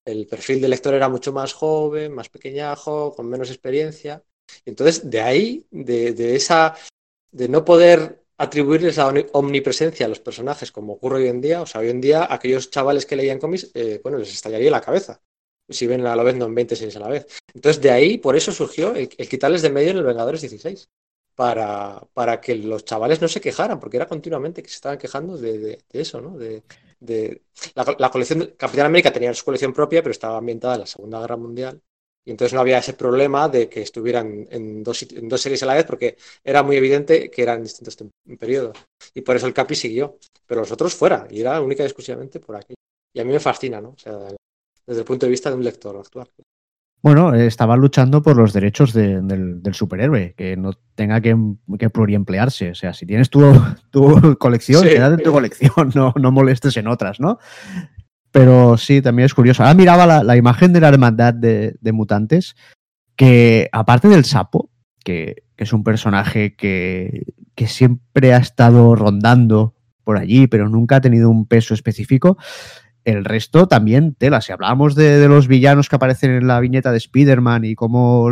el 0.06 0.28
perfil 0.28 0.62
del 0.62 0.72
lector 0.72 0.94
era 0.94 1.10
mucho 1.10 1.34
más 1.34 1.54
joven, 1.54 2.14
más 2.14 2.30
pequeñajo, 2.30 3.14
con 3.14 3.28
menos 3.28 3.50
experiencia. 3.50 4.24
Entonces, 4.66 5.10
de 5.10 5.22
ahí, 5.22 5.66
de, 5.72 6.14
de 6.14 6.36
esa, 6.36 6.76
de 7.32 7.50
no 7.50 7.66
poder 7.66 8.24
atribuirles 8.38 8.98
la 8.98 9.14
omnipresencia 9.34 10.06
a 10.06 10.10
los 10.10 10.20
personajes 10.20 10.72
como 10.72 10.94
ocurre 10.94 11.18
hoy 11.18 11.28
en 11.28 11.42
día, 11.42 11.62
o 11.62 11.66
sea, 11.66 11.82
hoy 11.82 11.90
en 11.90 12.02
día 12.02 12.28
aquellos 12.30 12.72
chavales 12.72 13.06
que 13.06 13.16
leían 13.16 13.40
cómics, 13.40 13.70
eh, 13.74 14.00
bueno, 14.04 14.18
les 14.18 14.34
estallaría 14.34 14.72
la 14.72 14.82
cabeza 14.82 15.22
si 15.72 15.88
ven 15.88 16.06
a 16.06 16.16
lo 16.16 16.24
vez 16.24 16.36
no 16.36 16.46
en 16.46 16.56
20 16.56 16.76
series 16.76 16.96
a 16.98 17.00
la 17.00 17.10
vez. 17.10 17.28
Entonces, 17.54 17.82
de 17.82 17.92
ahí, 17.92 18.18
por 18.18 18.36
eso 18.36 18.52
surgió 18.52 18.94
el, 18.96 19.10
quitarles 19.10 19.62
de 19.62 19.70
medio 19.70 19.92
en 19.92 19.98
el 19.98 20.04
Vengadores 20.04 20.42
16. 20.42 20.90
Para, 21.34 22.04
para, 22.14 22.42
que 22.42 22.56
los 22.56 22.84
chavales 22.84 23.22
no 23.22 23.28
se 23.28 23.40
quejaran, 23.40 23.80
porque 23.80 23.98
era 23.98 24.06
continuamente 24.06 24.62
que 24.62 24.70
se 24.70 24.76
estaban 24.76 24.98
quejando 24.98 25.38
de, 25.38 25.82
eso, 25.92 26.20
¿no? 26.20 26.38
De, 26.38 26.62
la, 27.74 28.12
colección 28.12 28.40
de 28.40 28.54
Capitán 28.56 28.88
América 28.88 29.14
tenía 29.14 29.34
su 29.34 29.46
colección 29.46 29.74
propia, 29.74 30.04
pero 30.04 30.12
estaba 30.12 30.38
ambientada 30.38 30.76
en 30.76 30.82
la 30.82 30.86
Segunda 30.86 31.22
Guerra 31.22 31.38
Mundial. 31.38 31.82
Y 32.24 32.32
entonces 32.32 32.54
no 32.54 32.62
había 32.62 32.78
ese 32.78 32.94
problema 32.94 33.50
de 33.50 33.68
que 33.68 33.82
estuvieran 33.82 34.48
en 34.52 34.84
dos, 34.84 35.04
en 35.04 35.28
dos 35.28 35.42
series 35.42 35.64
a 35.64 35.66
la 35.66 35.74
vez, 35.74 35.86
porque 35.86 36.18
era 36.44 36.62
muy 36.62 36.76
evidente 36.76 37.32
que 37.32 37.42
eran 37.42 37.64
distintos 37.64 37.98
periodos. 38.40 38.78
Y 39.16 39.22
por 39.22 39.36
eso 39.36 39.48
el 39.48 39.54
Capi 39.54 39.76
siguió. 39.76 40.18
Pero 40.46 40.62
los 40.62 40.72
otros 40.72 40.94
fuera, 40.94 41.28
y 41.30 41.42
era 41.42 41.62
única 41.62 41.84
y 41.84 41.88
exclusivamente 41.88 42.40
por 42.40 42.56
aquí. 42.56 42.76
Y 43.14 43.20
a 43.20 43.26
mí 43.26 43.32
me 43.32 43.40
fascina, 43.40 43.82
¿no? 43.82 43.90
O 43.90 43.98
sea, 43.98 44.18
desde 44.86 45.02
el 45.02 45.06
punto 45.06 45.26
de 45.26 45.32
vista 45.32 45.50
de 45.50 45.56
un 45.56 45.64
lector 45.64 45.98
actual. 45.98 46.28
Bueno, 47.04 47.34
estaba 47.34 47.76
luchando 47.76 48.22
por 48.22 48.38
los 48.38 48.54
derechos 48.54 48.94
del, 48.94 49.60
superhéroe, 49.74 50.36
que 50.38 50.56
no 50.56 50.74
tenga 50.94 51.20
que, 51.20 51.36
que, 51.80 51.90
pluriemplearse. 51.90 52.72
O 52.72 52.76
sea, 52.76 52.94
si 52.94 53.08
tienes 53.08 53.30
tu, 53.32 53.42
tu 53.90 54.38
colección, 54.38 54.84
quédate 54.84 55.16
en 55.16 55.24
tu 55.24 55.32
colección, 55.32 55.92
no, 55.96 56.14
no 56.16 56.32
molestes 56.32 56.78
en 56.78 56.88
otras, 56.88 57.20
¿no? 57.20 57.40
Pero 58.32 58.78
sí, 58.78 59.02
también 59.02 59.26
es 59.26 59.34
curioso. 59.34 59.64
Ahora 59.64 59.76
miraba 59.76 60.24
la, 60.24 60.38
imagen 60.38 60.74
de 60.74 60.80
la 60.80 60.90
hermandad 60.90 61.34
de, 61.34 61.92
mutantes, 61.92 62.56
que 63.16 63.70
aparte 63.72 64.08
del 64.08 64.26
sapo, 64.26 64.70
que, 65.04 65.44
es 65.58 65.74
un 65.74 65.84
personaje 65.84 66.56
que, 66.56 67.34
que, 67.54 67.68
siempre 67.68 68.34
ha 68.34 68.38
estado 68.38 68.96
rondando 68.96 69.76
por 70.04 70.18
allí, 70.18 70.48
pero 70.48 70.70
nunca 70.70 70.96
ha 70.96 71.02
tenido 71.02 71.30
un 71.30 71.46
peso 71.46 71.74
específico, 71.74 72.38
el 73.04 73.26
resto 73.26 73.68
también 73.68 74.16
tela. 74.16 74.42
Si 74.42 74.52
hablábamos 74.52 74.96
de, 74.96 75.28
los 75.28 75.48
villanos 75.48 75.90
que 75.90 75.96
aparecen 75.96 76.32
en 76.32 76.48
la 76.48 76.60
viñeta 76.60 76.92
de 76.92 76.98
Spider-Man 76.98 77.66
y 77.66 77.76
cómo 77.76 78.30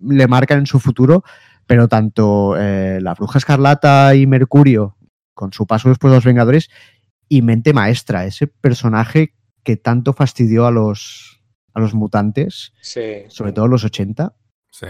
le, 0.00 0.26
marcan 0.28 0.60
en 0.60 0.66
su 0.66 0.80
futuro, 0.80 1.24
pero 1.66 1.88
tanto 1.88 2.56
eh, 2.58 2.98
la 3.00 3.14
Bruja 3.14 3.38
Escarlata 3.38 4.14
y 4.14 4.26
Mercurio, 4.26 4.96
con 5.34 5.52
su 5.52 5.66
paso 5.66 5.88
después 5.88 6.12
de 6.12 6.16
los 6.16 6.24
Vengadores, 6.24 6.70
y 7.34 7.42
Mente 7.42 7.72
Maestra, 7.72 8.26
ese 8.26 8.46
personaje 8.46 9.34
que 9.64 9.76
tanto 9.76 10.12
fastidió 10.12 10.66
a 10.66 10.70
los, 10.70 11.42
a 11.72 11.80
los 11.80 11.92
mutantes, 11.92 12.72
sobre 13.28 13.52
todo 13.52 13.64
en 13.64 13.70
los 13.72 13.84
80. 13.84 14.36
Sí. 14.70 14.86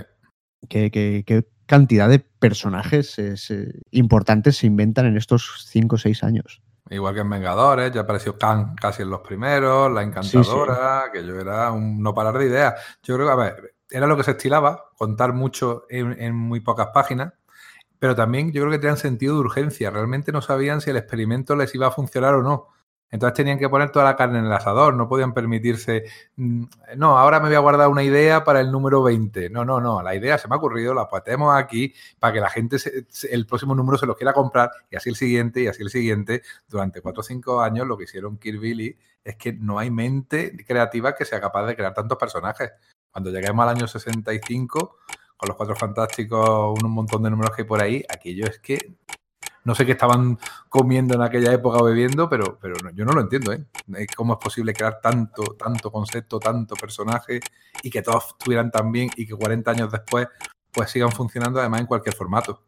¿Qué, 0.69 1.47
cantidad 1.65 2.07
de 2.07 2.19
personajes 2.19 3.19
eh, 3.19 3.81
importantes 3.93 4.59
se 4.59 4.67
inventan 4.67 5.07
en 5.07 5.17
estos 5.17 5.65
5 5.71 5.95
o 5.95 5.99
6 5.99 6.23
años? 6.23 6.63
Igual 6.91 7.15
que 7.15 7.21
en 7.21 7.31
Vengadores, 7.31 7.91
ya 7.93 8.03
apareció 8.03 8.37
Khan 8.37 8.75
casi 8.75 9.01
en 9.01 9.09
los 9.09 9.21
primeros, 9.21 9.91
La 9.91 10.03
Encantadora, 10.03 11.05
que 11.11 11.25
yo 11.25 11.41
era 11.41 11.73
un 11.73 12.03
no 12.03 12.13
parar 12.13 12.37
de 12.37 12.45
ideas. 12.45 12.75
Yo 13.03 13.15
creo 13.15 13.27
que, 13.27 13.33
a 13.33 13.37
ver, 13.37 13.75
era 13.89 14.07
lo 14.07 14.19
que 14.19 14.23
se 14.23 14.33
estilaba, 14.33 14.91
contar 14.99 15.33
mucho 15.33 15.87
en, 15.89 16.35
muy 16.35 16.61
pocas 16.61 16.89
páginas, 16.93 17.33
pero 18.05 18.15
también 18.15 18.53
yo 18.53 18.61
creo 18.61 18.73
que 18.73 18.79
tenían 18.79 18.99
sentido 18.99 19.33
de 19.33 19.41
urgencia. 19.41 19.89
Realmente 19.89 20.31
no 20.31 20.43
sabían 20.43 20.83
si 20.83 20.91
el 20.91 20.99
experimento 20.99 21.57
les 21.57 21.75
iba 21.75 21.87
a 21.87 21.91
funcionar 21.91 22.35
o 22.35 22.43
no. 22.43 22.69
Entonces 23.11 23.35
tenían 23.35 23.59
que 23.59 23.67
poner 23.71 23.93
toda 23.93 24.05
la 24.05 24.15
carne 24.15 24.41
en 24.41 24.45
el 24.45 24.53
asador, 24.53 24.93
no 24.93 25.09
podían 25.09 25.33
permitirse, 25.33 26.05
mm, 26.37 26.65
no, 26.99 27.17
ahora 27.17 27.41
me 27.41 27.47
voy 27.47 27.57
a 27.57 27.61
guardar 27.61 27.89
una 27.89 28.03
idea 28.03 28.45
para 28.45 28.61
el 28.61 28.71
número 28.71 29.03
20. 29.03 29.49
No, 29.49 29.65
no, 29.65 29.81
no, 29.81 30.03
la 30.03 30.15
idea 30.15 30.37
se 30.37 30.49
me 30.49 30.55
ha 30.55 30.59
ocurrido, 30.59 30.93
la 30.93 31.09
patemos 31.09 31.55
aquí 31.57 31.95
para 32.19 32.35
que 32.35 32.41
la 32.41 32.51
gente 32.51 32.77
el 33.31 33.47
próximo 33.47 33.75
número 33.75 33.97
se 33.97 34.05
lo 34.05 34.15
quiera 34.15 34.35
comprar 34.35 34.71
y 34.91 34.97
así 34.97 35.09
el 35.09 35.17
siguiente 35.17 35.63
y 35.63 35.69
así 35.69 35.83
el 35.83 35.89
siguiente. 35.89 36.43
Durante 36.69 37.01
cuatro 37.01 37.23
o 37.23 37.25
cinco 37.25 37.63
años 37.63 37.87
lo 37.87 37.97
que 37.97 38.05
hicieron 38.05 38.37
Kirby 38.37 38.99
es 39.25 39.37
que 39.37 39.55
no 39.55 39.79
hay 39.79 39.91
mente 39.91 40.55
creativa 40.67 41.15
que 41.15 41.25
sea 41.25 41.41
capaz 41.41 41.65
de 41.69 41.75
crear 41.75 41.95
tantos 41.95 42.19
personajes. 42.19 42.71
Cuando 43.11 43.31
lleguemos 43.31 43.63
al 43.63 43.71
año 43.71 43.89
65, 43.89 44.99
con 45.37 45.49
los 45.49 45.57
cuatro 45.57 45.75
fantásticos, 45.77 46.79
un 46.83 46.91
montón 46.91 47.23
de 47.23 47.31
números 47.31 47.55
que 47.55 47.63
hay 47.63 47.69
por 47.69 47.83
ahí, 47.83 48.05
aquello 48.09 48.47
es 48.47 48.59
que 48.59 48.97
no 49.65 49.75
sé 49.75 49.87
qué 49.87 49.93
estaban 49.93 50.39
comiendo 50.69 51.15
en 51.15 51.23
aquella 51.23 51.53
época 51.53 51.79
o 51.79 51.85
bebiendo, 51.85 52.29
pero, 52.29 52.59
pero 52.61 52.75
yo 52.95 53.05
no 53.05 53.13
lo 53.13 53.23
entiendo, 53.23 53.53
¿eh? 53.53 53.65
¿Cómo 54.15 54.35
es 54.35 54.39
posible 54.39 54.75
crear 54.75 55.01
tanto, 55.01 55.43
tanto 55.59 55.91
concepto, 55.91 56.39
tanto 56.39 56.75
personaje 56.77 57.41
y 57.83 57.91
que 57.91 58.03
todos 58.03 58.29
estuvieran 58.39 58.71
tan 58.71 58.93
bien 58.93 59.11
y 59.17 59.27
que 59.27 59.35
40 59.35 59.71
años 59.71 59.91
después 59.91 60.29
pues 60.71 60.91
sigan 60.91 61.13
funcionando 61.13 61.61
además 61.61 61.81
en 61.81 61.87
cualquier 61.87 62.15
formato? 62.15 62.65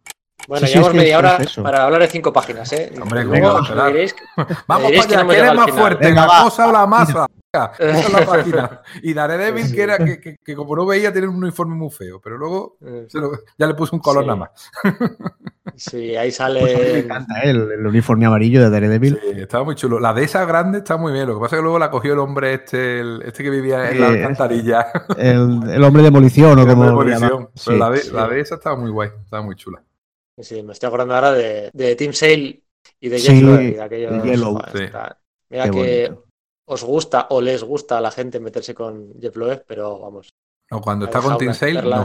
Bueno, 0.48 0.66
llevamos 0.66 0.94
media 0.94 1.18
hora 1.18 1.38
para 1.62 1.84
hablar 1.84 2.02
de 2.02 2.08
cinco 2.08 2.32
páginas, 2.32 2.72
¿eh? 2.72 2.92
Hombre, 3.00 3.24
Luego, 3.24 3.54
Vamos 3.54 3.68
para 3.68 3.86
allá, 3.86 5.26
que 5.26 5.38
eres 5.38 5.54
más 5.54 5.70
fuerte, 5.70 6.12
la 6.12 6.26
cosa 6.26 6.68
o 6.68 6.72
la 6.72 6.86
masa. 6.86 7.26
Esa 7.78 8.00
es 8.00 8.12
la 8.12 8.26
página. 8.26 8.82
Y 9.02 9.14
Daredevil, 9.14 9.74
que 9.74 9.82
era 9.82 9.98
que, 9.98 10.38
que, 10.42 10.54
como 10.54 10.76
no 10.76 10.86
veía, 10.86 11.12
tiene 11.12 11.28
un 11.28 11.36
uniforme 11.36 11.74
muy 11.74 11.90
feo, 11.90 12.20
pero 12.20 12.36
luego 12.36 12.76
eh. 12.84 13.06
ya 13.58 13.66
le 13.66 13.74
puse 13.74 13.94
un 13.94 14.00
color 14.00 14.24
nada 14.24 14.36
más. 14.36 14.50
Sí, 15.74 16.16
ahí 16.16 16.30
sale. 16.30 16.60
Pues 16.60 16.78
me 16.78 16.98
encanta 17.00 17.42
¿eh? 17.42 17.50
el, 17.50 17.86
uniforme 17.86 18.24
amarillo 18.24 18.62
de 18.62 18.70
Daredevil. 18.70 19.20
Sí, 19.20 19.40
estaba 19.40 19.62
muy 19.64 19.74
chulo. 19.74 20.00
La 20.00 20.14
de 20.14 20.24
esa 20.24 20.46
grande 20.46 20.78
está 20.78 20.96
muy 20.96 21.12
bien. 21.12 21.26
Lo 21.26 21.34
que 21.34 21.40
pasa 21.40 21.56
es 21.56 21.60
que 21.60 21.64
luego 21.64 21.78
la 21.78 21.90
cogió 21.90 22.14
el 22.14 22.18
hombre 22.20 22.54
este, 22.54 23.00
el, 23.00 23.20
este 23.26 23.42
que 23.42 23.50
vivía 23.50 23.90
en 23.90 24.00
la 24.00 24.06
alcantarilla. 24.06 24.86
El, 25.18 25.68
el 25.68 25.84
hombre 25.84 26.02
demolición, 26.02 26.58
o 26.60 26.66
como. 26.66 26.84
Demolición. 26.84 27.50
Pero 27.66 27.76
la, 27.76 27.90
de, 27.90 28.10
la 28.10 28.26
de 28.26 28.40
esa 28.40 28.54
estaba 28.54 28.76
muy 28.76 28.90
guay, 28.90 29.10
estaba 29.22 29.42
muy 29.42 29.56
chula. 29.56 29.82
Sí, 30.38 30.62
me 30.62 30.72
estoy 30.72 30.88
acordando 30.88 31.14
ahora 31.14 31.32
de, 31.32 31.70
de 31.72 31.96
Team 31.96 32.12
Sale 32.12 32.62
y 33.00 33.08
de 33.08 33.18
Yellow. 33.18 33.60
Y 33.60 33.70
de 33.72 33.82
aquellos, 33.82 34.24
Yellow. 34.24 34.58
Mira 35.48 35.70
que 35.70 36.14
os 36.66 36.82
gusta 36.82 37.28
o 37.30 37.40
les 37.40 37.62
gusta 37.62 37.98
a 37.98 38.00
la 38.00 38.10
gente 38.10 38.40
meterse 38.40 38.74
con 38.74 39.14
Jeff 39.20 39.36
Loeb, 39.36 39.64
pero 39.66 39.98
vamos. 40.00 40.34
No, 40.70 40.80
cuando 40.80 41.06
está 41.06 41.20
con 41.20 41.38
Team 41.38 41.54
Sale, 41.54 41.82
no. 41.82 42.04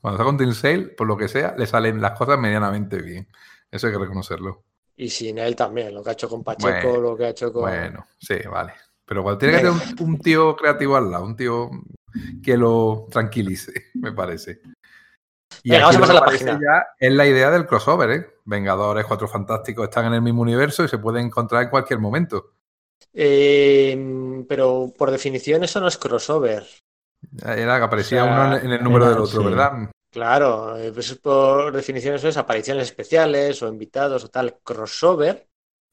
Cuando 0.00 0.16
está 0.16 0.24
con 0.24 0.36
Team 0.36 0.52
Sale, 0.52 0.88
por 0.88 1.06
lo 1.06 1.16
que 1.16 1.28
sea, 1.28 1.54
le 1.58 1.66
salen 1.66 2.00
las 2.00 2.16
cosas 2.16 2.38
medianamente 2.38 3.02
bien. 3.02 3.28
Eso 3.70 3.88
hay 3.88 3.92
que 3.92 3.98
reconocerlo. 3.98 4.64
Y 4.96 5.10
sin 5.10 5.38
él 5.38 5.54
también, 5.54 5.94
lo 5.94 6.02
que 6.02 6.10
ha 6.10 6.12
hecho 6.12 6.28
con 6.28 6.42
Pacheco, 6.42 6.96
lo 6.98 7.16
que 7.16 7.26
ha 7.26 7.28
hecho 7.30 7.52
con. 7.52 7.62
Bueno, 7.62 8.06
sí, 8.18 8.36
vale. 8.50 8.72
Pero 9.04 9.22
cuando 9.22 9.38
tiene 9.38 9.54
que 9.54 9.60
tener 9.60 9.74
un, 10.00 10.18
tío 10.18 10.54
creativo 10.54 10.96
al 10.96 11.10
lado, 11.10 11.24
un 11.24 11.36
tío 11.36 11.70
que 12.42 12.56
lo 12.56 13.06
tranquilice, 13.10 13.72
me 13.94 14.12
parece. 14.12 14.60
Y 15.62 15.74
a 15.74 15.84
pasar 15.84 16.14
la 16.14 16.24
página. 16.24 16.52
Ya 16.60 16.86
es 16.98 17.12
la 17.12 17.26
idea 17.26 17.50
del 17.50 17.66
crossover, 17.66 18.10
¿eh? 18.10 18.26
Vengadores, 18.44 19.04
Cuatro 19.06 19.28
Fantásticos 19.28 19.84
están 19.84 20.06
en 20.06 20.14
el 20.14 20.22
mismo 20.22 20.42
universo 20.42 20.84
y 20.84 20.88
se 20.88 20.98
pueden 20.98 21.26
encontrar 21.26 21.64
en 21.64 21.70
cualquier 21.70 21.98
momento. 21.98 22.52
Eh, 23.12 24.44
pero 24.48 24.92
por 24.96 25.10
definición 25.10 25.64
eso 25.64 25.80
no 25.80 25.88
es 25.88 25.98
crossover. 25.98 26.66
Era 27.44 27.78
que 27.78 27.84
aparecía 27.84 28.24
uno 28.24 28.56
en 28.56 28.72
el 28.72 28.82
número 28.82 29.08
del 29.08 29.18
otro, 29.18 29.42
¿verdad? 29.42 29.90
Claro, 30.10 30.76
eh, 30.78 30.90
pues 30.92 31.14
por 31.16 31.72
definición 31.72 32.14
eso 32.14 32.28
es 32.28 32.36
apariciones 32.36 32.84
especiales 32.84 33.62
o 33.62 33.68
invitados 33.68 34.24
o 34.24 34.28
tal. 34.28 34.58
Crossover, 34.62 35.48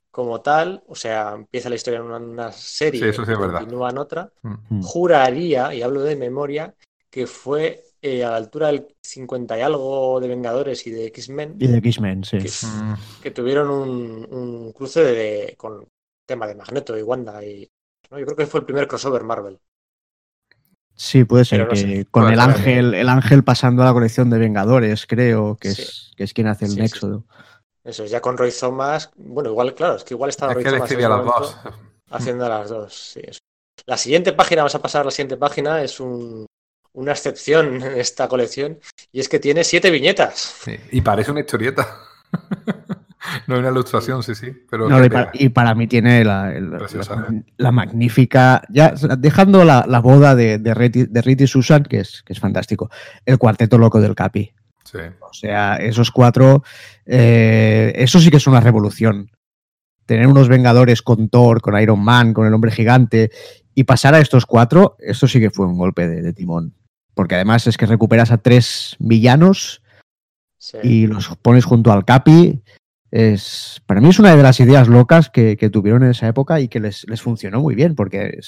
como 0.10 0.42
tal, 0.42 0.84
o 0.88 0.96
sea, 0.96 1.34
empieza 1.34 1.70
la 1.70 1.76
historia 1.76 2.00
en 2.00 2.06
una, 2.06 2.52
serie 2.52 3.10
y 3.10 3.14
continúa 3.14 3.90
en 3.90 3.98
otra. 3.98 4.32
Mm. 4.42 4.82
Juraría, 4.82 5.74
y 5.74 5.82
hablo 5.82 6.02
de 6.02 6.16
memoria, 6.16 6.74
que 7.10 7.28
fue 7.28 7.84
eh, 8.08 8.24
a 8.24 8.30
la 8.30 8.38
altura 8.38 8.68
del 8.68 8.86
50 9.02 9.58
y 9.58 9.62
algo 9.62 10.20
de 10.20 10.28
Vengadores 10.28 10.86
y 10.86 10.92
de 10.92 11.08
X-Men. 11.08 11.56
Y 11.58 11.66
de 11.66 11.80
X-Men, 11.80 12.24
sí. 12.24 12.38
Que, 13.24 13.32
mm. 13.32 13.34
tuvieron 13.34 13.72
un, 13.72 14.72
cruce 14.74 15.04
de, 15.04 15.56
con 15.58 15.88
tema 16.24 16.46
de 16.46 16.54
Magneto 16.54 16.96
y 16.96 17.02
Wanda. 17.02 17.44
Y, 17.44 17.68
Yo 18.12 18.26
creo 18.26 18.36
que 18.36 18.46
fue 18.46 18.60
el 18.60 18.66
primer 18.68 18.88
crossover 18.88 19.24
Marvel. 19.24 19.60
Sí, 20.94 21.24
puede 21.24 21.46
ser 21.46 21.68
que 21.68 22.06
con 22.06 22.32
el 22.32 22.40
ángel, 22.40 22.94
el 22.94 23.10
ángel 23.10 23.44
pasando 23.44 23.82
a 23.82 23.86
la 23.86 23.94
colección 23.94 24.30
de 24.30 24.38
Vengadores, 24.38 25.08
creo, 25.08 25.58
que, 25.60 25.70
es, 25.70 26.12
que 26.16 26.26
es 26.26 26.34
quien 26.36 26.46
hace 26.46 26.66
el 26.66 26.76
nexo. 26.76 27.26
Eso, 27.84 28.06
ya 28.06 28.22
con 28.22 28.38
Roy 28.38 28.52
Thomas. 28.52 29.10
Bueno, 29.16 29.50
igual, 29.50 29.74
claro, 29.74 29.96
es 29.96 30.04
que 30.04 30.14
igual 30.14 30.30
estaba 30.30 30.54
Roy 30.54 30.64
Thomas 30.64 30.92
las 30.92 31.26
dos. 31.26 31.58
haciendo 32.12 32.48
las 32.48 32.70
dos. 32.70 33.18
La 33.88 33.98
siguiente 33.98 34.32
página, 34.32 34.62
vamos 34.62 34.76
a 34.76 34.82
pasar 34.82 35.02
a 35.02 35.06
la 35.06 35.12
siguiente 35.12 35.38
página, 35.38 35.82
es 35.82 36.00
un, 36.00 36.46
una 36.96 37.12
excepción 37.12 37.82
en 37.82 38.00
esta 38.00 38.28
colección, 38.28 38.80
y 39.12 39.20
es 39.20 39.30
que 39.30 39.40
tiene 39.40 39.64
siete 39.64 39.92
viñetas. 39.92 40.56
y 40.92 41.02
parece 41.02 41.32
una 41.32 41.42
historieta. 41.42 41.88
No 43.48 43.56
hay 43.56 43.62
una 43.62 43.72
ilustración, 43.72 44.24
sí, 44.24 44.36
sí. 44.36 44.52
Pero 44.70 44.88
y, 45.34 45.50
para, 45.50 45.76
mí 45.76 45.88
tiene 45.88 46.24
la, 46.24 46.54
la, 47.58 47.72
magnífica. 47.72 48.62
Ya 48.70 48.94
dejando 49.18 49.64
la, 49.64 50.00
boda 50.00 50.36
de, 50.36 50.60
de, 50.60 51.38
y 51.40 51.48
Susan, 51.48 51.84
que 51.84 52.00
es, 52.00 52.24
que 52.24 52.34
es 52.34 52.40
fantástico. 52.40 52.90
El 53.26 53.38
cuarteto 53.38 53.78
loco 53.78 54.00
del 54.00 54.16
Capi. 54.16 54.54
Sí. 54.84 55.00
O 55.22 55.34
sea, 55.34 55.78
esos 55.78 56.12
cuatro. 56.12 56.64
Eh, 57.06 57.94
eso 57.96 58.20
sí 58.20 58.30
que 58.30 58.38
es 58.38 58.48
una 58.48 58.60
revolución. 58.60 59.32
Tener 60.06 60.28
unos 60.28 60.48
Vengadores 60.48 61.02
con 61.02 61.30
Thor, 61.30 61.62
con 61.62 61.80
Iron 61.80 62.04
Man, 62.04 62.34
con 62.34 62.46
el 62.46 62.54
hombre 62.54 62.72
gigante. 62.72 63.32
Y 63.74 63.84
pasar 63.84 64.14
a 64.14 64.20
estos 64.20 64.46
cuatro, 64.46 64.96
eso 65.00 65.28
sí 65.28 65.40
que 65.40 65.50
fue 65.50 65.66
un 65.66 65.78
golpe 65.78 66.08
de, 66.08 66.32
timón. 66.32 66.74
Porque 67.16 67.36
además 67.36 67.66
es 67.66 67.78
que 67.78 67.88
recuperas 67.88 68.32
a 68.32 68.38
tres 68.38 68.96
villanos 69.00 69.82
y 70.84 71.08
los 71.08 71.36
pones 71.38 71.66
junto 71.66 71.92
al 71.92 72.06
Capi 72.06 72.62
es, 73.16 73.82
para 73.86 74.02
mí 74.02 74.10
es 74.10 74.20
una 74.20 74.36
de 74.36 74.44
las 74.44 74.60
ideas 74.60 74.90
locas 74.90 75.30
que, 75.30 75.56
tuvieron 75.72 76.04
en 76.04 76.12
esa 76.12 76.28
época 76.28 76.60
y 76.60 76.68
que 76.68 76.82
les, 76.82 77.06
funcionó 77.22 77.62
muy 77.62 77.74
bien, 77.74 77.96
porque 77.96 78.40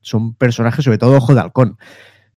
son 0.00 0.34
personajes, 0.34 0.84
sobre 0.84 0.96
todo 0.96 1.16
Ojo 1.16 1.34
de 1.34 1.40
Halcón. 1.40 1.76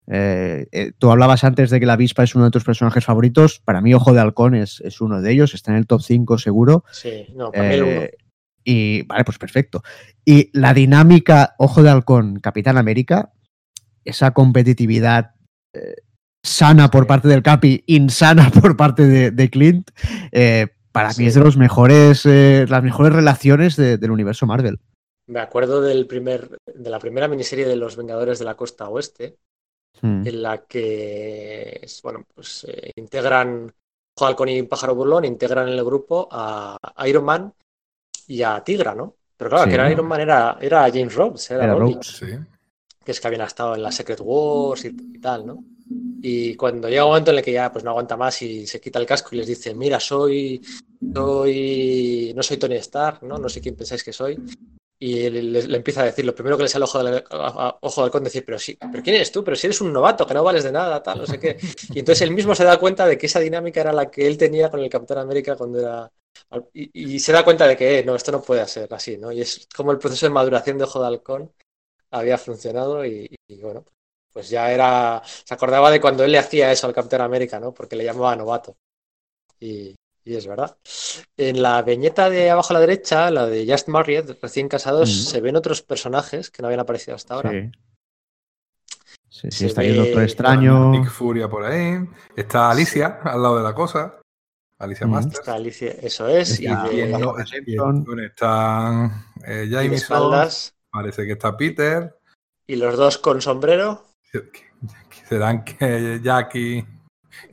Eh, 0.08 0.66
eh, 0.72 0.92
tú 0.98 1.12
hablabas 1.12 1.44
antes 1.44 1.70
de 1.70 1.78
que 1.78 1.86
la 1.86 1.92
avispa 1.92 2.24
es 2.24 2.34
uno 2.34 2.46
de 2.46 2.50
tus 2.50 2.64
personajes 2.64 3.04
favoritos. 3.04 3.60
Para 3.60 3.80
mí, 3.80 3.94
Ojo 3.94 4.12
de 4.12 4.20
Halcón 4.20 4.56
es, 4.56 4.80
uno 5.00 5.22
de 5.22 5.30
ellos, 5.30 5.54
está 5.54 5.70
en 5.70 5.78
el 5.78 5.86
top 5.86 6.02
5 6.02 6.38
seguro. 6.38 6.84
Sí, 6.90 7.28
no, 7.36 7.52
para 7.52 7.68
mí 7.68 7.74
el 7.74 7.82
uno. 7.82 7.92
Eh, 7.92 8.16
y 8.64 9.02
vale, 9.02 9.24
pues 9.24 9.38
perfecto. 9.38 9.82
Y 10.24 10.50
la 10.58 10.74
dinámica 10.74 11.54
Ojo 11.58 11.82
de 11.84 11.90
Halcón, 11.90 12.40
Capitán 12.40 12.76
América, 12.76 13.32
esa 14.04 14.32
competitividad 14.32 15.34
sana 16.42 16.90
por 16.90 17.06
parte 17.06 17.28
del 17.28 17.42
Capi, 17.42 17.84
insana 17.86 18.50
por 18.60 18.76
parte 18.76 19.06
de, 19.06 19.30
de 19.30 19.50
Clint, 19.50 19.90
para 20.92 21.10
mí 21.14 21.26
es 21.26 21.34
de 21.34 21.40
los 21.40 21.56
mejores, 21.56 22.26
eh, 22.26 22.66
las 22.68 22.82
mejores 22.82 23.12
relaciones 23.12 23.76
del 23.76 24.10
universo 24.10 24.46
Marvel. 24.46 24.78
Me 25.26 25.40
acuerdo 25.40 25.80
del 25.80 26.06
primer, 26.06 26.58
de 26.66 26.90
la 26.90 26.98
primera 26.98 27.28
miniserie 27.28 27.66
de 27.66 27.76
los 27.76 27.96
Vengadores 27.96 28.38
de 28.38 28.44
la 28.44 28.56
Costa 28.56 28.88
Oeste, 28.88 29.38
hmm. 30.02 30.26
en 30.26 30.42
la 30.42 30.58
que 30.66 31.86
bueno, 32.02 32.24
pues 32.34 32.66
eh, 32.68 32.92
integran 32.96 33.72
Halcón 34.20 34.50
y 34.50 34.62
Pájaro 34.64 34.94
Burlón, 34.94 35.24
integran 35.24 35.68
en 35.68 35.74
el 35.74 35.84
grupo 35.84 36.28
a 36.30 36.76
Iron 37.06 37.24
Man 37.24 37.54
y 38.26 38.42
a 38.42 38.62
Tigra, 38.62 38.94
¿no? 38.94 39.16
Pero 39.36 39.50
claro, 39.50 39.68
que 39.68 39.74
era 39.74 39.90
Iron 39.90 40.06
Man 40.06 40.20
era, 40.20 40.58
era 40.60 40.82
James 40.90 41.14
Rhodes, 41.14 41.50
era, 41.50 41.74
que 43.04 43.12
es 43.12 43.20
que 43.20 43.26
habían 43.26 43.42
estado 43.42 43.74
en 43.74 43.82
la 43.82 43.92
Secret 43.92 44.20
Wars 44.22 44.84
y 44.84 45.20
tal, 45.20 45.46
¿no? 45.46 45.64
Y 46.22 46.54
cuando 46.54 46.88
llega 46.88 47.04
un 47.04 47.10
momento 47.10 47.32
en 47.32 47.38
el 47.38 47.44
que 47.44 47.52
ya 47.52 47.72
pues 47.72 47.84
no 47.84 47.90
aguanta 47.90 48.16
más 48.16 48.40
y 48.42 48.66
se 48.66 48.80
quita 48.80 48.98
el 48.98 49.06
casco 49.06 49.30
y 49.32 49.38
les 49.38 49.46
dice, 49.46 49.74
mira, 49.74 49.98
soy, 49.98 50.60
soy, 51.14 52.32
no 52.34 52.42
soy 52.42 52.56
Tony 52.56 52.76
Stark, 52.76 53.22
¿no? 53.22 53.38
No 53.38 53.48
sé 53.48 53.60
quién 53.60 53.74
pensáis 53.74 54.04
que 54.04 54.12
soy. 54.12 54.38
Y 55.00 55.28
le, 55.28 55.76
empieza 55.76 56.02
a 56.02 56.04
decir, 56.04 56.24
lo 56.24 56.32
primero 56.32 56.56
que 56.56 56.62
le 56.62 56.68
sale 56.68 56.84
ojo 56.84 57.02
del, 57.02 57.24
ojo 57.80 58.02
del 58.02 58.10
conde, 58.12 58.28
decir, 58.28 58.44
pero 58.44 58.56
sí, 58.56 58.78
pero 58.80 59.02
¿quién 59.02 59.16
eres 59.16 59.32
tú? 59.32 59.42
Pero 59.42 59.56
si 59.56 59.66
eres 59.66 59.80
un 59.80 59.92
novato, 59.92 60.24
que 60.24 60.32
no 60.32 60.44
vales 60.44 60.62
de 60.62 60.70
nada, 60.70 61.02
tal, 61.02 61.18
no 61.18 61.26
sé 61.26 61.40
qué. 61.40 61.56
Y 61.92 61.98
entonces 61.98 62.22
él 62.22 62.30
mismo 62.30 62.54
se 62.54 62.62
da 62.62 62.78
cuenta 62.78 63.04
de 63.04 63.18
que 63.18 63.26
esa 63.26 63.40
dinámica 63.40 63.80
era 63.80 63.92
la 63.92 64.08
que 64.08 64.28
él 64.28 64.38
tenía 64.38 64.70
con 64.70 64.78
el 64.78 64.88
Capitán 64.88 65.18
América 65.18 65.56
cuando 65.56 65.80
era... 65.80 66.12
Y, 66.72 67.18
se 67.18 67.32
da 67.32 67.44
cuenta 67.44 67.66
de 67.66 67.76
que, 67.76 67.98
eh, 67.98 68.04
no, 68.04 68.14
esto 68.14 68.30
no 68.30 68.42
puede 68.42 68.64
ser 68.68 68.94
así, 68.94 69.16
¿no? 69.16 69.32
Y 69.32 69.40
es 69.40 69.66
como 69.74 69.90
el 69.90 69.98
proceso 69.98 70.26
de 70.26 70.30
maduración 70.30 70.78
de 70.78 70.84
Ojo 70.84 71.00
de 71.00 71.06
Halcón 71.08 71.50
había 72.12 72.38
funcionado 72.38 73.04
y 73.04 73.28
bueno, 73.60 73.84
pues 74.32 74.48
ya 74.48 74.72
era, 74.72 75.22
se 75.24 75.54
acordaba 75.54 75.90
de 75.90 76.00
cuando 76.00 76.24
él 76.24 76.32
le 76.32 76.38
hacía 76.38 76.72
eso 76.72 76.86
al 76.86 76.94
Capitán 76.94 77.20
América, 77.20 77.60
¿no? 77.60 77.72
Porque 77.72 77.96
le 77.96 78.04
llamaba 78.04 78.34
novato. 78.34 78.76
Y, 79.60 79.94
es 80.24 80.46
verdad. 80.46 80.76
En 81.36 81.60
la 81.62 81.82
viñeta 81.82 82.30
de 82.30 82.50
abajo 82.50 82.72
a 82.72 82.74
la 82.74 82.80
derecha, 82.80 83.30
la 83.30 83.46
de 83.46 83.66
Just 83.68 83.88
Married, 83.88 84.30
recién 84.40 84.68
casados, 84.68 85.12
se 85.12 85.40
ven 85.40 85.56
otros 85.56 85.82
personajes 85.82 86.50
que 86.50 86.62
no 86.62 86.68
habían 86.68 86.80
aparecido 86.80 87.16
hasta 87.16 87.34
ahora. 87.34 87.50
Sí. 87.50 87.70
Sí, 89.50 89.66
está 89.66 89.80
ahí 89.80 89.90
el 89.90 89.96
Doctor 89.96 90.22
Extraño. 90.22 90.90
Nick 90.90 91.10
Furia 91.10 91.48
por 91.48 91.64
ahí. 91.64 91.98
Está 92.36 92.70
Alicia 92.70 93.20
al 93.24 93.42
lado 93.42 93.56
de 93.56 93.64
la 93.64 93.74
cosa. 93.74 94.20
Alicia 94.78 95.06
Master. 95.06 95.40
Está 95.40 95.54
Alicia, 95.54 95.90
eso 96.00 96.28
es. 96.28 96.60
y 96.60 96.66
de... 96.66 98.24
están 98.24 99.24
eh, 99.44 99.66
Jameson. 99.68 100.48
Parece 100.92 101.24
que 101.24 101.32
está 101.32 101.56
Peter. 101.56 102.14
Y 102.66 102.76
los 102.76 102.96
dos 102.96 103.18
con 103.18 103.40
sombrero. 103.40 104.04
¿Serán 105.26 105.64
que 105.64 106.20
Jackie 106.22 106.84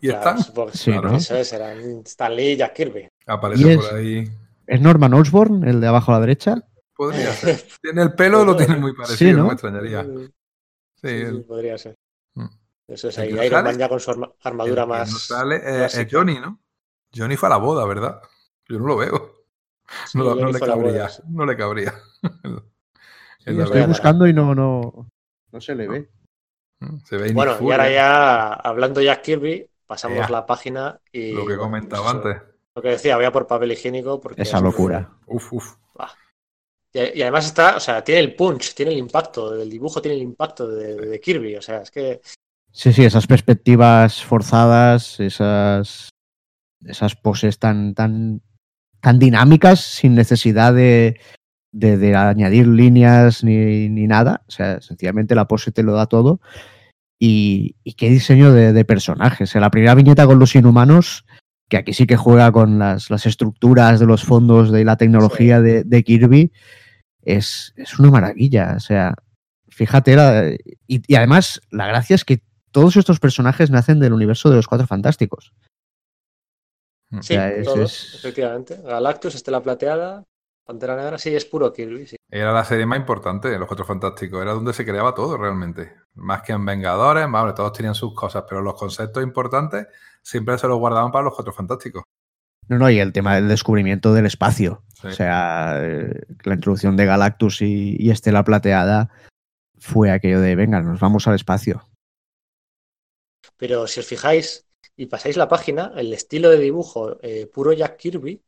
y 0.01 0.09
están? 0.09 0.37
Sí, 0.73 0.91
¿no? 0.91 1.15
Eso 1.15 1.37
es, 1.37 1.47
serán 1.47 2.01
Stanley 2.05 2.51
y 2.51 2.57
Jack 2.57 2.73
Kirby. 2.73 3.07
Aparece 3.25 3.77
por 3.77 3.95
ahí. 3.95 4.29
¿Es 4.67 4.81
Norman 4.81 5.13
Osborn, 5.13 5.67
el 5.67 5.79
de 5.79 5.87
abajo 5.87 6.11
a 6.11 6.15
la 6.15 6.21
derecha? 6.21 6.57
Podría 6.95 7.31
ser. 7.31 7.65
Tiene 7.81 8.03
el 8.03 8.13
pelo, 8.13 8.43
lo 8.43 8.57
tiene 8.57 8.75
muy 8.75 8.93
parecido, 8.93 9.37
¿no? 9.37 9.47
me 9.47 9.53
extrañaría. 9.53 10.05
Sí, 11.01 11.25
sí, 11.25 11.43
podría 11.47 11.77
ser. 11.77 11.95
Mm. 12.33 12.47
Eso 12.87 13.07
es 13.07 13.17
ahí. 13.19 13.29
Iron 13.29 13.63
Man 13.63 13.77
ya 13.77 13.87
con 13.87 14.01
su 14.01 14.11
armadura 14.43 14.85
más. 14.85 15.09
sale 15.27 15.55
eh, 15.55 15.85
es 15.85 16.07
Johnny, 16.11 16.39
¿no? 16.39 16.59
Johnny 17.15 17.37
fue 17.37 17.47
a 17.47 17.51
la 17.51 17.57
boda, 17.57 17.85
¿verdad? 17.85 18.21
Yo 18.67 18.79
no 18.79 18.85
lo 18.85 18.97
veo. 18.97 19.45
no, 20.13 20.51
le 20.51 20.59
cabría. 20.59 21.09
No 21.29 21.45
le 21.45 21.55
cabría. 21.55 21.93
Estoy 23.45 23.85
buscando 23.85 24.27
y 24.27 24.33
no, 24.33 24.53
no, 24.53 25.07
no 25.51 25.61
se 25.61 25.75
le 25.75 25.87
ve. 25.87 26.09
Mm, 26.79 27.33
bueno, 27.33 27.57
y 27.59 27.71
ahora 27.71 27.91
ya, 27.91 28.53
hablando 28.53 29.01
ya 29.01 29.21
Kirby, 29.21 29.69
pasamos 29.85 30.29
la 30.29 30.45
página 30.45 30.99
y. 31.11 31.31
Lo 31.31 31.45
que 31.45 31.57
comentaba 31.57 32.03
pues, 32.03 32.15
antes. 32.15 32.41
Lo 32.75 32.81
que 32.81 32.89
decía, 32.89 33.15
voy 33.15 33.25
a 33.25 33.31
por 33.31 33.47
papel 33.47 33.71
higiénico. 33.71 34.19
Porque 34.19 34.41
Esa 34.41 34.61
locura. 34.61 35.09
Uf, 35.27 35.53
uf. 35.53 35.75
Y, 36.91 37.21
además 37.21 37.45
está, 37.45 37.75
o 37.75 37.79
sea, 37.79 38.03
tiene 38.03 38.21
el 38.21 38.35
punch, 38.35 38.73
tiene 38.73 38.93
el 38.93 38.97
impacto, 38.97 39.53
el 39.53 39.69
dibujo 39.69 40.01
tiene 40.01 40.17
el 40.17 40.23
impacto 40.23 40.67
de, 40.67 41.19
Kirby, 41.19 41.55
o 41.55 41.61
sea, 41.61 41.81
es 41.81 41.91
que. 41.91 42.21
Sí, 42.71 42.93
sí, 42.93 43.03
esas 43.03 43.27
perspectivas 43.27 44.23
forzadas, 44.23 45.19
esas, 45.19 46.09
esas 46.83 47.15
poses 47.15 47.59
tan, 47.59 47.93
tan, 47.93 48.41
tan 49.01 49.19
dinámicas, 49.19 49.81
sin 49.81 50.15
necesidad 50.15 50.73
de, 50.73 51.19
de, 51.72 52.15
añadir 52.15 52.67
líneas 52.67 53.43
ni, 53.43 53.89
nada. 53.89 54.43
O 54.47 54.51
sea, 54.51 54.82
sencillamente 54.82 55.36
la 55.36 55.47
pose 55.47 55.72
te 55.72 55.84
lo 55.84 55.93
da 55.93 56.07
todo. 56.07 56.39
Y, 57.20 57.76
qué 57.97 58.09
diseño 58.09 58.53
de, 58.53 58.86
personajes. 58.86 59.53
la 59.55 59.72
primera 59.72 59.95
viñeta 59.95 60.26
con 60.26 60.39
los 60.39 60.55
inhumanos, 60.55 61.26
que 61.67 61.78
aquí 61.78 61.93
sí 61.93 62.07
que 62.07 62.17
juega 62.17 62.51
con 62.51 62.80
las, 62.80 63.09
estructuras 63.26 63.99
de 63.99 64.05
los 64.05 64.24
fondos 64.24 64.72
de 64.72 64.86
la 64.86 64.97
tecnología 64.97 65.61
de, 65.61 66.03
Kirby, 66.03 66.51
es, 67.22 67.74
es, 67.76 67.99
una 67.99 68.11
maravilla. 68.11 68.74
O 68.78 68.80
sea, 68.80 69.15
fíjate, 69.67 70.59
y, 70.88 71.15
además 71.15 71.61
la 71.72 71.88
gracia 71.88 72.15
es 72.15 72.26
que 72.26 72.41
todos 72.72 72.97
estos 72.97 73.20
personajes 73.20 73.70
nacen 73.72 73.99
del 73.99 74.13
universo 74.13 74.49
de 74.49 74.55
los 74.55 74.67
Cuatro 74.67 74.88
Fantásticos. 74.88 75.53
Sí, 77.22 77.34
efectivamente. 77.34 78.80
Galactus, 78.84 79.34
Estela 79.34 79.63
Plateada, 79.63 80.26
Pantera 80.70 80.95
Negra 80.95 81.17
sí 81.17 81.36
es 81.36 81.45
puro 81.45 81.74
Kirby. 81.74 82.05
Era 82.30 82.53
la 82.53 82.63
serie 82.63 82.86
más 82.86 82.99
importante 82.99 83.49
de 83.49 83.57
los 83.57 83.67
Cuatro 83.67 83.86
Fantásticos. 83.86 84.39
Era 84.39 84.51
donde 84.51 84.72
se 84.72 84.86
creaba 84.86 85.15
todo 85.15 85.36
realmente. 85.36 85.93
Más 86.13 86.43
que 86.43 86.51
en 86.51 86.63
Vengadores, 86.63 87.26
vale, 87.28 87.53
todos 87.53 87.74
tenían 87.74 87.95
sus 87.95 88.13
cosas, 88.13 88.43
pero 88.47 88.61
los 88.61 88.76
conceptos 88.76 89.24
importantes 89.24 89.88
siempre 90.22 90.59
se 90.59 90.67
los 90.67 90.78
guardaban 90.78 91.11
para 91.11 91.24
los 91.24 91.34
Cuatro 91.34 91.53
Fantásticos. 91.53 92.03
No, 92.67 92.78
no, 92.78 92.88
y 92.88 92.99
el 92.99 93.13
tema 93.13 93.34
del 93.34 93.47
descubrimiento 93.47 94.13
del 94.13 94.28
espacio. 94.28 94.84
O 95.03 95.09
sea, 95.09 95.80
eh, 95.84 96.22
la 96.43 96.53
introducción 96.53 96.95
de 96.95 97.07
Galactus 97.07 97.63
y, 97.63 98.11
Estela 98.11 98.43
Plateada 98.43 99.09
fue 99.80 100.11
aquello 100.11 100.39
de, 100.39 100.55
venga, 100.55 100.82
nos 100.82 100.99
vamos 100.99 101.28
al 101.28 101.34
espacio. 101.34 101.82
Pero 103.57 103.88
si 103.88 104.01
os 104.01 104.05
fijáis 104.05 104.67
y 104.95 105.07
pasáis 105.07 105.36
la 105.36 105.47
página, 105.47 105.93
el 105.95 106.13
estilo 106.13 106.51
de 106.51 106.59
dibujo 106.59 107.17
eh, 107.24 107.49
puro 107.51 107.74
Jack 107.74 107.97
Kirby 107.97 108.43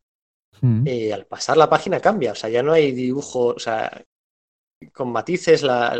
Mm. 0.59 0.83
Eh, 0.85 1.13
al 1.13 1.25
pasar 1.25 1.57
la 1.57 1.69
página 1.69 1.99
cambia, 1.99 2.33
o 2.33 2.35
sea, 2.35 2.49
ya 2.49 2.61
no 2.61 2.73
hay 2.73 2.91
dibujo, 2.91 3.47
o 3.47 3.59
sea, 3.59 4.03
con 4.93 5.11
matices, 5.11 5.63
la, 5.63 5.95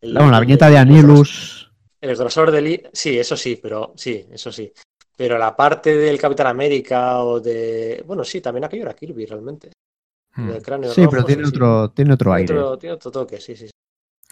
la 0.00 0.40
viñeta 0.40 0.68
de 0.68 0.78
Anilus. 0.78 1.70
El 2.00 2.16
grosor 2.16 2.50
del... 2.50 2.90
Sí, 2.92 3.18
eso 3.18 3.36
sí, 3.36 3.58
pero 3.62 3.92
sí, 3.96 4.26
eso 4.30 4.50
sí. 4.50 4.72
Pero 5.16 5.38
la 5.38 5.54
parte 5.54 5.96
del 5.96 6.18
Capitán 6.18 6.48
América 6.48 7.22
o 7.22 7.38
de... 7.40 8.02
Bueno, 8.06 8.24
sí, 8.24 8.40
también 8.40 8.64
aquello 8.64 8.82
era 8.82 8.94
Kirby 8.94 9.26
realmente. 9.26 9.70
Hmm. 10.34 10.50
sí, 10.92 11.06
pero 11.08 11.24
tiene 11.24 11.46
otro, 11.46 11.90
tiene 11.90 12.14
otro 12.14 12.32
aire. 12.32 12.54
tiene 12.80 12.94
otro 12.94 13.10
toque, 13.10 13.38
sí, 13.38 13.54
sí. 13.54 13.70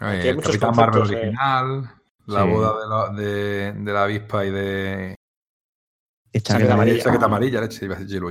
el 0.01 0.41
Capitán 0.41 0.74
Marvel 0.74 1.03
original, 1.03 1.91
la 2.26 2.45
boda 2.45 3.12
de, 3.12 3.22
de, 3.22 3.72
de, 3.72 3.93
la 3.93 4.05
avispa 4.05 4.47
y 4.47 4.51
de, 4.51 5.14
Chaqueta 6.39 6.74
amarilla. 6.74 7.03
Chaqueta 7.03 7.24
amarilla, 7.24 7.61
leche, 7.61 7.87
iba 7.87 7.97
a 7.97 7.99
decir 7.99 8.22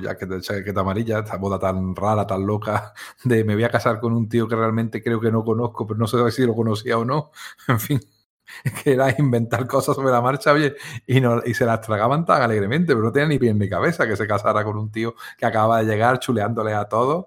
chaqueta 0.42 0.80
amarilla, 0.80 1.20
esta 1.20 1.38
boda 1.38 1.60
tan 1.60 1.96
rara, 1.96 2.26
tan 2.26 2.46
loca, 2.46 2.94
de 3.26 3.44
me 3.44 3.56
voy 3.56 3.66
a 3.66 3.70
casar 3.70 4.00
con 4.00 4.14
un 4.14 4.30
tío 4.30 4.48
que 4.48 4.56
realmente 4.56 5.04
creo 5.04 5.20
que 5.20 5.32
no 5.32 5.44
conozco, 5.44 5.86
pero 5.86 5.98
no 5.98 6.08
sé 6.08 6.32
si 6.32 6.46
lo 6.46 6.56
conocía 6.56 6.98
o 6.98 7.06
no. 7.06 7.32
En 7.68 7.80
fin, 7.80 8.00
que 8.84 8.94
era 8.94 9.14
inventar 9.18 9.68
cosas 9.68 9.96
sobre 9.96 10.12
la 10.12 10.22
marcha, 10.22 10.54
oye, 10.54 10.76
y, 11.06 11.20
no, 11.20 11.42
y 11.46 11.54
se 11.54 11.66
las 11.66 11.82
tragaban 11.82 12.26
tan 12.26 12.42
alegremente, 12.42 12.94
pero 12.94 13.04
no 13.04 13.12
tenía 13.12 13.28
ni 13.28 13.38
pie 13.38 13.54
ni 13.54 13.68
cabeza 13.68 14.08
que 14.08 14.16
se 14.16 14.28
casara 14.28 14.64
con 14.64 14.78
un 14.78 14.92
tío 14.92 15.16
que 15.38 15.46
acaba 15.46 15.80
de 15.80 15.86
llegar 15.86 16.20
chuleándole 16.20 16.74
a 16.74 16.86
todos, 16.86 17.26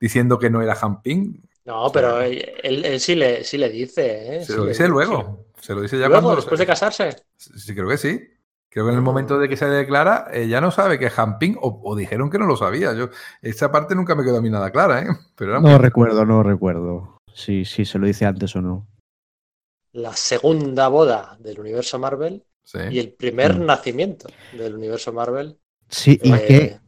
diciendo 0.00 0.38
que 0.38 0.50
no 0.50 0.62
era 0.62 0.74
Jamping. 0.74 1.42
No, 1.64 1.92
pero 1.92 2.20
él, 2.20 2.98
sí, 2.98 3.14
le, 3.14 3.44
sí 3.44 3.56
le 3.56 3.68
dice. 3.68 4.38
¿eh? 4.38 4.44
Se 4.44 4.56
lo 4.56 4.66
dice 4.66 4.88
luego. 4.88 5.46
Se 5.60 5.74
lo 5.76 5.80
dice 5.80 5.96
ya 5.96 6.08
¿Luego, 6.08 6.34
después 6.34 6.58
de 6.58 6.66
casarse? 6.66 7.16
Sí, 7.36 7.72
creo 7.72 7.88
que 7.88 7.96
sí. 7.96 8.20
Creo 8.72 8.86
que 8.86 8.92
en 8.92 8.96
el 8.96 9.02
momento 9.02 9.38
de 9.38 9.50
que 9.50 9.58
se 9.58 9.66
declara, 9.66 10.30
ella 10.32 10.62
no 10.62 10.70
sabe 10.70 10.98
que 10.98 11.04
es 11.04 11.12
Jamping 11.12 11.56
o, 11.60 11.94
dijeron 11.94 12.30
que 12.30 12.38
no 12.38 12.46
lo 12.46 12.56
sabía. 12.56 12.94
Yo, 12.94 13.10
esa 13.42 13.70
parte 13.70 13.94
nunca 13.94 14.14
me 14.14 14.24
quedó 14.24 14.38
a 14.38 14.40
mí 14.40 14.48
nada 14.48 14.70
clara, 14.70 15.02
¿eh? 15.02 15.08
Pero 15.36 15.60
no 15.60 15.76
recuerdo, 15.76 16.24
no 16.24 16.42
recuerdo. 16.42 17.18
Si 17.34 17.66
sí, 17.66 17.84
se 17.84 17.98
lo 17.98 18.06
dice 18.06 18.24
antes 18.24 18.56
o 18.56 18.62
no. 18.62 18.88
La 19.92 20.16
segunda 20.16 20.88
boda 20.88 21.36
del 21.38 21.60
universo 21.60 21.98
Marvel 21.98 22.46
y 22.90 22.98
el 22.98 23.12
primer 23.12 23.58
mm. 23.58 23.66
nacimiento 23.66 24.28
del 24.54 24.74
universo 24.74 25.12
Marvel. 25.12 25.58
Sí, 25.90 26.18
y 26.22 26.32
qué, 26.32 26.80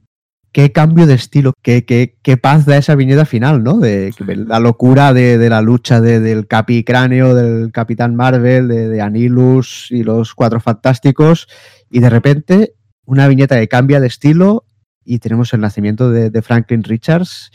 qué 0.55 0.71
cambio 0.71 1.09
de 1.09 1.15
estilo, 1.15 1.53
qué, 1.63 2.39
paz 2.41 2.65
da 2.65 2.77
esa 2.77 2.95
viñeta 2.95 3.27
final, 3.27 3.65
¿no? 3.65 3.81
De, 3.81 4.15
la 4.47 4.61
locura 4.61 5.13
de, 5.13 5.37
de 5.37 5.51
la 5.51 5.61
lucha 5.61 6.01
del 6.01 6.47
Capi 6.47 6.85
Cráneo, 6.85 7.35
del 7.35 7.73
Capitán 7.73 8.15
Marvel, 8.15 8.69
de, 8.69 8.89
de, 8.89 9.01
Anilus 9.03 9.89
y 9.91 10.05
los 10.05 10.33
Cuatro 10.33 10.61
Fantásticos, 10.61 11.49
y 11.91 11.99
de 11.99 12.09
repente 12.09 12.75
una 13.05 13.27
viñeta 13.27 13.59
que 13.59 13.67
cambia 13.67 13.99
de 13.99 14.07
estilo 14.07 14.65
y 15.05 15.19
tenemos 15.19 15.53
el 15.55 15.61
nacimiento 15.61 16.11
de, 16.11 16.41
Franklin 16.41 16.85
Richards 16.85 17.51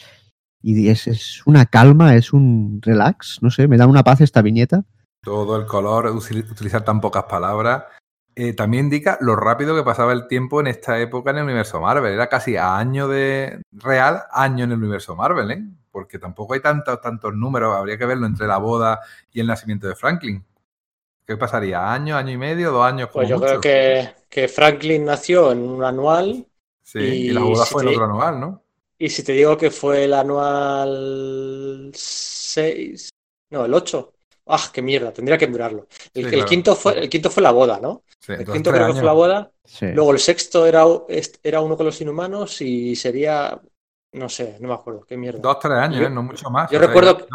y 0.61 0.89
es, 0.89 1.07
es, 1.07 1.41
una 1.47 1.67
calma, 1.67 2.15
es 2.15 2.33
un 2.33 2.81
relax, 2.81 3.39
no 3.41 3.49
sé, 3.49 3.69
me 3.69 3.77
da 3.77 3.87
una 3.87 4.03
paz 4.03 4.19
esta 4.19 4.41
viñeta. 4.41 4.83
Todo 5.23 5.55
el 5.55 5.65
color, 5.65 6.07
utilizar 6.07 6.83
tan 6.83 6.99
pocas 6.99 7.23
palabras. 7.23 7.83
Eh, 8.35 8.53
también 8.53 8.85
indica 8.85 9.17
lo 9.21 9.35
rápido 9.35 9.75
que 9.75 9.83
pasaba 9.83 10.13
el 10.13 10.27
tiempo 10.27 10.61
en 10.61 10.67
esta 10.67 10.99
época 10.99 11.31
en 11.31 11.37
el 11.37 11.43
universo 11.43 11.81
Marvel. 11.81 12.13
Era 12.13 12.29
casi 12.29 12.55
a 12.55 12.77
año 12.77 13.07
de 13.07 13.61
real, 13.71 14.23
año 14.31 14.63
en 14.63 14.71
el 14.71 14.77
universo 14.77 15.15
Marvel, 15.15 15.51
¿eh? 15.51 15.63
Porque 15.91 16.19
tampoco 16.19 16.53
hay 16.53 16.61
tantos, 16.61 17.01
tantos 17.01 17.33
números. 17.33 17.75
Habría 17.75 17.97
que 17.97 18.05
verlo 18.05 18.25
entre 18.25 18.47
la 18.47 18.57
boda 18.57 18.99
y 19.31 19.39
el 19.39 19.47
nacimiento 19.47 19.87
de 19.87 19.95
Franklin. 19.95 20.45
¿Qué 21.25 21.37
pasaría? 21.37 21.91
¿Año, 21.91 22.15
año 22.15 22.31
y 22.31 22.37
medio, 22.37 22.71
dos 22.71 22.85
años? 22.85 23.09
Pues 23.11 23.27
yo 23.29 23.39
creo 23.39 23.59
que, 23.61 24.09
que, 24.29 24.47
Franklin 24.47 25.05
nació 25.05 25.51
en 25.51 25.59
un 25.59 25.83
anual. 25.83 26.47
Sí, 26.81 26.99
y, 26.99 27.29
la 27.31 27.41
boda 27.41 27.65
fue 27.65 27.83
en 27.83 27.89
otro 27.89 28.05
anual, 28.05 28.39
¿no? 28.39 28.63
Y 28.97 29.09
si 29.09 29.23
te 29.23 29.33
digo 29.33 29.57
que 29.57 29.69
fue 29.71 30.05
el 30.05 30.13
anual 30.13 31.91
6, 31.93 33.09
no, 33.51 33.65
el 33.65 33.73
8. 33.73 34.13
¡Ah, 34.51 34.69
qué 34.73 34.81
mierda! 34.81 35.13
Tendría 35.13 35.37
que 35.37 35.47
mirarlo. 35.47 35.87
El, 36.13 36.43
quinto, 36.43 36.75
fue, 36.75 36.99
el 36.99 37.07
quinto 37.07 37.29
fue 37.29 37.43
la 37.43 37.51
boda, 37.51 37.79
¿no? 37.79 38.01
el 38.27 38.45
quinto 38.45 38.71
creo 38.71 38.87
que 38.87 38.93
fue 38.93 39.03
la 39.03 39.13
boda. 39.13 39.51
Luego 39.81 40.11
el 40.11 40.19
sexto 40.19 40.65
era, 40.65 40.83
era 41.43 41.61
uno 41.61 41.77
con 41.77 41.85
los 41.85 42.01
inhumanos 42.01 42.61
y 42.61 42.95
sería. 42.95 43.59
No 44.11 44.27
sé, 44.27 44.57
no 44.59 44.69
me 44.69 44.73
acuerdo. 44.73 45.01
Qué 45.01 45.15
mierda. 45.15 45.39
Dos, 45.39 45.59
tres 45.59 45.77
años, 45.77 46.01
¿eh? 46.01 46.09
no 46.09 46.23
mucho 46.23 46.49
más. 46.49 46.71
Yo 46.71 46.79
recuerdo. 46.79 47.27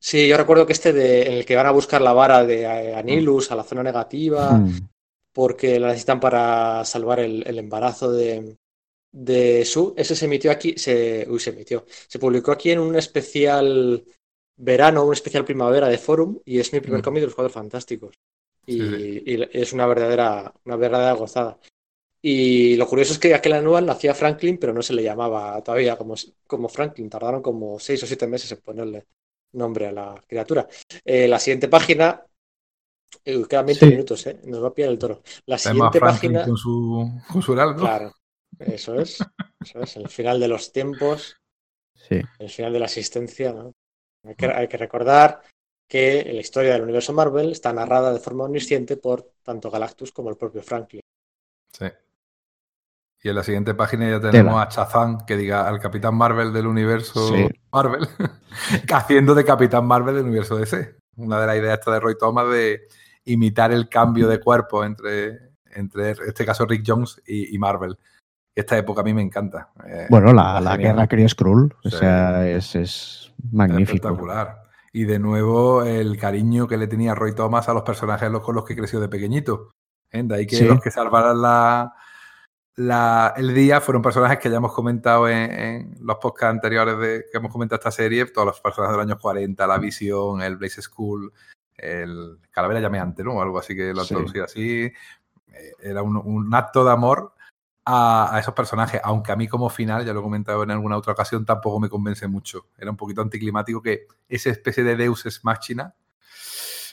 sí, 0.00 0.26
yo 0.26 0.36
recuerdo 0.36 0.66
que 0.66 0.72
este 0.72 0.92
de, 0.92 1.22
en 1.22 1.32
el 1.34 1.46
que 1.46 1.54
van 1.54 1.66
a 1.66 1.70
buscar 1.70 2.02
la 2.02 2.12
vara 2.12 2.44
de 2.44 2.62
eh, 2.62 2.96
Anilus 2.96 3.52
a 3.52 3.54
la 3.54 3.62
zona 3.62 3.84
negativa, 3.84 4.50
hmm. 4.50 4.88
porque 5.32 5.78
la 5.78 5.86
necesitan 5.86 6.18
para 6.18 6.84
salvar 6.84 7.20
el, 7.20 7.56
embarazo 7.56 8.10
de, 8.10 8.56
de 9.12 9.64
Su. 9.64 9.94
Ese 9.96 10.16
se 10.16 10.24
emitió 10.24 10.50
aquí. 10.50 10.74
Se, 10.76 11.24
uy, 11.30 11.38
se 11.38 11.50
emitió. 11.50 11.84
Se 11.86 12.18
publicó 12.18 12.50
aquí 12.50 12.72
en 12.72 12.80
un 12.80 12.96
especial 12.96 14.02
verano, 14.56 15.04
un 15.04 15.12
especial 15.12 15.44
primavera 15.44 15.88
de 15.88 15.98
Forum 15.98 16.38
y 16.44 16.58
es 16.60 16.72
mi 16.72 16.80
primer 16.80 17.00
mm. 17.00 17.04
cómic 17.04 17.20
de 17.20 17.26
los 17.26 17.34
Cuadros 17.34 17.52
Fantásticos. 17.52 18.14
Y, 18.64 19.42
es 19.58 19.72
una 19.72 19.86
verdadera, 19.86 20.52
una 20.64 20.76
verdadera 20.76 21.12
gozada. 21.12 21.58
Y 22.20 22.76
lo 22.76 22.86
curioso 22.86 23.12
es 23.12 23.18
que 23.18 23.34
aquel 23.34 23.54
anual 23.54 23.84
nacía 23.84 24.14
Franklin, 24.14 24.58
pero 24.58 24.72
no 24.72 24.82
se 24.82 24.94
le 24.94 25.02
llamaba 25.02 25.60
todavía 25.62 25.96
como, 25.96 26.14
como 26.46 26.68
Franklin. 26.68 27.10
Tardaron 27.10 27.42
como 27.42 27.80
seis 27.80 28.02
o 28.04 28.06
siete 28.06 28.28
meses 28.28 28.52
en 28.52 28.60
ponerle 28.60 29.06
nombre 29.52 29.88
a 29.88 29.92
la 29.92 30.24
criatura. 30.26 30.68
Eh, 31.04 31.26
la 31.26 31.40
siguiente 31.40 31.68
página. 31.68 32.24
Eh, 33.24 33.44
quedan 33.48 33.66
20 33.66 33.86
minutos, 33.86 34.26
¿eh? 34.26 34.40
Nos 34.44 34.62
va 34.62 34.68
a 34.68 34.74
pillar 34.74 34.90
el 34.90 34.98
toro. 34.98 35.22
La 35.46 35.58
siguiente 35.58 35.98
página. 35.98 36.44
Con 36.44 36.56
su, 36.56 37.10
con 37.30 37.42
su 37.42 37.54
Claro, 37.54 38.14
eso 38.58 38.94
es. 39.00 39.18
Eso 39.60 39.80
es. 39.80 39.96
El 39.96 40.08
final 40.08 40.38
de 40.38 40.48
los 40.48 40.72
tiempos. 40.72 41.36
Sí. 41.94 42.20
El 42.40 42.50
final 42.50 42.72
de 42.72 42.80
la 42.80 42.86
existencia, 42.86 43.52
¿no? 43.52 43.74
Hay 44.24 44.68
que, 44.68 44.76
recordar 44.76 45.42
que 45.88 46.24
la 46.24 46.40
historia 46.40 46.72
del 46.72 46.82
universo 46.82 47.12
Marvel 47.12 47.52
está 47.52 47.72
narrada 47.72 48.12
de 48.12 48.20
forma 48.20 48.44
omnisciente 48.44 48.96
por 48.96 49.32
tanto 49.42 49.70
Galactus 49.70 50.12
como 50.12 50.30
el 50.30 50.36
propio 50.36 50.62
Franklin. 50.62 51.02
Sí. 51.72 51.86
Y 53.24 53.28
en 53.28 53.34
la 53.36 53.44
siguiente 53.44 53.74
página 53.74 54.10
ya 54.10 54.20
tenemos 54.20 54.60
a 54.60 54.68
Chazán 54.68 55.24
que 55.26 55.36
diga 55.36 55.68
al 55.68 55.78
Capitán 55.78 56.14
Marvel 56.14 56.52
del 56.52 56.66
universo 56.66 57.32
Marvel, 57.70 58.08
haciendo 58.92 59.34
de 59.34 59.44
Capitán 59.44 59.86
Marvel 59.86 60.16
del 60.16 60.24
universo 60.24 60.56
DC. 60.56 60.96
Una 61.16 61.40
de 61.40 61.46
las 61.46 61.56
ideas 61.56 61.78
esta 61.78 61.92
de 61.92 62.00
Roy 62.00 62.16
Thomas 62.18 62.48
de 62.50 62.88
imitar 63.24 63.70
el 63.72 63.88
cambio 63.88 64.28
de 64.28 64.40
cuerpo 64.40 64.84
entre, 64.84 65.52
entre 65.66 66.10
en 66.10 66.16
este 66.26 66.44
caso 66.44 66.66
Rick 66.66 66.84
Jones 66.86 67.20
y, 67.26 67.56
Marvel. 67.58 67.96
Esta 68.54 68.76
época 68.76 69.00
a 69.00 69.04
mí 69.04 69.14
me 69.14 69.22
encanta. 69.22 69.70
Eh, 69.86 70.06
bueno, 70.10 70.32
la, 70.32 70.60
la 70.60 70.76
guerra 70.76 71.06
Kree 71.06 71.28
Skrull, 71.28 71.74
o 71.84 71.90
sea, 71.90 72.46
es, 72.48 72.74
es 72.74 73.22
Magnífico. 73.50 74.08
Espectacular. 74.08 74.62
Y 74.92 75.04
de 75.04 75.18
nuevo 75.18 75.82
el 75.84 76.18
cariño 76.18 76.68
que 76.68 76.76
le 76.76 76.86
tenía 76.86 77.14
Roy 77.14 77.34
Thomas 77.34 77.68
a 77.68 77.74
los 77.74 77.82
personajes 77.82 78.30
con 78.40 78.54
los 78.54 78.64
que 78.64 78.76
creció 78.76 79.00
de 79.00 79.08
pequeñito. 79.08 79.70
¿eh? 80.10 80.22
De 80.22 80.34
ahí 80.34 80.46
que 80.46 80.62
los 80.64 80.80
que 80.82 80.90
salvaran 80.90 81.40
la, 81.40 81.94
la, 82.76 83.32
el 83.36 83.54
día 83.54 83.80
fueron 83.80 84.02
personajes 84.02 84.38
que 84.38 84.50
ya 84.50 84.56
hemos 84.56 84.74
comentado 84.74 85.28
en, 85.28 85.96
los 86.00 86.16
podcasts 86.18 86.54
anteriores 86.54 86.98
de, 86.98 87.24
que 87.30 87.38
hemos 87.38 87.50
comentado 87.50 87.78
esta 87.78 87.90
serie, 87.90 88.26
todos 88.26 88.46
los 88.46 88.60
personajes 88.60 88.92
de 88.92 88.98
los 88.98 89.06
años 89.06 89.22
40, 89.22 89.66
la 89.66 89.78
Visión, 89.78 90.42
el 90.42 90.56
Blaze 90.56 90.82
School, 90.82 91.32
el 91.74 92.38
Calavera 92.50 92.80
Llameante, 92.80 93.24
¿no? 93.24 93.40
Algo 93.40 93.58
así 93.58 93.74
que 93.74 93.94
lo 93.94 94.02
han 94.02 94.08
traducido 94.08 94.44
así. 94.44 94.82
Eh, 94.82 95.72
era 95.80 96.02
un, 96.02 96.16
un, 96.18 96.54
acto 96.54 96.84
de 96.84 96.92
amor 96.92 97.32
a, 97.84 98.36
esos 98.40 98.54
personajes, 98.54 99.00
aunque 99.02 99.32
a 99.32 99.36
mí 99.36 99.48
como 99.48 99.68
final, 99.68 100.04
ya 100.04 100.12
lo 100.12 100.20
he 100.20 100.22
comentado 100.22 100.62
en 100.62 100.70
alguna 100.70 100.96
otra 100.96 101.12
ocasión, 101.12 101.44
tampoco 101.44 101.80
me 101.80 101.88
convence 101.88 102.26
mucho. 102.28 102.68
Era 102.78 102.90
un 102.90 102.96
poquito 102.96 103.22
anticlimático 103.22 103.82
que 103.82 104.06
esa 104.28 104.50
especie 104.50 104.84
de 104.84 104.96
Deus 104.96 105.26
es 105.26 105.44
Machina 105.44 105.94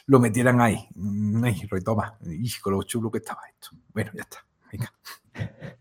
lo 0.10 0.20
metieran 0.20 0.60
ahí. 0.60 0.88
Mm, 0.96 1.44
ay, 1.44 1.68
Roy 1.70 1.84
toma, 1.84 2.18
con 2.62 2.74
lo 2.74 2.84
chulo 2.84 3.12
que 3.12 3.20
estaba 3.20 3.42
esto. 3.48 3.70
Bueno, 3.94 4.12
ya 4.14 4.22
está. 4.24 4.46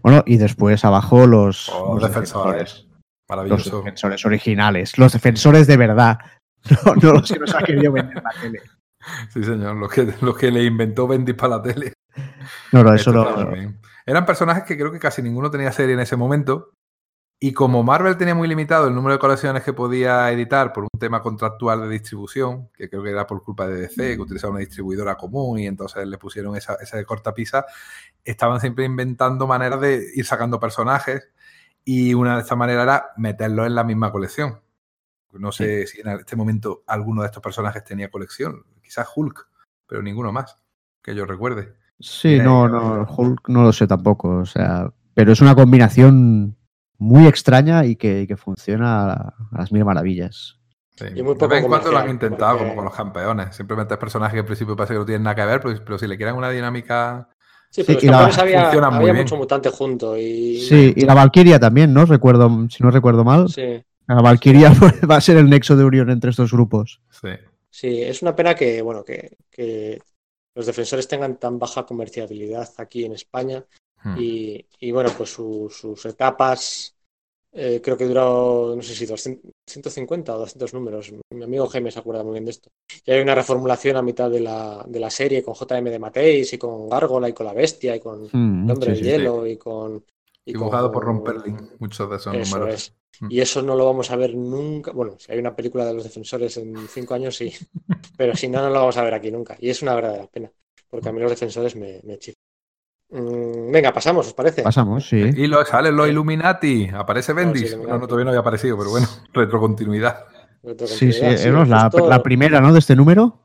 Bueno, 0.00 0.22
y 0.26 0.36
después 0.36 0.84
abajo 0.84 1.26
los, 1.26 1.68
oh, 1.70 1.98
defensores. 1.98 2.86
Los 3.28 3.64
defensores 3.64 4.24
originales, 4.24 4.96
los 4.96 5.12
defensores 5.12 5.66
de 5.66 5.76
verdad. 5.76 6.18
No, 7.02 7.12
los 7.12 7.30
que 7.30 7.38
nos 7.38 7.54
ha 7.54 7.62
querido 7.62 7.92
vender 7.92 8.22
la 8.22 8.30
tele. 8.40 8.60
Sí, 9.32 9.42
señor, 9.42 9.76
los 9.76 9.90
que, 9.90 10.14
los 10.20 10.36
que 10.36 10.52
le 10.52 10.64
inventó 10.64 11.08
Bendy 11.08 11.32
para 11.32 11.56
la 11.56 11.62
tele. 11.62 11.92
No, 12.72 12.82
no, 12.82 12.94
eso 12.94 13.12
no. 13.12 13.26
Eran 14.04 14.24
personajes 14.24 14.64
que 14.64 14.76
creo 14.76 14.92
que 14.92 14.98
casi 14.98 15.22
ninguno 15.22 15.50
tenía 15.50 15.72
serie 15.72 15.94
en 15.94 16.00
ese 16.00 16.16
momento. 16.16 16.72
Y 17.38 17.52
como 17.52 17.82
Marvel 17.82 18.16
tenía 18.16 18.34
muy 18.34 18.48
limitado 18.48 18.88
el 18.88 18.94
número 18.94 19.12
de 19.12 19.18
colecciones 19.18 19.62
que 19.62 19.74
podía 19.74 20.32
editar 20.32 20.72
por 20.72 20.84
un 20.84 20.98
tema 20.98 21.20
contractual 21.20 21.82
de 21.82 21.88
distribución, 21.90 22.70
que 22.72 22.88
creo 22.88 23.02
que 23.02 23.10
era 23.10 23.26
por 23.26 23.42
culpa 23.42 23.66
de 23.66 23.82
DC, 23.82 24.16
que 24.16 24.22
utilizaba 24.22 24.52
una 24.52 24.60
distribuidora 24.60 25.16
común 25.16 25.58
y 25.58 25.66
entonces 25.66 26.06
le 26.06 26.16
pusieron 26.16 26.56
esa, 26.56 26.76
esa 26.76 26.96
de 26.96 27.04
cortapisa, 27.04 27.66
estaban 28.24 28.58
siempre 28.60 28.86
inventando 28.86 29.46
maneras 29.46 29.82
de 29.82 30.02
ir 30.14 30.24
sacando 30.24 30.58
personajes 30.58 31.28
y 31.84 32.14
una 32.14 32.36
de 32.36 32.40
estas 32.40 32.56
maneras 32.56 32.84
era 32.84 33.06
meterlos 33.18 33.66
en 33.66 33.74
la 33.74 33.84
misma 33.84 34.10
colección. 34.10 34.62
No 35.32 35.52
sé 35.52 35.86
si 35.86 36.00
en 36.00 36.08
este 36.08 36.36
momento 36.36 36.84
alguno 36.86 37.20
de 37.20 37.26
estos 37.26 37.42
personajes 37.42 37.84
tenía 37.84 38.10
colección, 38.10 38.64
quizás 38.82 39.08
Hulk, 39.14 39.48
pero 39.86 40.02
ninguno 40.02 40.32
más 40.32 40.56
que 41.02 41.14
yo 41.14 41.26
recuerde. 41.26 41.74
Sí, 41.98 42.38
no, 42.38 42.68
no, 42.68 43.06
Hulk 43.08 43.48
no 43.48 43.62
lo 43.62 43.72
sé 43.72 43.86
tampoco, 43.86 44.28
o 44.28 44.46
sea, 44.46 44.90
pero 45.14 45.32
es 45.32 45.40
una 45.40 45.54
combinación 45.54 46.56
muy 46.98 47.26
extraña 47.26 47.84
y 47.84 47.96
que, 47.96 48.36
funciona 48.36 49.12
a, 49.12 49.34
las 49.52 49.72
mil 49.72 49.84
maravillas. 49.84 50.58
Sí. 50.96 51.06
Y 51.14 51.22
muy 51.22 51.34
poco 51.34 51.48
de 51.48 51.54
vez 51.56 51.64
en 51.64 51.70
cuando 51.70 51.92
lo 51.92 51.98
han 51.98 52.10
intentado, 52.10 52.58
como 52.58 52.74
con 52.74 52.84
los 52.84 52.94
campeones. 52.94 53.54
Simplemente 53.54 53.94
es 53.94 54.00
personajes 54.00 54.34
que 54.34 54.40
en 54.40 54.46
principio 54.46 54.76
parece 54.76 54.94
que 54.94 54.98
no 54.98 55.06
tienen 55.06 55.22
nada 55.22 55.36
que 55.36 55.44
ver, 55.44 55.60
pero, 55.60 55.98
si 55.98 56.06
le 56.06 56.16
quieren 56.16 56.36
una 56.36 56.50
dinámica. 56.50 57.28
Sí, 57.70 57.82
pero 57.86 58.00
sí, 58.00 58.06
los 58.06 58.38
había, 58.38 58.70
había 58.70 59.14
mucho 59.14 59.36
mutante 59.36 59.68
junto. 59.70 60.16
Y... 60.16 60.60
Sí, 60.60 60.94
y 60.96 61.02
la 61.02 61.14
Valkyria 61.14 61.58
también, 61.58 61.92
¿no? 61.92 62.06
Recuerdo, 62.06 62.50
si 62.70 62.82
no 62.82 62.90
recuerdo 62.90 63.24
mal. 63.24 63.48
Sí. 63.48 63.82
La 64.06 64.22
Valkyria 64.22 64.72
va 65.10 65.16
a 65.16 65.20
ser 65.20 65.36
el 65.36 65.50
nexo 65.50 65.76
de 65.76 65.84
unión 65.84 66.10
entre 66.10 66.30
estos 66.30 66.52
grupos. 66.52 67.00
Sí. 67.10 67.30
Sí, 67.70 68.02
es 68.02 68.22
una 68.22 68.34
pena 68.34 68.54
que, 68.54 68.80
bueno, 68.80 69.04
que, 69.04 69.36
que 69.50 70.00
los 70.56 70.66
defensores 70.66 71.06
tengan 71.06 71.38
tan 71.38 71.58
baja 71.60 71.86
comerciabilidad 71.86 72.68
aquí 72.78 73.04
en 73.04 73.12
España 73.12 73.64
hmm. 74.02 74.16
y, 74.18 74.90
bueno, 74.90 75.10
pues 75.16 75.30
sus 75.30 76.04
etapas 76.06 76.96
Eh, 77.58 77.80
creo 77.82 77.96
que 77.96 78.04
duró, 78.04 78.74
no 78.76 78.82
sé 78.82 78.94
si 78.94 79.06
150 79.06 80.34
o 80.34 80.38
200 80.40 80.74
números. 80.74 81.10
Mi 81.30 81.44
amigo 81.44 81.66
Jaime 81.68 81.90
se 81.90 81.98
acuerda 81.98 82.22
muy 82.22 82.32
bien 82.32 82.44
de 82.44 82.50
esto. 82.50 82.68
Y 83.02 83.10
hay 83.10 83.22
una 83.22 83.34
reformulación 83.34 83.96
a 83.96 84.02
mitad 84.02 84.30
de 84.30 84.40
la, 84.40 84.84
de 84.86 85.00
la 85.00 85.08
serie 85.08 85.42
con 85.42 85.54
JM 85.54 85.84
de 85.84 85.98
Mateis 85.98 86.52
y 86.52 86.58
con 86.58 86.86
Gárgola 86.86 87.30
y 87.30 87.32
con 87.32 87.46
la 87.46 87.54
Bestia 87.54 87.96
y 87.96 88.00
con 88.00 88.28
mm, 88.30 88.70
Hombre 88.70 88.92
de 88.92 89.00
Hielo 89.00 89.46
y 89.46 89.56
con. 89.56 90.04
Dibujado 90.46 90.92
por 90.92 91.04
Ron 91.04 91.24
Perlin, 91.24 91.70
muchos 91.78 92.08
de 92.08 92.16
esos 92.16 92.32
números. 92.32 92.94
Mm. 93.20 93.26
Y 93.30 93.40
eso 93.40 93.62
no 93.62 93.74
lo 93.74 93.84
vamos 93.84 94.10
a 94.10 94.16
ver 94.16 94.34
nunca. 94.34 94.92
Bueno, 94.92 95.16
si 95.18 95.32
hay 95.32 95.38
una 95.38 95.56
película 95.56 95.84
de 95.84 95.94
los 95.94 96.04
defensores 96.04 96.56
en 96.56 96.88
cinco 96.88 97.14
años, 97.14 97.36
sí. 97.36 97.52
Pero 98.16 98.36
si 98.36 98.48
no, 98.48 98.60
no 98.62 98.68
lo 98.68 98.80
vamos 98.80 98.96
a 98.96 99.02
ver 99.02 99.14
aquí 99.14 99.30
nunca. 99.30 99.56
Y 99.58 99.70
es 99.70 99.82
una 99.82 99.94
verdadera 99.94 100.26
pena. 100.28 100.50
Porque 100.88 101.08
a 101.08 101.12
mí 101.12 101.20
los 101.20 101.30
defensores 101.30 101.74
me, 101.74 102.00
me 102.04 102.18
chifan. 102.18 102.40
Mm, 103.10 103.70
venga, 103.70 103.92
pasamos, 103.92 104.26
¿os 104.26 104.34
parece? 104.34 104.62
Pasamos, 104.62 105.08
sí. 105.08 105.16
Y 105.16 105.46
lo, 105.46 105.64
sale 105.64 105.92
los 105.92 106.08
Illuminati, 106.08 106.90
aparece 106.92 107.32
Bendis. 107.32 107.76
No, 107.76 108.00
todavía 108.00 108.24
no 108.24 108.30
había 108.30 108.40
aparecido, 108.40 108.76
pero 108.76 108.90
bueno, 108.90 109.06
retrocontinuidad. 109.32 110.26
Sí, 110.86 111.12
sí, 111.12 111.24
es 111.24 111.46
la, 111.46 112.22
primera, 112.22 112.60
¿no? 112.60 112.72
De 112.72 112.80
este 112.80 112.96
número. 112.96 113.44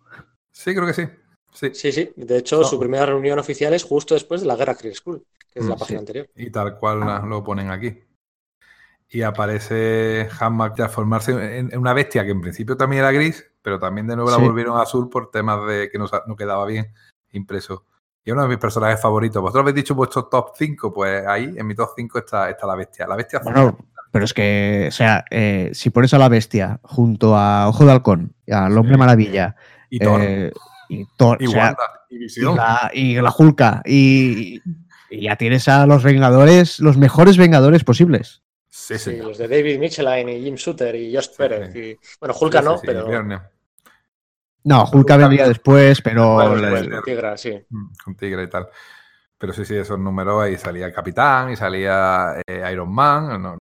Sí, 0.51 0.73
creo 0.73 0.87
que 0.87 0.93
sí. 0.93 1.07
Sí, 1.53 1.91
sí. 1.91 2.11
De 2.15 2.37
hecho, 2.37 2.63
su 2.63 2.79
primera 2.79 3.05
reunión 3.05 3.39
oficial 3.39 3.73
es 3.73 3.83
justo 3.83 4.13
después 4.13 4.41
de 4.41 4.47
la 4.47 4.55
guerra 4.55 4.75
Cree 4.75 4.95
School, 4.95 5.23
que 5.51 5.59
es 5.59 5.65
la 5.65 5.75
mm, 5.75 5.79
página 5.79 5.99
anterior. 5.99 6.29
Y 6.35 6.49
tal 6.49 6.77
cual 6.77 7.29
lo 7.29 7.43
ponen 7.43 7.69
aquí. 7.69 7.97
Y 9.09 9.23
aparece 9.23 10.29
Hanmack 10.39 10.75
transformarse 10.75 11.57
en, 11.57 11.77
una 11.77 11.93
bestia 11.93 12.23
que 12.23 12.31
en 12.31 12.41
principio 12.41 12.77
también 12.77 13.01
era 13.01 13.11
gris, 13.11 13.45
pero 13.61 13.77
también 13.77 14.07
de 14.07 14.15
nuevo 14.15 14.31
la 14.31 14.37
volvieron 14.37 14.79
azul 14.79 15.09
por 15.09 15.29
temas 15.29 15.67
de 15.67 15.89
que 15.89 15.97
no, 15.97 16.09
no 16.27 16.35
quedaba 16.35 16.65
bien 16.65 16.93
impreso 17.33 17.85
y 18.23 18.31
uno 18.31 18.43
de 18.43 18.49
mis 18.49 18.57
personajes 18.57 19.01
favoritos. 19.01 19.41
Vosotros 19.41 19.61
habéis 19.61 19.75
dicho 19.75 19.95
vuestro 19.95 20.25
top 20.25 20.51
5, 20.55 20.93
pues 20.93 21.25
ahí 21.25 21.53
en 21.55 21.65
mi 21.65 21.75
top 21.75 21.89
5 21.95 22.19
está, 22.19 22.49
está 22.49 22.67
la 22.67 22.75
bestia. 22.75 23.07
La 23.07 23.15
bestia 23.15 23.41
bueno, 23.43 23.77
pero 24.11 24.25
es 24.25 24.33
que, 24.33 24.85
o 24.89 24.91
sea, 24.91 25.25
eh, 25.29 25.71
si 25.73 25.89
pones 25.89 26.13
a 26.13 26.17
la 26.17 26.29
bestia 26.29 26.79
junto 26.83 27.35
a 27.35 27.67
Ojo 27.69 27.85
de 27.85 27.91
Halcón, 27.91 28.35
y 28.45 28.51
al 28.51 28.77
Hombre 28.77 28.97
Maravilla, 28.97 29.55
y 29.89 29.99
Thor, 29.99 30.21
eh, 30.21 30.51
y, 30.91 31.05
Thor, 31.15 31.37
y, 31.39 31.47
la, 31.47 32.91
y 32.93 33.15
la 33.15 33.33
Hulka, 33.37 33.81
y, 33.85 34.61
ya 35.09 35.37
tienes 35.37 35.67
a 35.69 35.85
los 35.85 36.03
Vengadores, 36.03 36.79
los 36.79 36.97
mejores 36.97 37.37
Vengadores 37.37 37.83
posibles. 37.83 38.43
Sí, 38.67 38.97
sí, 38.97 39.17
los 39.17 39.37
de 39.37 39.47
David 39.47 39.79
Michelin 39.79 40.27
y 40.29 40.41
Jim 40.41 40.55
Shooter 40.55 40.95
y 40.95 41.15
Josh 41.15 41.29
Pérez. 41.37 41.75
Y, 41.75 41.97
bueno, 42.19 42.35
Hulka 42.39 42.61
no, 42.61 42.79
pero. 42.81 43.07
No, 44.63 44.83
Hulk 44.91 45.07
vendría 45.07 45.47
después, 45.47 46.01
pero. 46.01 46.37
con 46.37 47.03
Tigra, 47.03 47.37
sí. 47.37 47.57
Mm, 47.69 47.85
con 48.03 48.15
Tigra 48.15 48.43
y 48.43 48.49
tal. 48.49 48.67
Pero 49.37 49.53
sí, 49.53 49.65
sí, 49.65 49.75
esos 49.75 49.97
números 49.97 50.43
ahí 50.43 50.57
salía 50.57 50.85
el 50.85 50.93
Capitán 50.93 51.51
y 51.51 51.55
salía 51.55 52.35
eh, 52.45 52.69
Iron 52.71 52.93
Man. 52.93 53.41
No, 53.41 53.57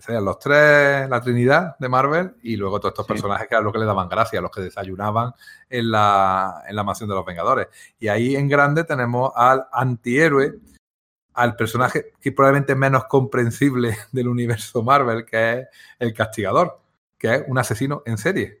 serían 0.00 0.24
los 0.24 0.38
tres, 0.38 1.08
la 1.08 1.20
Trinidad 1.20 1.76
de 1.78 1.88
Marvel, 1.88 2.34
y 2.42 2.56
luego 2.56 2.80
todos 2.80 2.92
estos 2.92 3.06
personajes 3.06 3.48
que 3.48 3.54
eran 3.54 3.64
los 3.64 3.72
que 3.72 3.78
le 3.78 3.86
daban 3.86 4.08
gracia, 4.08 4.40
los 4.40 4.50
que 4.50 4.62
desayunaban 4.62 5.32
en 5.68 5.90
la, 5.90 6.62
en 6.68 6.76
la 6.76 6.84
mansión 6.84 7.08
de 7.08 7.14
los 7.14 7.24
Vengadores. 7.24 7.68
Y 7.98 8.08
ahí 8.08 8.36
en 8.36 8.48
grande 8.48 8.84
tenemos 8.84 9.32
al 9.34 9.66
antihéroe, 9.72 10.54
al 11.34 11.56
personaje 11.56 12.12
que 12.20 12.32
probablemente 12.32 12.72
es 12.72 12.78
menos 12.78 13.04
comprensible 13.06 13.96
del 14.12 14.28
universo 14.28 14.82
Marvel, 14.82 15.24
que 15.24 15.52
es 15.52 15.68
el 15.98 16.12
Castigador, 16.14 16.80
que 17.18 17.34
es 17.34 17.44
un 17.46 17.58
asesino 17.58 18.02
en 18.06 18.18
serie 18.18 18.60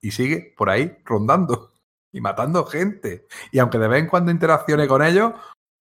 y 0.00 0.10
sigue 0.10 0.54
por 0.56 0.70
ahí 0.70 0.96
rondando 1.04 1.72
y 2.12 2.20
matando 2.20 2.64
gente. 2.66 3.26
Y 3.52 3.58
aunque 3.58 3.78
de 3.78 3.88
vez 3.88 4.00
en 4.00 4.08
cuando 4.08 4.30
interaccione 4.30 4.88
con 4.88 5.02
ellos, 5.02 5.32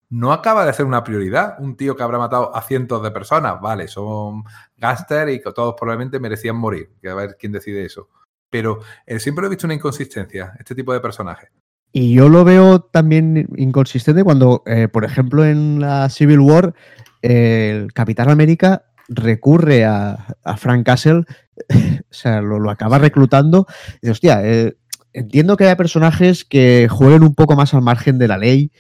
no 0.10 0.34
acaba 0.34 0.66
de 0.66 0.74
ser 0.74 0.86
una 0.86 1.04
prioridad. 1.04 1.56
Un 1.60 1.76
tío 1.76 1.96
que 1.96 2.04
habrá 2.04 2.18
matado 2.18 2.56
a 2.56 2.62
cientos 2.62 3.02
de 3.04 3.12
personas, 3.12 3.60
vale, 3.62 3.88
son 3.88 4.44
gángster 4.78 5.30
y 5.30 5.42
que 5.42 5.52
todos 5.52 5.76
probablemente 5.78 6.20
merecían 6.20 6.56
morir. 6.56 6.92
Que 7.02 7.10
a 7.10 7.16
ver 7.16 7.38
quién 7.40 7.52
decide 7.52 7.86
eso. 7.86 8.10
Pero 8.50 8.80
eh, 9.06 9.20
siempre 9.20 9.46
he 9.46 9.50
visto 9.50 9.68
una 9.68 9.76
inconsistencia, 9.76 10.54
este 10.60 10.76
tipo 10.76 10.94
de 10.94 11.00
personajes. 11.00 11.50
Y 11.92 12.14
yo 12.14 12.30
lo 12.30 12.44
veo 12.44 12.82
también 12.82 13.48
inconsistente 13.56 14.24
cuando, 14.24 14.64
eh, 14.66 14.88
por 14.88 15.06
ejemplo, 15.06 15.46
en 15.46 15.80
la 15.80 16.10
Civil 16.10 16.40
War, 16.40 16.74
el 17.22 17.94
Capitán 17.94 18.30
América 18.30 18.86
recurre 19.08 19.86
a, 19.86 20.36
a 20.44 20.58
Frank 20.58 20.86
Castle 20.86 21.26
o 22.10 22.14
sea, 22.14 22.42
lo, 22.42 22.70
acaba 22.70 22.98
reclutando. 22.98 23.68
Y 23.96 24.00
dice, 24.02 24.12
hostia, 24.12 24.42
eh, 24.46 24.78
entiendo 25.14 25.58
que 25.58 25.66
haya 25.66 25.78
personajes 25.78 26.46
que 26.46 26.88
jueguen 26.90 27.24
un 27.24 27.36
poco 27.36 27.56
más 27.56 27.74
al 27.74 27.82
margen 27.82 28.18
de 28.18 28.28
la 28.28 28.38
ley. 28.38 28.72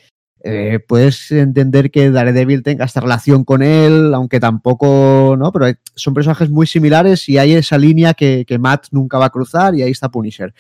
Eh, 0.41 0.79
puedes 0.87 1.31
entender 1.31 1.91
que 1.91 2.11
Daredevil 2.11 2.63
tenga 2.63 2.85
esta 2.85 3.01
relación 3.01 3.43
con 3.43 3.61
él, 3.61 4.13
aunque 4.13 4.39
tampoco, 4.39 5.35
¿no? 5.37 5.51
Pero 5.51 5.77
son 5.95 6.13
personajes 6.13 6.49
muy 6.49 6.65
similares 6.65 7.27
y 7.27 7.37
hay 7.37 7.53
esa 7.53 7.77
línea 7.77 8.13
que, 8.13 8.45
Matt 8.59 8.87
nunca 8.91 9.17
va 9.17 9.25
a 9.25 9.31
cruzar 9.31 9.75
y 9.75 9.81
ahí 9.81 9.91
está 9.91 10.09
Punisher. 10.09 10.53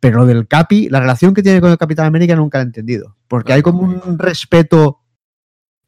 Pero 0.00 0.18
lo 0.18 0.26
del 0.26 0.48
Capi, 0.48 0.88
la 0.88 1.00
relación 1.00 1.32
que 1.32 1.42
tiene 1.42 1.60
con 1.60 1.70
el 1.70 1.78
Capitán 1.78 2.06
América 2.06 2.34
nunca 2.34 2.58
la 2.58 2.64
he 2.64 2.66
entendido. 2.66 3.16
Porque 3.28 3.52
hay 3.52 3.62
como 3.62 3.82
un 3.82 4.18
respeto 4.18 5.00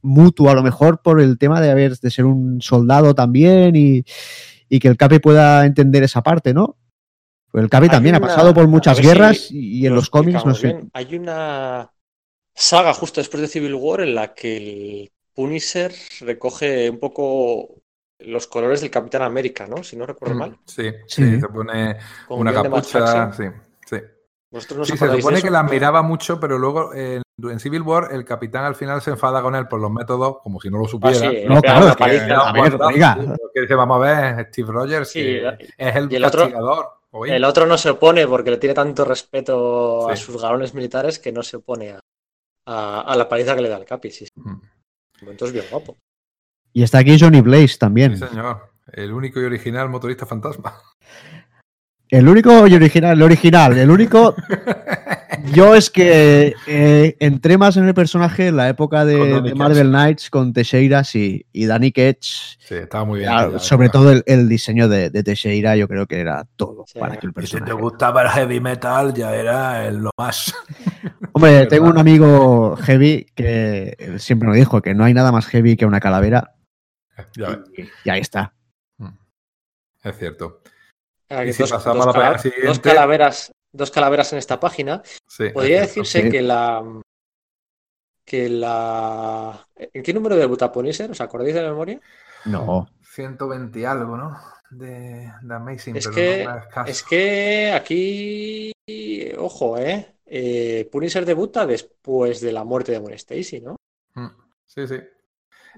mutuo, 0.02 0.48
a 0.48 0.54
lo 0.54 0.62
mejor 0.62 1.02
por 1.02 1.20
el 1.20 1.36
tema 1.36 1.60
de 1.60 1.70
haber 1.70 1.96
de 1.98 2.10
ser 2.10 2.24
un 2.26 2.62
soldado 2.62 3.14
también 3.14 3.74
y, 3.74 4.04
y 4.68 4.78
que 4.78 4.88
el 4.88 4.96
Capi 4.96 5.18
pueda 5.18 5.66
entender 5.66 6.04
esa 6.04 6.22
parte, 6.22 6.54
¿no? 6.54 6.76
Pues 7.50 7.64
el 7.64 7.70
Capi 7.70 7.88
también 7.88 8.14
ha 8.14 8.20
pasado 8.20 8.54
por 8.54 8.68
muchas 8.68 9.00
guerras 9.00 9.48
y 9.50 9.84
en 9.84 9.94
los 9.94 10.10
cómics 10.10 10.44
no 10.46 10.54
sé. 10.54 10.78
Hay 10.92 11.16
una 11.16 11.90
saga 12.56 12.94
justo 12.94 13.20
después 13.20 13.42
de 13.42 13.48
Civil 13.48 13.74
War 13.74 14.00
en 14.00 14.14
la 14.14 14.34
que 14.34 14.56
el 14.56 15.12
Punisher 15.34 15.92
recoge 16.20 16.88
un 16.88 16.98
poco 16.98 17.82
los 18.20 18.46
colores 18.46 18.80
del 18.80 18.90
Capitán 18.90 19.22
América, 19.22 19.66
¿no? 19.66 19.84
Si 19.84 19.94
no 19.94 20.06
recuerdo 20.06 20.34
mm, 20.34 20.38
mal. 20.38 20.58
Sí, 20.64 20.90
sí, 21.06 21.38
se 21.38 21.48
pone 21.48 21.98
una 22.30 22.52
capucha, 22.52 23.32
sí, 23.34 23.44
sí. 23.84 23.98
sí, 24.50 24.96
se 24.96 25.16
supone 25.16 25.42
que 25.42 25.50
la 25.50 25.60
admiraba 25.60 26.00
mucho, 26.00 26.40
pero 26.40 26.58
luego 26.58 26.94
en, 26.94 27.22
Civil 27.60 27.82
War 27.82 28.08
el 28.12 28.24
capitán 28.24 28.64
al 28.64 28.74
final 28.74 29.02
se 29.02 29.10
enfada 29.10 29.42
con 29.42 29.54
él 29.54 29.68
por 29.68 29.78
los 29.78 29.90
métodos, 29.90 30.38
como 30.42 30.58
si 30.58 30.70
no 30.70 30.78
lo 30.78 30.88
supiera. 30.88 31.28
Ah, 31.28 31.54
no, 31.54 31.60
claro, 31.60 31.88
es 31.88 31.96
que, 31.96 32.04
a 32.32 32.52
ver, 32.52 32.78
que 33.52 33.60
dice, 33.60 33.74
vamos 33.74 33.96
a 33.96 34.00
ver, 34.00 34.46
Steve 34.48 34.72
Rogers, 34.72 35.14
es 35.14 35.14
el, 35.76 36.08
castigador. 36.08 36.88
el 37.26 37.44
otro 37.44 37.66
no 37.66 37.76
se 37.76 37.90
opone 37.90 38.26
porque 38.26 38.50
le 38.50 38.56
tiene 38.56 38.74
tanto 38.74 39.04
respeto 39.04 40.08
a 40.08 40.16
sus 40.16 40.40
galones 40.40 40.72
militares 40.72 41.18
que 41.18 41.32
no 41.32 41.42
se 41.42 41.58
opone 41.58 41.90
a, 41.90 42.00
la 42.66 43.26
paliza 43.28 43.54
que 43.54 43.62
le 43.62 43.68
da 43.68 43.78
el 43.78 43.84
Capi. 43.84 44.10
Sí, 44.10 44.26
Entonces, 45.20 45.52
bien 45.52 45.64
guapo. 45.70 45.96
Y 46.72 46.82
está 46.82 46.98
aquí 46.98 47.18
Johnny 47.18 47.40
Blaze 47.40 47.78
también. 47.78 48.18
Sí, 48.18 48.26
señor. 48.26 48.70
El 48.92 49.12
único 49.12 49.40
y 49.40 49.44
original 49.44 49.88
motorista 49.88 50.26
fantasma. 50.26 50.74
El 52.08 52.28
único 52.28 52.66
y 52.68 52.74
original, 52.74 53.16
el 53.16 53.22
original, 53.22 53.76
el 53.76 53.90
único. 53.90 54.36
Yo 55.52 55.74
es 55.74 55.90
que 55.90 56.54
eh, 56.66 57.16
entré 57.18 57.58
más 57.58 57.76
en 57.76 57.86
el 57.86 57.94
personaje 57.94 58.48
en 58.48 58.56
la 58.56 58.68
época 58.68 59.04
de, 59.04 59.54
Marvel 59.54 59.88
Knights 59.88 60.30
con 60.30 60.52
Teixeira 60.52 61.02
y, 61.14 61.44
y 61.52 61.66
Danny 61.66 61.92
Ketch. 61.92 62.58
Sí, 62.58 62.74
estaba 62.74 63.04
muy 63.04 63.20
bien. 63.20 63.58
sobre 63.58 63.88
todo 63.88 64.12
el, 64.24 64.48
diseño 64.48 64.88
de, 64.88 65.10
de, 65.10 65.22
Teixeira, 65.22 65.76
yo 65.76 65.88
creo 65.88 66.06
que 66.06 66.20
era 66.20 66.46
todo 66.56 66.84
para 66.98 67.16
que 67.16 67.26
el 67.26 67.32
personaje. 67.32 67.70
si 67.70 67.76
te 67.76 67.80
gustaba 67.80 68.22
el 68.22 68.28
heavy 68.28 68.60
metal, 68.60 69.12
ya 69.12 69.34
era 69.34 69.90
lo 69.90 70.10
más. 70.16 70.54
Hombre, 71.32 71.66
tengo 71.66 71.88
un 71.88 71.98
amigo 71.98 72.76
heavy 72.76 73.26
que 73.34 74.16
siempre 74.18 74.48
me 74.48 74.56
dijo 74.56 74.82
que 74.82 74.94
no 74.94 75.04
hay 75.04 75.14
nada 75.14 75.32
más 75.32 75.46
heavy 75.46 75.76
que 75.76 75.86
una 75.86 76.00
calavera. 76.00 76.54
y 78.04 78.10
ahí 78.10 78.20
está. 78.20 78.54
Mm. 78.98 79.08
Es 80.02 80.18
cierto 80.18 80.60
dos, 81.28 82.80
calaveras, 82.80 83.52
dos 83.72 83.90
calaveras 83.90 84.32
en 84.32 84.38
esta 84.38 84.60
página. 84.60 85.02
Podría 85.52 85.82
decirse 85.82 86.30
que 86.30 86.42
la 86.42 86.82
que 88.24 88.48
la 88.48 89.66
¿En 89.76 90.02
qué 90.02 90.12
número 90.12 90.36
debuta 90.36 90.72
Punisher? 90.72 91.10
¿Os 91.10 91.20
acordáis 91.20 91.54
de 91.54 91.62
la 91.62 91.70
memoria? 91.70 92.00
No. 92.44 92.88
120 93.14 93.78
y 93.78 93.84
algo, 93.84 94.16
¿no? 94.16 94.38
De, 94.70 95.32
Amazing. 95.48 95.96
Es, 95.96 96.08
que, 96.08 96.46
es, 96.86 97.02
que 97.04 97.72
aquí, 97.72 98.72
ojo, 99.38 99.78
¿eh? 99.78 100.15
¿Eh? 100.26 100.88
Punisher 100.90 101.24
debuta 101.24 101.66
después 101.66 102.40
de 102.40 102.52
la 102.52 102.64
muerte 102.64 102.92
de 102.92 102.98
Gwen 102.98 103.14
Stacy, 103.14 103.60
¿no? 103.60 103.76
Mm, 104.14 104.28
sí, 104.66 104.86
sí. 104.86 104.96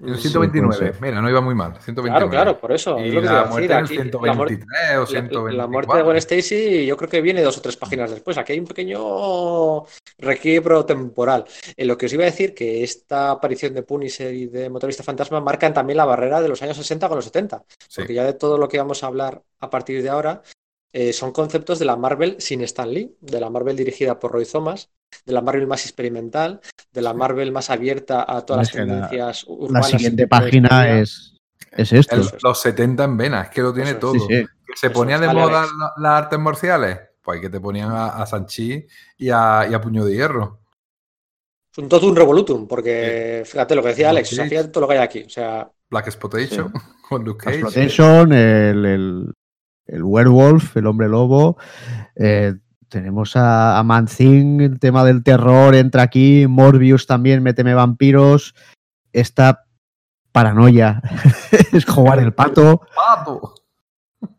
El 0.01 0.17
129, 0.17 0.93
mira, 1.01 1.21
no 1.21 1.29
iba 1.29 1.41
muy 1.41 1.55
mal. 1.55 1.73
129. 1.73 2.11
Claro, 2.11 2.29
claro, 2.29 2.59
por 2.59 2.71
eso. 2.71 2.97
Y 2.99 3.11
la 3.11 3.45
muerte 3.45 3.73
del 3.73 3.87
123 3.87 4.97
o 4.97 5.05
124. 5.05 5.57
La, 5.57 5.67
muerte 5.67 5.97
de 5.97 6.03
Gwen 6.03 6.17
Stacy 6.17 6.85
yo 6.85 6.95
creo 6.95 7.09
que 7.09 7.21
viene 7.21 7.41
dos 7.41 7.57
o 7.57 7.61
tres 7.61 7.75
páginas 7.75 8.11
después. 8.11 8.37
Aquí 8.37 8.53
hay 8.53 8.59
un 8.59 8.65
pequeño 8.65 9.83
requiebro 10.17 10.85
temporal. 10.85 11.45
En 11.75 11.87
lo 11.87 11.97
que 11.97 12.05
os 12.05 12.13
iba 12.13 12.23
a 12.23 12.27
decir 12.27 12.53
que 12.53 12.83
esta 12.83 13.31
aparición 13.31 13.73
de 13.73 13.83
Punisher 13.83 14.33
y 14.33 14.47
de 14.47 14.69
Motorista 14.69 15.03
Fantasma 15.03 15.41
marcan 15.41 15.73
también 15.73 15.97
la 15.97 16.05
barrera 16.05 16.41
de 16.41 16.47
los 16.47 16.61
años 16.61 16.77
60 16.77 17.07
con 17.07 17.17
los 17.17 17.25
70. 17.25 17.63
Porque 17.95 18.13
ya 18.13 18.23
de 18.23 18.33
todo 18.33 18.57
lo 18.57 18.69
que 18.69 18.77
vamos 18.77 19.03
a 19.03 19.07
hablar 19.07 19.41
a 19.59 19.69
partir 19.69 20.01
de 20.01 20.09
ahora 20.09 20.41
eh, 20.91 21.13
son 21.13 21.31
conceptos 21.31 21.77
de 21.77 21.85
la 21.85 21.95
Marvel 21.95 22.37
sin 22.39 22.61
Stan 22.61 22.91
Lee, 22.91 23.15
de 23.21 23.39
la 23.39 23.49
Marvel 23.49 23.75
dirigida 23.75 24.19
por 24.19 24.31
Roy 24.31 24.45
Thomas, 24.45 24.89
de 25.25 25.33
la 25.33 25.41
Marvel 25.41 25.67
más 25.67 25.85
experimental, 25.85 26.61
de 26.91 27.01
la 27.01 27.13
Marvel 27.13 27.51
más 27.51 27.69
abierta 27.69 28.25
a 28.27 28.45
todas 28.45 28.67
las 28.67 28.71
tendencias 28.71 29.45
urbanas. 29.47 29.91
La 29.91 29.97
siguiente 29.97 30.27
página 30.27 30.99
es. 30.99 31.37
es 31.71 31.93
esto. 31.93 32.17
los 32.41 32.61
70 32.61 33.03
en 33.03 33.17
venas, 33.17 33.47
es 33.47 33.53
que 33.53 33.61
lo 33.61 33.73
tiene 33.73 33.95
todo. 33.95 34.13
¿Se 34.75 34.89
ponía 34.89 35.19
de 35.19 35.27
moda 35.27 35.67
las 35.97 36.23
artes 36.23 36.39
marciales? 36.39 36.99
Pues 37.21 37.41
que 37.41 37.49
te 37.49 37.59
ponían 37.59 37.91
a, 37.91 38.25
Sanchi 38.25 38.85
y 39.17 39.29
a, 39.29 39.79
Puño 39.81 40.05
de 40.05 40.13
Hierro. 40.13 40.61
Es 41.71 41.77
un 41.77 41.87
todo 41.87 42.07
un 42.07 42.15
revolutum, 42.15 42.67
porque 42.67 43.43
fíjate 43.45 43.75
lo 43.75 43.83
que 43.83 43.89
decía 43.89 44.09
Alex, 44.09 44.29
fíjate 44.29 44.69
todo 44.69 44.81
lo 44.81 44.87
que 44.87 44.95
hay 44.95 45.03
aquí. 45.03 45.23
O 45.23 45.29
sea, 45.29 45.69
Black 45.89 46.07
Exploitation 46.07 46.73
con 47.09 47.23
Luke 47.23 47.43
Cage. 47.43 47.59
Exploitation, 47.59 48.33
el, 48.33 48.85
el, 48.85 49.33
werewolf, 50.03 50.77
el 50.77 50.87
hombre 50.87 51.07
lobo. 51.07 51.57
Eh, 52.15 52.55
tenemos 52.89 53.35
a, 53.35 53.77
a 53.77 53.83
Manzing, 53.83 54.61
el 54.61 54.79
tema 54.79 55.03
del 55.03 55.23
terror 55.23 55.75
entra 55.75 56.03
aquí, 56.03 56.47
Morbius 56.47 57.05
también, 57.05 57.43
méteme 57.43 57.73
vampiros. 57.73 58.55
Esta 59.13 59.65
paranoia 60.31 61.01
es 61.73 61.85
jugar 61.85 62.19
el 62.19 62.33
pato. 62.33 62.81
pato. 62.95 63.55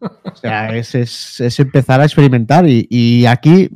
O 0.01 0.37
sea, 0.37 0.75
es, 0.77 1.59
empezar 1.59 2.01
a 2.01 2.05
experimentar 2.05 2.65
y, 2.67 3.27
aquí 3.27 3.71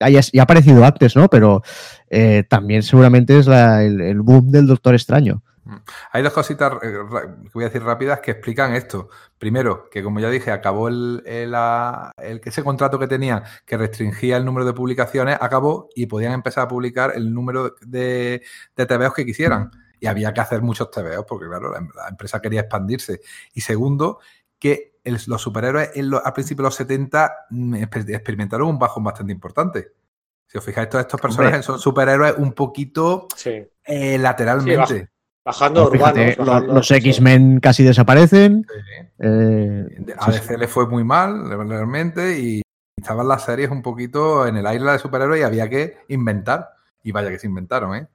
ya, 0.00 0.20
ha 0.40 0.42
aparecido 0.42 0.84
antes, 0.84 1.16
¿no? 1.16 1.28
Pero 1.28 1.62
eh, 2.08 2.44
también 2.48 2.82
seguramente 2.82 3.38
es 3.38 3.46
el, 3.46 4.20
boom 4.22 4.50
del 4.50 4.66
Doctor 4.66 4.94
Extraño. 4.94 5.42
Mm. 5.64 5.76
Hay 6.12 6.22
dos 6.22 6.32
cositas 6.32 6.74
eh, 6.82 6.92
que 6.92 7.50
voy 7.52 7.64
a 7.64 7.68
decir 7.68 7.82
rápidas 7.82 8.20
que 8.20 8.32
explican 8.32 8.74
esto. 8.74 9.08
Primero, 9.38 9.88
que 9.90 10.02
como 10.02 10.20
ya 10.20 10.30
dije, 10.30 10.50
acabó 10.50 10.88
el, 10.88 11.22
ese 11.26 12.64
contrato 12.64 12.98
que 12.98 13.06
tenía 13.06 13.42
que 13.66 13.76
restringía 13.76 14.36
el 14.36 14.44
número 14.44 14.66
de 14.66 14.72
publicaciones, 14.72 15.38
acabó 15.40 15.88
y 15.94 16.06
podían 16.06 16.32
empezar 16.32 16.64
a 16.64 16.68
publicar 16.68 17.12
el 17.14 17.32
número 17.32 17.74
de, 17.80 18.42
de 18.76 18.86
TVOs 18.86 19.14
que 19.14 19.26
quisieran. 19.26 19.70
Y 20.00 20.06
había 20.06 20.32
que 20.32 20.40
hacer 20.40 20.62
muchos 20.62 20.90
TVOs 20.90 21.26
porque, 21.28 21.46
claro, 21.46 21.72
la, 21.72 22.08
empresa 22.08 22.40
quería 22.40 22.60
expandirse. 22.60 23.20
Y 23.52 23.60
segundo, 23.60 24.18
que 24.58 24.98
los 25.04 25.42
superhéroes 25.42 25.90
en 25.94 26.12
al 26.14 26.32
principio 26.32 26.62
de 26.62 26.68
los 26.68 26.74
70 26.74 27.46
mm, 27.50 27.74
experimentaron 27.74 28.68
un 28.68 28.78
bajón 28.78 29.04
bastante 29.04 29.32
importante. 29.32 29.92
Si 30.46 30.58
os 30.58 30.64
fijáis, 30.64 30.88
todos 30.88 31.04
estos 31.04 31.20
personajes 31.20 31.64
son 31.64 31.78
superhéroes 31.78 32.34
un 32.38 32.52
poquito 32.54 33.28
eh, 33.84 34.18
lateralmente. 34.18 35.10
Bajando 35.44 35.86
urbanos. 35.86 36.36
los, 36.66 36.90
X-Men 36.90 37.60
casi 37.60 37.84
desaparecen. 37.84 38.66
Eh, 39.18 39.86
a 40.18 40.30
DC 40.30 40.58
le 40.58 40.68
fue 40.68 40.86
muy 40.86 41.04
mal, 41.04 41.48
realmente, 41.68 42.38
y 42.38 42.62
estaban 42.96 43.28
las 43.28 43.44
series 43.44 43.70
un 43.70 43.82
poquito 43.82 44.46
en 44.46 44.56
el 44.56 44.66
aire 44.66 44.84
de 44.84 44.98
superhéroes 44.98 45.40
y 45.40 45.44
había 45.44 45.68
que 45.68 45.98
inventar. 46.08 46.70
Y 47.02 47.12
vaya 47.12 47.30
que 47.30 47.38
se 47.38 47.46
inventaron, 47.46 47.96
¿eh? 47.96 48.06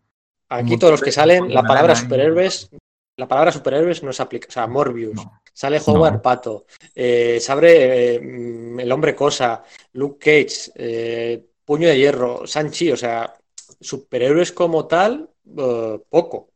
Aquí 0.50 0.78
todos 0.78 0.92
los 0.92 1.02
que 1.02 1.12
salen, 1.12 1.52
la 1.54 1.64
palabra 1.64 1.96
superhéroes, 1.96 2.70
la 3.18 3.28
palabra 3.28 3.52
superhéroes 3.52 4.04
no 4.04 4.14
se 4.14 4.22
aplica. 4.22 4.48
O 4.48 4.52
sea, 4.52 4.68
Morbius, 4.68 5.20
sale 5.52 5.82
Howard 5.86 6.22
Pato, 6.22 6.66
eh, 6.94 7.40
se 7.40 7.52
abre 7.52 8.16
eh, 8.16 8.76
El 8.80 8.92
Hombre 8.92 9.16
Cosa, 9.16 9.64
Luke 9.94 10.20
Cage, 10.20 10.72
eh, 10.76 11.46
Puño 11.64 11.88
de 11.88 11.98
Hierro, 11.98 12.46
Sanchi, 12.46 12.92
o 12.92 12.98
sea, 12.98 13.34
superhéroes 13.80 14.52
como 14.52 14.86
tal, 14.86 15.30
poco. 16.10 16.50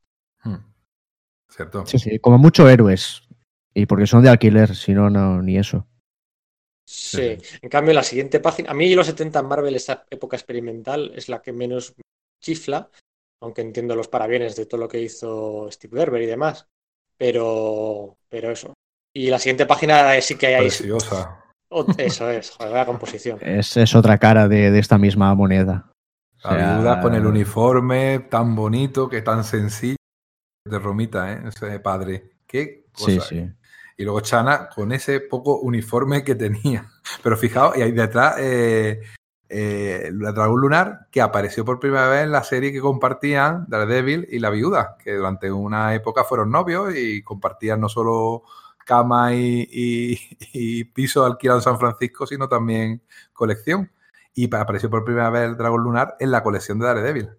¿Cierto? 1.49 1.85
Sí, 1.85 1.99
sí, 1.99 2.19
como 2.19 2.37
mucho 2.37 2.69
héroes. 2.69 3.23
Y 3.73 3.85
porque 3.85 4.07
son 4.07 4.23
de 4.23 4.29
alquiler, 4.29 4.75
si 4.75 4.93
no, 4.93 5.09
no, 5.09 5.41
ni 5.41 5.57
eso. 5.57 5.87
Sí. 6.85 7.37
en 7.61 7.69
cambio 7.69 7.93
la 7.93 8.01
siguiente 8.01 8.39
página, 8.39 8.71
a 8.71 8.73
mí 8.73 8.95
los 8.95 9.05
70 9.05 9.39
en 9.39 9.45
Marvel, 9.45 9.75
esa 9.75 10.05
época 10.09 10.35
experimental, 10.35 11.11
es 11.15 11.29
la 11.29 11.39
que 11.39 11.53
menos 11.53 11.93
chifla, 12.41 12.89
aunque 13.41 13.61
entiendo 13.61 13.95
los 13.95 14.07
parabienes 14.07 14.55
de 14.55 14.65
todo 14.65 14.81
lo 14.81 14.87
que 14.87 14.99
hizo 14.99 15.69
Steve 15.71 15.99
Gerber 15.99 16.21
y 16.23 16.25
demás. 16.25 16.67
Pero, 17.15 18.17
pero 18.27 18.51
eso. 18.51 18.73
Y 19.13 19.29
la 19.29 19.39
siguiente 19.39 19.65
página 19.65 20.19
sí 20.21 20.35
que 20.35 20.47
hay 20.47 20.67
Preciosa. 20.67 21.43
Eso 21.97 22.29
es, 22.29 22.51
joder, 22.51 22.73
la 22.73 22.85
composición. 22.85 23.37
Es, 23.41 23.95
otra 23.95 24.17
cara 24.17 24.47
de, 24.47 24.77
esta 24.79 24.97
misma 24.97 25.33
moneda. 25.35 25.91
La 26.43 26.99
con 27.01 27.13
el 27.13 27.25
uniforme 27.25 28.19
tan 28.19 28.55
bonito, 28.55 29.09
que 29.09 29.21
tan 29.21 29.43
sencillo. 29.43 29.98
De 30.65 30.79
Romita, 30.79 31.33
¿eh? 31.33 31.43
Ese 31.47 31.79
padre. 31.79 32.31
Qué 32.45 32.85
cosa. 32.91 33.11
Sí, 33.11 33.19
sí. 33.21 33.37
¿eh? 33.37 33.53
Y 33.97 34.03
luego 34.03 34.21
Chana 34.21 34.69
con 34.69 34.93
ese 34.93 35.19
poco 35.19 35.59
uniforme 35.59 36.23
que 36.23 36.35
tenía. 36.35 36.89
Pero 37.23 37.35
fijaos, 37.37 37.77
y 37.77 37.81
ahí 37.81 37.91
detrás 37.91 38.35
eh, 38.39 39.01
eh, 39.49 40.11
la 40.13 40.31
Dragón 40.31 40.61
Lunar, 40.61 41.07
que 41.11 41.21
apareció 41.21 41.65
por 41.65 41.79
primera 41.79 42.07
vez 42.07 42.23
en 42.23 42.31
la 42.31 42.43
serie 42.43 42.71
que 42.71 42.79
compartían 42.79 43.65
Daredevil 43.67 44.27
y 44.29 44.39
La 44.39 44.51
Viuda, 44.51 44.95
que 45.03 45.15
durante 45.15 45.51
una 45.51 45.95
época 45.95 46.23
fueron 46.23 46.51
novios 46.51 46.95
y 46.95 47.23
compartían 47.23 47.81
no 47.81 47.89
solo 47.89 48.43
cama 48.85 49.33
y, 49.33 50.15
piso 50.93 51.25
alquilado 51.25 51.59
en 51.59 51.63
San 51.63 51.79
Francisco, 51.79 52.27
sino 52.27 52.47
también 52.47 53.01
colección. 53.33 53.91
Y 54.33 54.53
apareció 54.55 54.89
por 54.89 55.03
primera 55.03 55.29
vez 55.29 55.49
el 55.49 55.57
Dragón 55.57 55.83
Lunar 55.83 56.15
en 56.19 56.31
la 56.31 56.43
colección 56.43 56.79
de 56.79 56.85
Daredevil. 56.85 57.29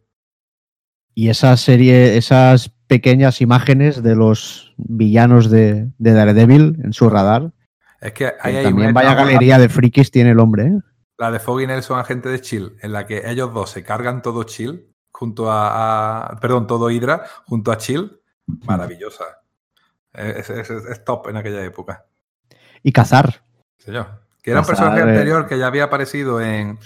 Y 1.15 1.29
esa 1.29 1.57
serie, 1.57 2.17
esas 2.17 2.71
pequeñas 2.87 3.41
imágenes 3.41 4.03
de 4.03 4.17
los 4.17 4.75
villanos 4.77 5.51
de, 5.51 5.89
Daredevil 5.99 6.81
en 6.83 6.93
su 6.93 7.09
radar. 7.09 7.53
Es 8.01 8.13
que 8.13 8.33
hay, 8.41 8.63
también 8.63 8.95
vaya 8.95 9.15
galería 9.15 9.59
de 9.59 9.69
frikis 9.69 10.11
tiene 10.11 10.31
el 10.31 10.41
hombre. 10.41 10.67
¿eh? 10.67 10.81
La 11.19 11.31
de 11.31 11.39
Foggy 11.39 11.67
Nelson, 11.67 11.99
agente 11.99 12.29
de 12.29 12.41
Chill, 12.41 12.77
en 12.81 12.93
la 12.93 13.07
que 13.07 13.31
ellos 13.31 13.53
dos 13.53 13.71
se 13.71 13.85
cargan 13.85 14.23
todo 14.23 14.45
Chill 14.45 14.87
junto 15.13 15.53
a, 15.53 16.39
perdón, 16.41 16.67
todo 16.67 16.91
Hydra 16.91 17.25
junto 17.45 17.71
a 17.71 17.77
Chill, 17.77 18.21
maravillosa. 18.47 19.25
Es, 20.13 21.05
top 21.05 21.29
en 21.29 21.37
aquella 21.37 21.63
época. 21.65 22.07
Y 22.83 22.91
cazar. 22.91 23.45
Señor. 23.79 24.23
Que 24.43 24.53
era 24.53 24.61
un 24.61 24.67
personaje 24.67 25.03
anterior 25.03 25.47
que 25.47 25.59
ya 25.59 25.67
había 25.67 25.85
aparecido 25.85 26.41
en, 26.41 26.79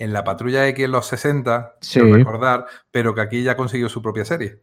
la 0.00 0.24
Patrulla 0.24 0.66
X 0.68 0.84
en 0.84 0.92
los 0.92 1.06
60, 1.06 1.76
sí. 1.80 2.00
recordar, 2.00 2.66
pero 2.90 3.14
que 3.14 3.20
aquí 3.20 3.42
ya 3.42 3.56
consiguió 3.56 3.88
su 3.88 4.02
propia 4.02 4.24
serie. 4.24 4.62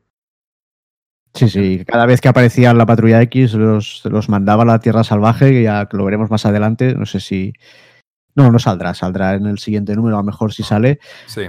Sí, 1.33 1.49
sí, 1.49 1.85
cada 1.85 2.07
vez 2.07 2.19
que 2.19 2.29
aparecía 2.29 2.73
la 2.73 2.87
Patrulla 2.87 3.21
X 3.21 3.53
los, 3.53 4.01
los 4.05 4.27
mandaba 4.27 4.63
a 4.63 4.65
la 4.65 4.79
Tierra 4.79 5.03
Salvaje, 5.03 5.61
ya 5.61 5.87
lo 5.91 6.05
veremos 6.05 6.31
más 6.31 6.45
adelante, 6.47 6.95
no 6.95 7.05
sé 7.05 7.19
si, 7.19 7.53
no, 8.37 8.51
no 8.51 8.59
saldrá, 8.59 8.93
saldrá 8.93 9.33
en 9.33 9.47
el 9.47 9.57
siguiente 9.57 9.95
número, 9.95 10.15
a 10.15 10.19
lo 10.19 10.25
mejor 10.25 10.53
si 10.53 10.61
sale, 10.61 10.99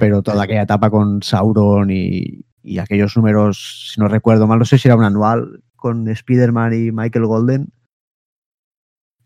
pero 0.01 0.23
toda 0.23 0.45
aquella 0.45 0.63
etapa 0.63 0.89
con 0.89 1.23
Sauron 1.23 1.91
y, 1.91 2.45
aquellos 2.81 3.15
números, 3.15 3.93
si 3.93 4.01
no 4.01 4.09
recuerdo 4.09 4.47
mal, 4.47 4.59
no 4.59 4.65
sé 4.65 4.79
si 4.79 4.89
era 4.89 4.97
un 4.97 5.05
anual 5.05 5.63
con 5.77 6.09
Spider-Man 6.09 6.73
y 6.73 6.91
Michael 6.91 7.27
Golden. 7.27 7.69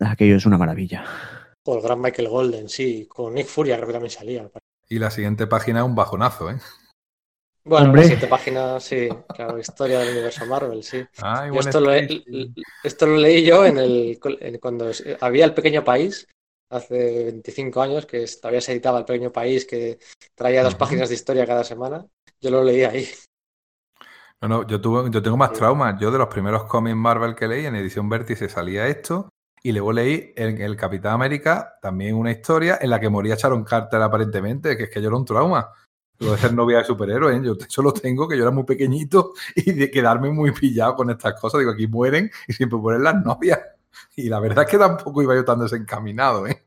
Aquello 0.01 0.37
es 0.37 0.45
una 0.45 0.59
maravilla. 0.59 1.05
Con 1.65 1.77
el 1.77 1.83
gran 1.83 2.01
Michael 2.01 2.29
Golden, 2.29 2.69
sí, 2.69 3.07
con 3.07 3.35
Nick 3.35 3.47
Furia 3.47 3.77
creo 3.77 3.87
que 3.87 3.93
también 3.93 4.11
salía. 4.11 4.51
Y 4.89 4.99
la 4.99 5.11
siguiente 5.11 5.47
página 5.47 5.81
es 5.81 5.87
un 5.87 5.95
bajonazo, 5.95 6.51
¿eh? 6.51 6.59
Bueno, 7.65 7.95
la 7.95 8.03
siguiente 8.03 8.27
página, 8.27 8.81
sí, 8.81 9.09
claro, 9.35 9.57
historia 9.57 10.01
del 10.01 10.11
universo 10.11 10.45
Marvel, 10.47 10.83
sí. 10.83 10.99
esto, 11.55 11.81
lo, 11.81 11.93
esto, 11.93 13.07
lo, 13.07 13.17
leí 13.17 13.45
yo 13.45 13.65
en 13.65 13.79
el, 13.79 14.19
cuando 14.61 14.91
había 15.21 15.45
el 15.45 15.55
pequeño 15.55 15.85
país 15.85 16.27
hace 16.73 17.25
25 17.25 17.81
años, 17.81 18.07
que 18.07 18.27
todavía 18.41 18.61
se 18.61 18.73
editaba 18.73 18.99
El 18.99 19.05
Pequeño 19.05 19.31
País, 19.31 19.65
que 19.65 19.99
traía 20.35 20.65
dos 20.65 20.75
páginas 20.75 21.09
de 21.09 21.15
historia 21.15 21.47
cada 21.47 21.63
semana. 21.63 22.05
Yo 22.41 22.51
lo 22.51 22.65
leí 22.65 22.83
ahí. 22.83 23.09
No, 24.41 24.49
no, 24.49 24.67
yo, 24.67 24.81
tuve, 24.81 25.09
yo 25.11 25.23
tengo 25.23 25.37
más 25.37 25.53
traumas. 25.53 26.01
Yo 26.01 26.11
de 26.11 26.19
los 26.19 26.29
primeros 26.29 26.65
cómics 26.65 26.97
Marvel 26.97 27.37
que 27.37 27.47
leí, 27.47 27.67
en 27.67 27.77
edición 27.77 28.09
Vértice 28.09 28.49
salía 28.49 28.89
esto, 28.89 29.29
y 29.63 29.73
luego 29.73 29.93
leí 29.93 30.33
en 30.37 30.61
el 30.61 30.77
Capitán 30.77 31.15
América 31.15 31.75
también 31.81 32.17
una 32.17 32.33
historia 32.33 32.79
en 32.81 32.91
la 32.91 32.99
que 32.99 33.09
moría 33.09 33.37
Sharon 33.37 33.65
Carter 33.65 34.03
aparentemente, 34.03 34.77
que 34.77 34.85
es 34.85 34.91
que 34.91 35.01
yo 35.01 35.09
era 35.09 35.17
un 35.17 35.25
trauma. 35.25 35.69
Lo 36.19 36.33
de 36.33 36.39
ser 36.39 36.53
novia 36.53 36.79
de 36.79 36.85
superhéroes, 36.85 37.37
¿eh? 37.37 37.43
yo 37.45 37.57
eso 37.67 37.83
lo 37.83 37.93
tengo, 37.93 38.29
que 38.29 38.37
yo 38.37 38.43
era 38.43 38.53
muy 38.53 38.65
pequeñito 38.65 39.33
y 39.57 39.73
de 39.73 39.91
quedarme 39.91 40.31
muy 40.31 40.53
pillado 40.53 40.95
con 40.95 41.11
estas 41.11 41.41
cosas. 41.41 41.61
Digo, 41.61 41.73
aquí 41.73 41.87
mueren 41.87 42.31
y 42.47 42.53
siempre 42.53 42.79
mueren 42.79 43.03
las 43.03 43.25
novias. 43.25 43.59
Y 44.17 44.29
la 44.29 44.41
verdad 44.41 44.65
es 44.65 44.71
que 44.71 44.79
tampoco 44.79 45.23
iba 45.23 45.35
yo 45.35 45.45
tan 45.45 45.61
desencaminado, 45.61 46.47
¿eh? 46.47 46.63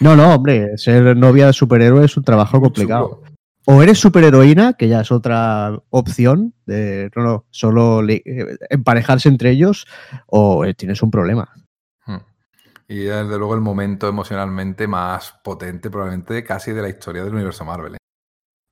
No, 0.00 0.16
no, 0.16 0.34
hombre, 0.34 0.76
ser 0.78 1.16
novia 1.16 1.46
de 1.46 1.52
superhéroe 1.52 2.04
es 2.04 2.16
un 2.16 2.24
trabajo 2.24 2.60
complicado. 2.60 3.22
O 3.66 3.82
eres 3.82 3.98
superheroína, 3.98 4.72
que 4.72 4.88
ya 4.88 5.02
es 5.02 5.12
otra 5.12 5.78
opción 5.90 6.54
de 6.64 7.10
no, 7.14 7.22
no, 7.22 7.44
solo 7.50 8.02
eh, 8.08 8.56
emparejarse 8.70 9.28
entre 9.28 9.50
ellos, 9.50 9.86
o 10.26 10.64
eh, 10.64 10.72
tienes 10.72 11.02
un 11.02 11.10
problema. 11.10 11.50
Y 12.90 13.00
desde 13.00 13.36
luego 13.36 13.54
el 13.54 13.60
momento 13.60 14.08
emocionalmente 14.08 14.86
más 14.86 15.38
potente, 15.44 15.90
probablemente 15.90 16.42
casi 16.42 16.72
de 16.72 16.80
la 16.80 16.88
historia 16.88 17.22
del 17.22 17.34
universo 17.34 17.64
Marvel. 17.64 17.96
¿eh? 17.96 17.98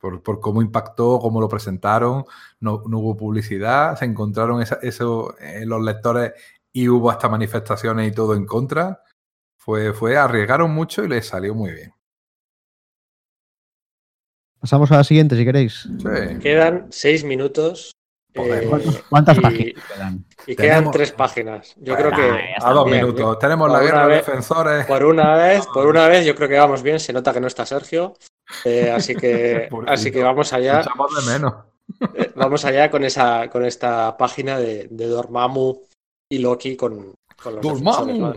Por, 0.00 0.40
cómo 0.40 0.62
impactó, 0.62 1.18
cómo 1.18 1.40
lo 1.40 1.48
presentaron, 1.48 2.24
no, 2.60 2.74
hubo 2.74 3.16
publicidad, 3.16 3.98
se 3.98 4.06
encontraron 4.06 4.62
eso, 4.62 5.34
los 5.64 5.82
lectores 5.82 6.32
y 6.72 6.88
hubo 6.88 7.10
hasta 7.10 7.28
manifestaciones 7.28 8.10
y 8.10 8.14
todo 8.14 8.34
en 8.34 8.46
contra. 8.46 9.02
Fue, 9.58 9.92
fue, 9.92 10.16
arriesgaron 10.16 10.70
mucho 10.70 11.04
y 11.04 11.08
les 11.08 11.26
salió 11.26 11.54
muy 11.54 11.72
bien. 11.72 11.92
Pasamos 14.60 14.90
a 14.92 14.96
la 14.96 15.04
siguiente, 15.04 15.36
si 15.36 15.44
queréis. 15.44 15.88
Quedan 16.40 16.86
seis 16.90 17.24
minutos 17.24 17.96
¿Cuántas 19.08 19.38
páginas 19.38 19.74
quedan? 19.88 20.24
Y 20.46 20.56
quedan 20.56 20.90
tres 20.90 21.12
páginas. 21.12 21.74
Yo 21.76 21.96
creo 21.96 22.10
que. 22.10 22.54
A 22.60 22.72
dos 22.72 22.86
minutos. 22.86 23.38
Tenemos 23.38 23.70
la 23.70 23.80
guerra 23.80 24.06
de 24.06 24.14
defensores. 24.16 24.86
Por 24.86 25.04
una 25.04 25.34
vez, 25.36 25.66
por 25.72 25.86
una 25.86 26.08
vez, 26.08 26.24
yo 26.24 26.34
creo 26.34 26.48
que 26.48 26.58
vamos 26.58 26.82
bien. 26.82 27.00
Se 27.00 27.12
nota 27.12 27.32
que 27.32 27.40
no 27.40 27.46
está 27.46 27.66
Sergio. 27.66 28.14
así 28.94 29.14
que, 29.14 29.68
así 29.86 30.10
que 30.10 30.22
vamos 30.22 30.52
allá. 30.52 30.82
de 30.82 31.32
menos. 31.32 31.54
vamos 32.34 32.64
allá 32.64 32.90
con 32.90 33.04
esa, 33.04 33.48
con 33.48 33.64
esta 33.64 34.16
página 34.16 34.58
de, 34.58 34.88
de 34.90 35.06
Dormammu 35.06 35.82
y 36.28 36.38
Loki 36.38 36.76
con, 36.76 37.14
con 37.42 37.56
los 37.56 37.62
Dormammu. 37.62 38.34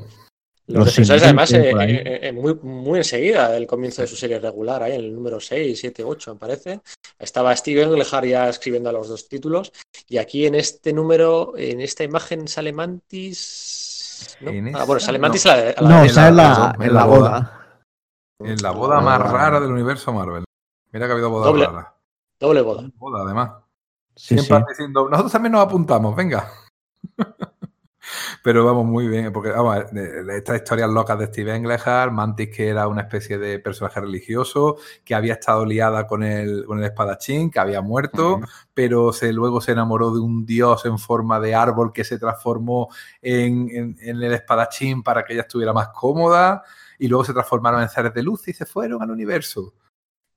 Los, 0.70 0.86
defensores, 0.86 1.24
además, 1.24 1.52
eh, 1.52 1.72
eh, 1.72 2.20
eh, 2.28 2.32
muy, 2.32 2.54
muy 2.62 3.00
enseguida 3.00 3.50
del 3.50 3.66
comienzo 3.66 4.04
de 4.04 4.08
su 4.08 4.16
serie 4.16 4.40
regular, 4.40 4.84
ahí 4.84 4.94
en 4.94 5.00
el 5.00 5.16
número 5.16 5.40
6, 5.40 5.80
7, 5.80 6.04
8, 6.04 6.36
me 6.36 6.40
parece. 6.40 6.82
Estaba 7.18 7.56
Steven 7.56 7.90
Englehart 7.90 8.28
ya 8.28 8.48
escribiendo 8.48 8.88
a 8.90 8.94
los 8.94 9.10
dos 9.10 9.28
títulos. 9.28 9.74
Y 10.08 10.20
aquí 10.20 10.46
en 10.46 10.54
este 10.54 10.94
número, 10.94 11.54
en 11.58 11.82
esta 11.82 12.04
imagen, 12.04 12.48
sale 12.48 12.72
Mantis. 12.72 14.38
Ah, 14.76 14.84
bueno, 14.86 15.00
sale 15.00 15.18
Mantis 15.18 15.46
no. 15.46 15.52
a 15.52 15.56
la, 15.56 15.74
no, 15.82 16.10
sale 16.10 16.30
en 16.30 16.36
la, 16.36 16.76
en 16.80 16.94
la 16.94 17.06
boda. 17.06 17.82
En 18.38 18.62
la 18.62 18.72
boda 18.72 19.02
más 19.02 19.20
rara 19.20 19.60
del 19.60 19.72
universo 19.72 20.14
Marvel. 20.14 20.44
Mira 20.92 21.08
que 21.08 21.12
ha 21.12 21.16
habido 21.16 21.32
boda 21.32 21.48
doble, 21.48 21.66
rara. 21.66 21.96
Doble 22.40 22.62
boda. 22.62 22.90
Boda, 22.96 23.24
además. 23.24 23.52
Sí, 24.16 24.38
Siempre 24.38 24.60
sí. 24.60 24.64
diciendo, 24.70 25.10
nosotros 25.10 25.32
también 25.32 25.54
nos 25.54 25.66
apuntamos, 25.66 26.16
venga. 26.16 26.48
Pero 28.44 28.66
vamos 28.66 28.86
muy 28.86 29.08
bien, 29.08 29.32
porque 29.32 29.52
vamos, 29.52 29.86
estas 30.30 30.58
historias 30.58 30.90
locas 30.90 31.20
de 31.20 31.28
Steve 31.28 31.56
Englehart, 31.56 32.12
Mantis 32.12 32.50
que 32.50 32.68
era 32.68 32.88
una 32.88 33.02
especie 33.02 33.38
de 33.38 33.60
personaje 33.60 34.00
religioso, 34.00 34.78
que 35.04 35.16
había 35.16 35.34
estado 35.34 35.66
liada 35.66 36.08
con 36.08 36.24
el, 36.24 36.66
con 36.66 36.80
el 36.80 36.86
espadachín, 36.86 37.52
que 37.52 37.60
había 37.60 37.82
muerto, 37.82 38.36
uh 38.36 38.40
-huh. 38.40 38.50
pero 38.74 39.14
se, 39.14 39.34
luego 39.34 39.62
se 39.62 39.74
enamoró 39.74 40.12
de 40.12 40.20
un 40.20 40.46
dios 40.46 40.86
en 40.86 40.98
forma 40.98 41.40
de 41.40 41.56
árbol 41.56 41.92
que 41.94 42.04
se 42.04 42.18
transformó 42.18 42.90
en, 43.22 43.70
en, 43.72 43.98
en 44.00 44.24
el 44.24 44.34
espadachín 44.34 45.04
para 45.04 45.24
que 45.24 45.34
ella 45.34 45.44
estuviera 45.44 45.74
más 45.74 45.90
cómoda, 45.90 46.64
y 46.98 47.08
luego 47.08 47.24
se 47.24 47.34
transformaron 47.34 47.82
en 47.82 47.90
seres 47.90 48.14
de 48.14 48.24
luz 48.24 48.48
y 48.48 48.54
se 48.54 48.66
fueron 48.66 49.02
al 49.02 49.12
universo. 49.12 49.74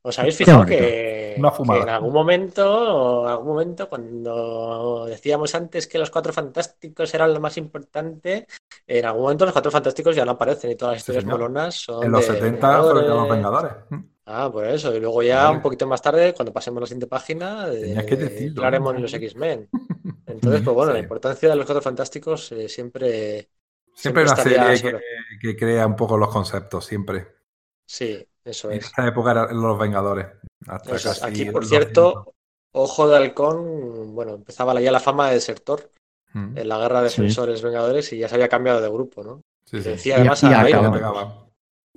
¿Os 0.04 0.18
habéis 0.18 0.36
fijado 0.36 0.66
que, 0.66 1.34
en 1.36 1.88
algún 1.88 2.12
momento, 2.12 3.26
algún 3.28 3.46
momento, 3.46 3.88
cuando 3.88 5.06
decíamos 5.06 5.54
antes 5.54 5.86
que 5.86 5.98
los 5.98 6.10
cuatro 6.10 6.32
fantásticos 6.32 7.14
eran 7.14 7.32
lo 7.32 7.40
más 7.40 7.56
importante, 7.56 8.46
en 8.86 9.04
algún 9.04 9.22
momento 9.22 9.44
los 9.44 9.52
cuatro 9.52 9.70
fantásticos 9.70 10.16
ya 10.16 10.24
no 10.24 10.32
aparecen 10.32 10.72
y 10.72 10.76
todas 10.76 10.94
las 10.94 11.02
historias 11.02 11.24
molonas 11.24 11.76
son. 11.76 12.04
En 12.04 12.10
los 12.10 12.26
de 12.26 12.34
70 12.34 12.82
fueron 12.82 13.08
los 13.08 13.28
Vengadores. 13.28 13.72
Ah, 14.26 14.50
por 14.52 14.66
eso. 14.66 14.94
Y 14.94 15.00
luego 15.00 15.22
ya 15.22 15.44
vale. 15.44 15.56
un 15.56 15.62
poquito 15.62 15.86
más 15.86 16.02
tarde, 16.02 16.34
cuando 16.34 16.52
pasemos 16.52 16.78
a 16.78 16.80
la 16.80 16.86
siguiente 16.86 17.06
página, 17.06 17.66
que 17.70 18.16
decirlo. 18.16 18.60
Claremont 18.60 18.98
y 18.98 19.02
los 19.02 19.14
X-Men. 19.14 19.68
Entonces, 20.26 20.62
pues 20.62 20.74
bueno, 20.74 20.92
sí. 20.92 20.98
la 20.98 21.02
importancia 21.02 21.48
de 21.48 21.56
los 21.56 21.66
cuatro 21.66 21.82
fantásticos 21.82 22.50
eh, 22.52 22.68
siempre. 22.68 23.48
Siempre, 23.94 23.94
siempre 23.94 24.22
una 24.24 24.36
serie 24.36 25.00
que, 25.40 25.48
que, 25.48 25.56
crea 25.56 25.86
un 25.86 25.94
poco 25.96 26.16
los 26.16 26.30
conceptos, 26.30 26.86
siempre. 26.86 27.26
Sí, 27.84 28.26
eso 28.44 28.70
en 28.70 28.78
es. 28.78 28.86
esa 28.86 29.06
época 29.06 29.32
eran 29.32 29.60
los 29.60 29.78
Vengadores. 29.78 30.26
Es. 30.86 31.22
Aquí, 31.22 31.46
por 31.46 31.66
cierto, 31.66 32.34
Ojo 32.72 33.08
de 33.08 33.16
Halcón, 33.16 34.14
bueno, 34.14 34.34
empezaba 34.34 34.80
ya 34.80 34.90
la 34.90 35.00
fama 35.00 35.28
de 35.28 35.34
desertor 35.34 35.90
mm. 36.32 36.56
en 36.56 36.68
la 36.68 36.78
guerra 36.78 36.98
de 36.98 37.04
defensores 37.04 37.58
sí. 37.58 37.64
Vengadores 37.64 38.12
y 38.12 38.18
ya 38.18 38.28
se 38.28 38.34
había 38.34 38.48
cambiado 38.48 38.80
de 38.80 38.88
grupo, 38.88 39.22
¿no? 39.22 39.42
Sí, 39.64 39.82
sí. 39.82 39.90
Decía 39.90 40.16
además 40.16 40.42
y, 40.42 40.46
y, 40.46 40.52
acabamos, 40.52 41.34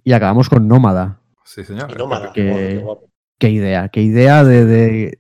y 0.04 0.14
acabamos 0.14 0.50
con 0.50 0.68
Nómada. 0.68 1.22
Sí, 1.46 1.64
señor. 1.64 1.90
Y 1.92 1.96
Nómada. 1.96 2.34
Qué, 2.34 2.84
oh, 2.86 3.00
qué, 3.00 3.08
qué, 3.40 3.50
idea, 3.50 3.88
qué 3.90 4.02
idea 4.02 4.44
de, 4.44 4.66
de, 4.66 5.20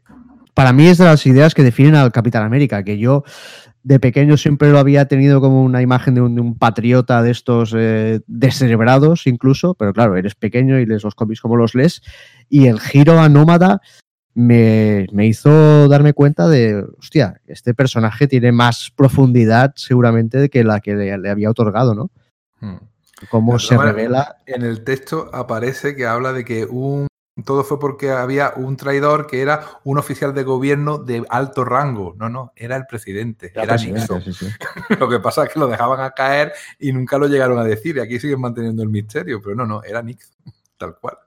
Para 0.53 0.73
mí 0.73 0.87
es 0.87 0.97
de 0.97 1.05
las 1.05 1.25
ideas 1.25 1.53
que 1.53 1.63
definen 1.63 1.95
al 1.95 2.11
Capitán 2.11 2.43
América, 2.43 2.83
que 2.83 2.97
yo 2.97 3.23
de 3.85 3.99
pequeño 3.99 4.35
siempre 4.35 4.71
lo 4.71 4.79
había 4.79 5.07
tenido 5.07 5.39
como 5.39 5.63
una 5.63 5.83
imagen 5.83 6.15
de 6.15 6.21
un, 6.21 6.33
de 6.33 6.41
un 6.41 6.57
patriota 6.57 7.21
de 7.21 7.29
estos 7.29 7.71
eh, 7.77 8.19
descerebrados 8.25 9.27
incluso, 9.27 9.75
pero 9.75 9.93
claro, 9.93 10.17
eres 10.17 10.33
pequeño 10.33 10.79
y 10.79 10.87
lees 10.87 11.03
los 11.03 11.13
cómics 11.13 11.39
como 11.39 11.55
los 11.55 11.75
lees, 11.75 12.01
y 12.49 12.65
el 12.65 12.79
giro 12.79 13.19
a 13.19 13.29
Nómada 13.29 13.81
me, 14.33 15.05
me, 15.11 15.27
hizo 15.27 15.87
darme 15.87 16.13
cuenta 16.13 16.47
de, 16.47 16.83
hostia, 16.97 17.39
este 17.45 17.75
personaje 17.75 18.27
tiene 18.27 18.51
más 18.51 18.91
profundidad 18.95 19.73
seguramente 19.75 20.49
que 20.49 20.63
la 20.63 20.79
que 20.79 20.95
le, 20.95 21.15
le 21.19 21.29
había 21.29 21.51
otorgado, 21.51 21.93
¿no? 21.93 22.09
Hmm. 22.61 22.77
Cómo 23.29 23.59
se 23.59 23.77
revela. 23.77 24.37
En 24.47 24.63
el 24.63 24.83
texto 24.83 25.29
aparece 25.31 25.95
que 25.95 26.07
habla 26.07 26.33
de 26.33 26.43
que 26.43 26.65
un 26.65 27.07
todo 27.43 27.63
fue 27.65 27.79
porque 27.79 28.11
había 28.11 28.53
un 28.55 28.77
traidor 28.77 29.27
que 29.27 29.41
era 29.41 29.79
un 29.83 29.97
oficial 29.97 30.33
de 30.33 30.43
gobierno 30.43 30.99
de 30.99 31.25
alto 31.29 31.65
rango. 31.65 32.15
No, 32.17 32.29
no, 32.29 32.53
era 32.55 32.77
el 32.77 32.85
presidente, 32.85 33.51
era, 33.53 33.63
era 33.63 33.73
presidente, 33.73 33.99
Nixon. 33.99 34.21
Sí, 34.21 34.33
sí. 34.33 34.47
lo 34.99 35.09
que 35.09 35.19
pasa 35.19 35.43
es 35.43 35.49
que 35.51 35.59
lo 35.59 35.67
dejaban 35.67 35.99
a 35.99 36.11
caer 36.11 36.53
y 36.79 36.93
nunca 36.93 37.17
lo 37.17 37.27
llegaron 37.27 37.59
a 37.59 37.63
decir. 37.63 37.97
Y 37.97 37.99
aquí 37.99 38.19
siguen 38.19 38.39
manteniendo 38.39 38.83
el 38.83 38.89
misterio, 38.89 39.41
pero 39.41 39.55
no, 39.55 39.65
no, 39.65 39.83
era 39.83 40.01
Nixon, 40.01 40.33
tal 40.77 40.97
cual. 40.97 41.17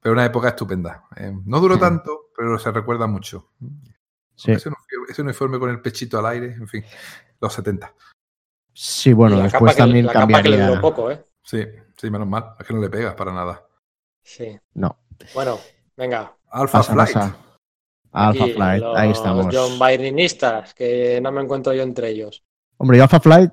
Pero 0.00 0.14
una 0.14 0.24
época 0.24 0.48
estupenda. 0.48 1.04
Eh, 1.16 1.32
no 1.44 1.60
duró 1.60 1.78
tanto, 1.78 2.30
pero 2.34 2.58
se 2.58 2.70
recuerda 2.70 3.06
mucho. 3.06 3.50
Sí. 4.34 4.52
Ese, 4.52 4.70
ese 5.08 5.22
uniforme 5.22 5.58
con 5.58 5.68
el 5.68 5.80
pechito 5.80 6.18
al 6.18 6.26
aire, 6.26 6.54
en 6.54 6.68
fin, 6.68 6.84
los 7.40 7.52
70. 7.52 7.92
Sí, 8.72 9.12
bueno, 9.12 9.42
después 9.42 9.74
también 9.76 10.06
la 10.06 10.12
cambiaría. 10.12 10.42
Capa 10.42 10.56
que 10.56 10.62
le 10.62 10.68
duró 10.68 10.80
poco, 10.80 11.10
¿eh? 11.10 11.24
Sí, 11.42 11.66
sí, 11.96 12.10
menos 12.10 12.28
mal. 12.28 12.54
Es 12.58 12.66
que 12.66 12.74
no 12.74 12.80
le 12.80 12.90
pegas 12.90 13.14
para 13.14 13.32
nada. 13.32 13.65
Sí. 14.26 14.58
No. 14.74 14.98
Bueno, 15.34 15.58
venga. 15.96 16.36
Alpha 16.50 16.78
pasa, 16.78 16.92
Flight. 16.92 17.12
Pasa. 17.14 17.36
Alpha 18.12 18.44
Aquí, 18.44 18.52
Flight, 18.54 18.82
los 18.82 18.96
ahí 18.98 19.10
estamos. 19.10 19.46
John 19.54 19.78
Byronistas, 19.78 20.74
que 20.74 21.20
no 21.22 21.30
me 21.32 21.42
encuentro 21.42 21.72
yo 21.72 21.82
entre 21.82 22.08
ellos. 22.10 22.44
Hombre, 22.78 22.98
y 22.98 23.00
Alpha 23.00 23.20
Flight. 23.20 23.52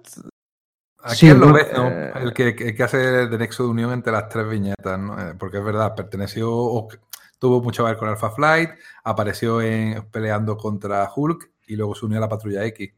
Aquí 1.03 1.15
Sí, 1.17 1.27
es 1.29 1.37
lo 1.37 1.47
no, 1.47 1.53
ves, 1.53 1.67
¿no? 1.73 1.87
eh, 1.87 2.11
El 2.15 2.33
que, 2.33 2.55
que- 2.55 2.73
que 2.73 2.83
hace 2.83 2.97
de 2.97 3.37
nexo 3.37 3.63
de 3.63 3.69
unión 3.69 3.91
entre 3.91 4.13
las 4.13 4.29
tres 4.29 4.49
viñetas, 4.49 4.97
¿no? 4.99 5.19
Eh, 5.19 5.35
Porque 5.37 5.57
es 5.57 5.63
verdad, 5.63 5.93
perteneció 5.95 6.49
o 6.51 6.87
tuvo 7.39 7.61
mucho 7.61 7.83
que 7.83 7.89
ver 7.91 7.97
con 7.99 8.07
Alpha 8.09 8.31
Flight, 8.31 8.69
apareció 9.03 9.61
en, 9.61 10.09
peleando 10.09 10.55
contra 10.57 11.09
Hulk 11.13 11.51
y 11.67 11.75
luego 11.75 11.93
se 11.93 12.05
unió 12.05 12.17
a 12.17 12.21
la 12.21 12.29
Patrulla 12.29 12.65
X. 12.65 12.93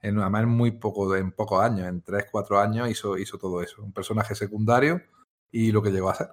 En, 0.00 0.20
además, 0.20 0.44
en 0.44 0.48
muy 0.50 0.70
poco, 0.70 1.14
en 1.16 1.32
pocos 1.32 1.60
años, 1.62 1.88
en 1.88 2.00
3, 2.02 2.26
4 2.30 2.60
años 2.60 2.88
hizo, 2.88 3.18
hizo 3.18 3.36
todo 3.38 3.60
eso. 3.60 3.82
Un 3.82 3.92
personaje 3.92 4.36
secundario 4.36 5.02
y 5.50 5.72
lo 5.72 5.82
que 5.82 5.90
llegó 5.90 6.10
a 6.10 6.14
ser. 6.14 6.28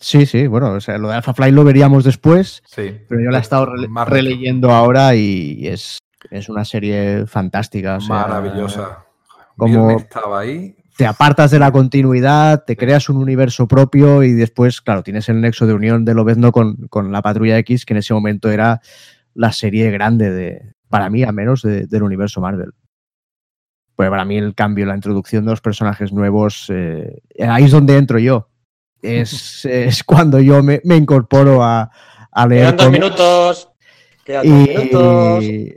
Sí, 0.00 0.24
sí, 0.24 0.46
bueno, 0.46 0.72
o 0.72 0.80
sea, 0.80 0.96
lo 0.98 1.08
de 1.08 1.14
Alpha 1.16 1.34
Flight 1.34 1.54
lo 1.54 1.62
veríamos 1.62 2.04
después, 2.04 2.62
Sí. 2.66 2.98
pero 3.08 3.20
yo 3.20 3.30
la 3.30 3.38
he 3.38 3.40
estado 3.42 3.66
rele- 3.66 3.88
Más 3.88 4.08
retro. 4.08 4.22
releyendo 4.30 4.70
ahora 4.70 5.14
y 5.14 5.66
es, 5.68 5.98
es 6.30 6.48
una 6.48 6.64
serie 6.64 7.26
fantástica. 7.26 7.96
o 7.96 8.00
sea, 8.00 8.16
Maravillosa. 8.26 9.04
como- 9.56 9.90
estaba 9.90 10.40
ahí. 10.40 10.74
te 10.96 11.06
apartas 11.06 11.50
de 11.50 11.58
la 11.58 11.70
continuidad, 11.72 12.64
te 12.66 12.76
creas 12.76 13.08
un 13.08 13.16
universo 13.18 13.66
propio 13.68 14.22
y 14.22 14.32
después, 14.32 14.80
claro, 14.82 15.02
tienes 15.02 15.28
el 15.30 15.40
nexo 15.40 15.66
de 15.66 15.72
unión 15.74 16.04
de 16.04 16.12
Lobezno 16.14 16.50
con, 16.52 16.76
con 16.88 17.10
la 17.12 17.22
Patrulla 17.22 17.56
X, 17.58 17.84
que 17.86 17.94
en 17.94 17.98
ese 17.98 18.12
momento 18.14 18.50
era 18.50 18.80
la 19.34 19.52
serie 19.52 19.90
grande 19.90 20.30
de, 20.30 20.74
para 20.90 21.08
mí, 21.08 21.22
al 21.22 21.32
menos, 21.34 21.62
de- 21.62 21.86
del 21.86 22.02
universo 22.02 22.40
Marvel. 22.42 22.72
Pues 23.96 24.08
para 24.10 24.24
mí 24.26 24.36
el 24.36 24.54
cambio, 24.54 24.84
la 24.86 24.94
introducción 24.94 25.44
de 25.44 25.50
los 25.52 25.60
personajes 25.62 26.12
nuevos, 26.12 26.66
eh, 26.70 27.20
ahí 27.46 27.64
es 27.64 27.70
donde 27.70 27.96
entro 27.96 28.18
yo. 28.18 28.49
Es, 29.02 29.64
es 29.64 30.04
cuando 30.04 30.38
yo 30.40 30.62
me, 30.62 30.80
me 30.84 30.96
incorporo 30.96 31.62
a, 31.62 31.90
a 32.30 32.46
leer. 32.46 32.62
Quedan 32.62 32.76
dos 32.76 32.86
cómics 32.86 33.02
minutos. 33.04 33.68
Quedan 34.24 34.48
dos 34.48 34.68
minutos. 34.68 35.44
y 35.44 35.74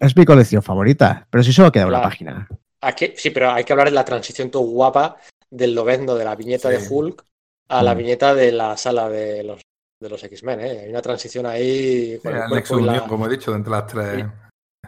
es 0.00 0.16
mi 0.16 0.24
colección 0.24 0.62
favorita, 0.62 1.26
pero 1.30 1.42
si 1.44 1.52
solo 1.52 1.70
queda 1.72 1.86
una 1.86 1.98
Claro. 1.98 2.08
página. 2.10 2.48
Aquí, 2.80 3.12
sí, 3.16 3.30
pero 3.30 3.50
hay 3.50 3.64
que 3.64 3.72
hablar 3.72 3.88
de 3.88 3.94
la 3.94 4.04
transición 4.04 4.50
todo 4.50 4.62
guapa 4.64 5.16
del 5.50 5.74
Lobezno 5.74 6.14
de 6.14 6.24
la 6.24 6.34
viñeta 6.36 6.70
Sí. 6.70 6.76
de 6.76 6.88
Hulk 6.90 7.24
a 7.68 7.82
la 7.82 7.94
Mm. 7.94 7.98
viñeta 7.98 8.34
de 8.34 8.52
la 8.52 8.76
sala 8.76 9.08
de 9.08 9.42
los, 9.42 9.60
de 10.00 10.08
los 10.10 10.22
X-Men. 10.22 10.60
¿eh? 10.60 10.80
Hay 10.84 10.90
una 10.90 11.00
transición 11.00 11.46
ahí 11.46 12.16
Sí, 12.16 12.18
con 12.22 12.36
el 12.36 12.50
nexo 12.50 12.78
la- 12.80 13.06
como 13.06 13.26
he 13.26 13.30
dicho, 13.30 13.52
de 13.52 13.56
entre 13.56 13.70
las 13.70 13.86
tres 13.86 14.26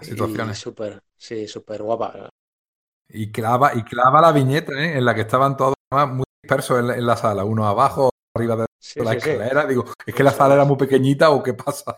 y 0.02 0.04
situaciones. 0.04 0.58
súper, 0.58 0.98
sí, 1.16 1.48
súper 1.48 1.82
guapa. 1.82 2.28
Y 3.08 3.30
clava, 3.30 3.72
y 3.74 3.82
clava 3.84 4.20
la 4.20 4.32
viñeta, 4.32 4.72
¿eh? 4.74 4.98
en 4.98 5.04
la 5.04 5.14
que 5.14 5.22
estaban 5.22 5.56
todos 5.56 5.74
muy 5.90 6.24
dispersos 6.46 6.78
en 6.78 6.86
la, 6.86 6.94
en 6.96 7.06
la 7.06 7.16
sala, 7.16 7.44
uno 7.44 7.66
abajo, 7.66 8.10
arriba 8.34 8.56
de 8.56 8.66
Sí, 8.78 9.00
la 9.00 9.12
sí, 9.14 9.20
sí. 9.20 9.30
escalera. 9.30 9.66
Digo, 9.66 9.84
¿es 10.06 10.14
que 10.14 10.22
la 10.22 10.30
sala 10.30 10.54
era 10.54 10.64
muy 10.64 10.76
pequeñita 10.76 11.30
o 11.30 11.42
qué 11.42 11.54
pasa? 11.54 11.96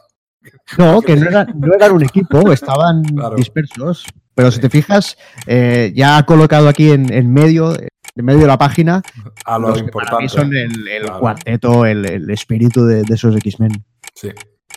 No, 0.79 1.03
que 1.03 1.17
no, 1.17 1.29
era, 1.29 1.45
no 1.45 1.75
eran 1.75 1.93
un 1.93 2.03
equipo, 2.03 2.51
estaban 2.53 3.15
Claro. 3.15 3.37
dispersos. 3.37 4.07
Pero 4.35 4.51
si 4.51 4.61
te 4.61 4.71
fijas, 4.71 5.17
eh, 5.47 5.93
ya 5.95 6.17
ha 6.17 6.25
colocado 6.25 6.69
aquí 6.69 6.91
en, 6.93 7.13
en 7.13 7.31
medio, 7.33 7.75
en 7.77 8.25
medio 8.25 8.41
de 8.41 8.47
la 8.47 8.57
página, 8.57 9.03
A 9.45 9.59
lo 9.59 9.69
los 9.69 9.83
que 9.83 9.89
para 9.91 10.17
mí 10.19 10.25
importante. 10.25 10.29
son 10.29 10.57
el, 10.57 10.89
el 10.89 11.03
Claro. 11.03 11.21
cuarteto, 11.21 11.85
el, 11.85 12.07
el 12.07 12.31
espíritu 12.31 12.87
de, 12.87 13.03
de 13.05 13.15
esos 13.15 13.37
X-Men. 13.37 13.85
Sí, 14.15 14.31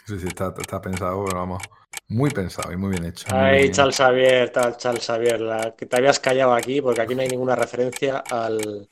sí, 0.06 0.20
sí, 0.20 0.28
está, 0.28 0.54
está 0.60 0.82
pensado, 0.82 1.24
pero 1.28 1.38
vamos, 1.40 1.62
muy 2.10 2.32
pensado 2.32 2.72
y 2.74 2.76
muy 2.78 2.90
bien 2.90 3.06
hecho. 3.06 3.28
Ay, 3.32 3.62
bien. 3.62 3.72
Charles 3.72 3.96
Xavier, 3.98 4.50
tal, 4.50 4.76
Charles 4.78 5.06
Xavier, 5.06 5.40
la 5.40 5.76
que 5.78 5.86
te 5.86 5.96
habías 5.96 6.20
callado 6.20 6.54
aquí 6.54 6.82
porque 6.82 7.02
aquí 7.02 7.14
no 7.16 7.22
hay 7.22 7.30
ninguna 7.30 7.56
referencia 7.56 8.18
al, 8.18 8.90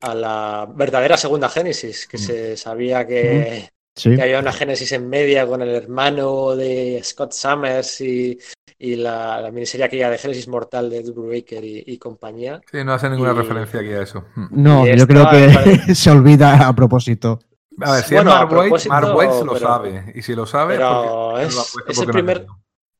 a 0.00 0.14
la 0.14 0.68
verdadera 0.74 1.16
segunda 1.16 1.48
Génesis, 1.48 2.06
que 2.06 2.16
Mm. 2.16 2.20
se 2.20 2.56
sabía 2.56 3.06
que, 3.06 3.70
Que 3.96 4.20
había 4.20 4.40
una 4.40 4.52
génesis 4.52 4.90
en 4.90 5.08
media 5.08 5.46
con 5.46 5.62
el 5.62 5.68
hermano 5.68 6.56
de 6.56 7.00
Scott 7.04 7.30
Summers 7.30 8.00
y, 8.00 8.36
la, 8.80 9.48
miniserie 9.52 9.86
aquella 9.86 10.10
de 10.10 10.18
Génesis 10.18 10.48
Mortal 10.48 10.90
de 10.90 11.04
Drew 11.04 11.28
Baker 11.28 11.62
y, 11.64 11.96
compañía. 11.98 12.60
Sí, 12.72 12.82
no 12.82 12.92
hace 12.92 13.08
ninguna 13.08 13.32
referencia 13.34 13.78
aquí 13.78 13.90
a 13.90 14.02
eso. 14.02 14.24
Hmm. 14.34 14.46
No, 14.50 14.84
yo 14.84 15.06
creo 15.06 15.30
que 15.30 15.94
se 15.94 16.10
olvida 16.10 16.66
a 16.66 16.74
propósito. 16.74 17.38
A 17.80 17.92
ver, 17.92 18.04
si 18.04 18.16
es 18.16 18.24
Mark 18.24 18.52
Waits, 18.52 18.88
Mark 18.88 19.16
Waits 19.16 19.44
lo 19.44 19.58
sabe. 19.58 20.12
Y 20.14 20.22
si 20.22 20.34
lo 20.34 20.44
sabe, 20.44 20.74
pero 20.74 21.38
es, 21.38 21.76
es 21.88 21.98
el 21.98 22.08
primer, 22.08 22.46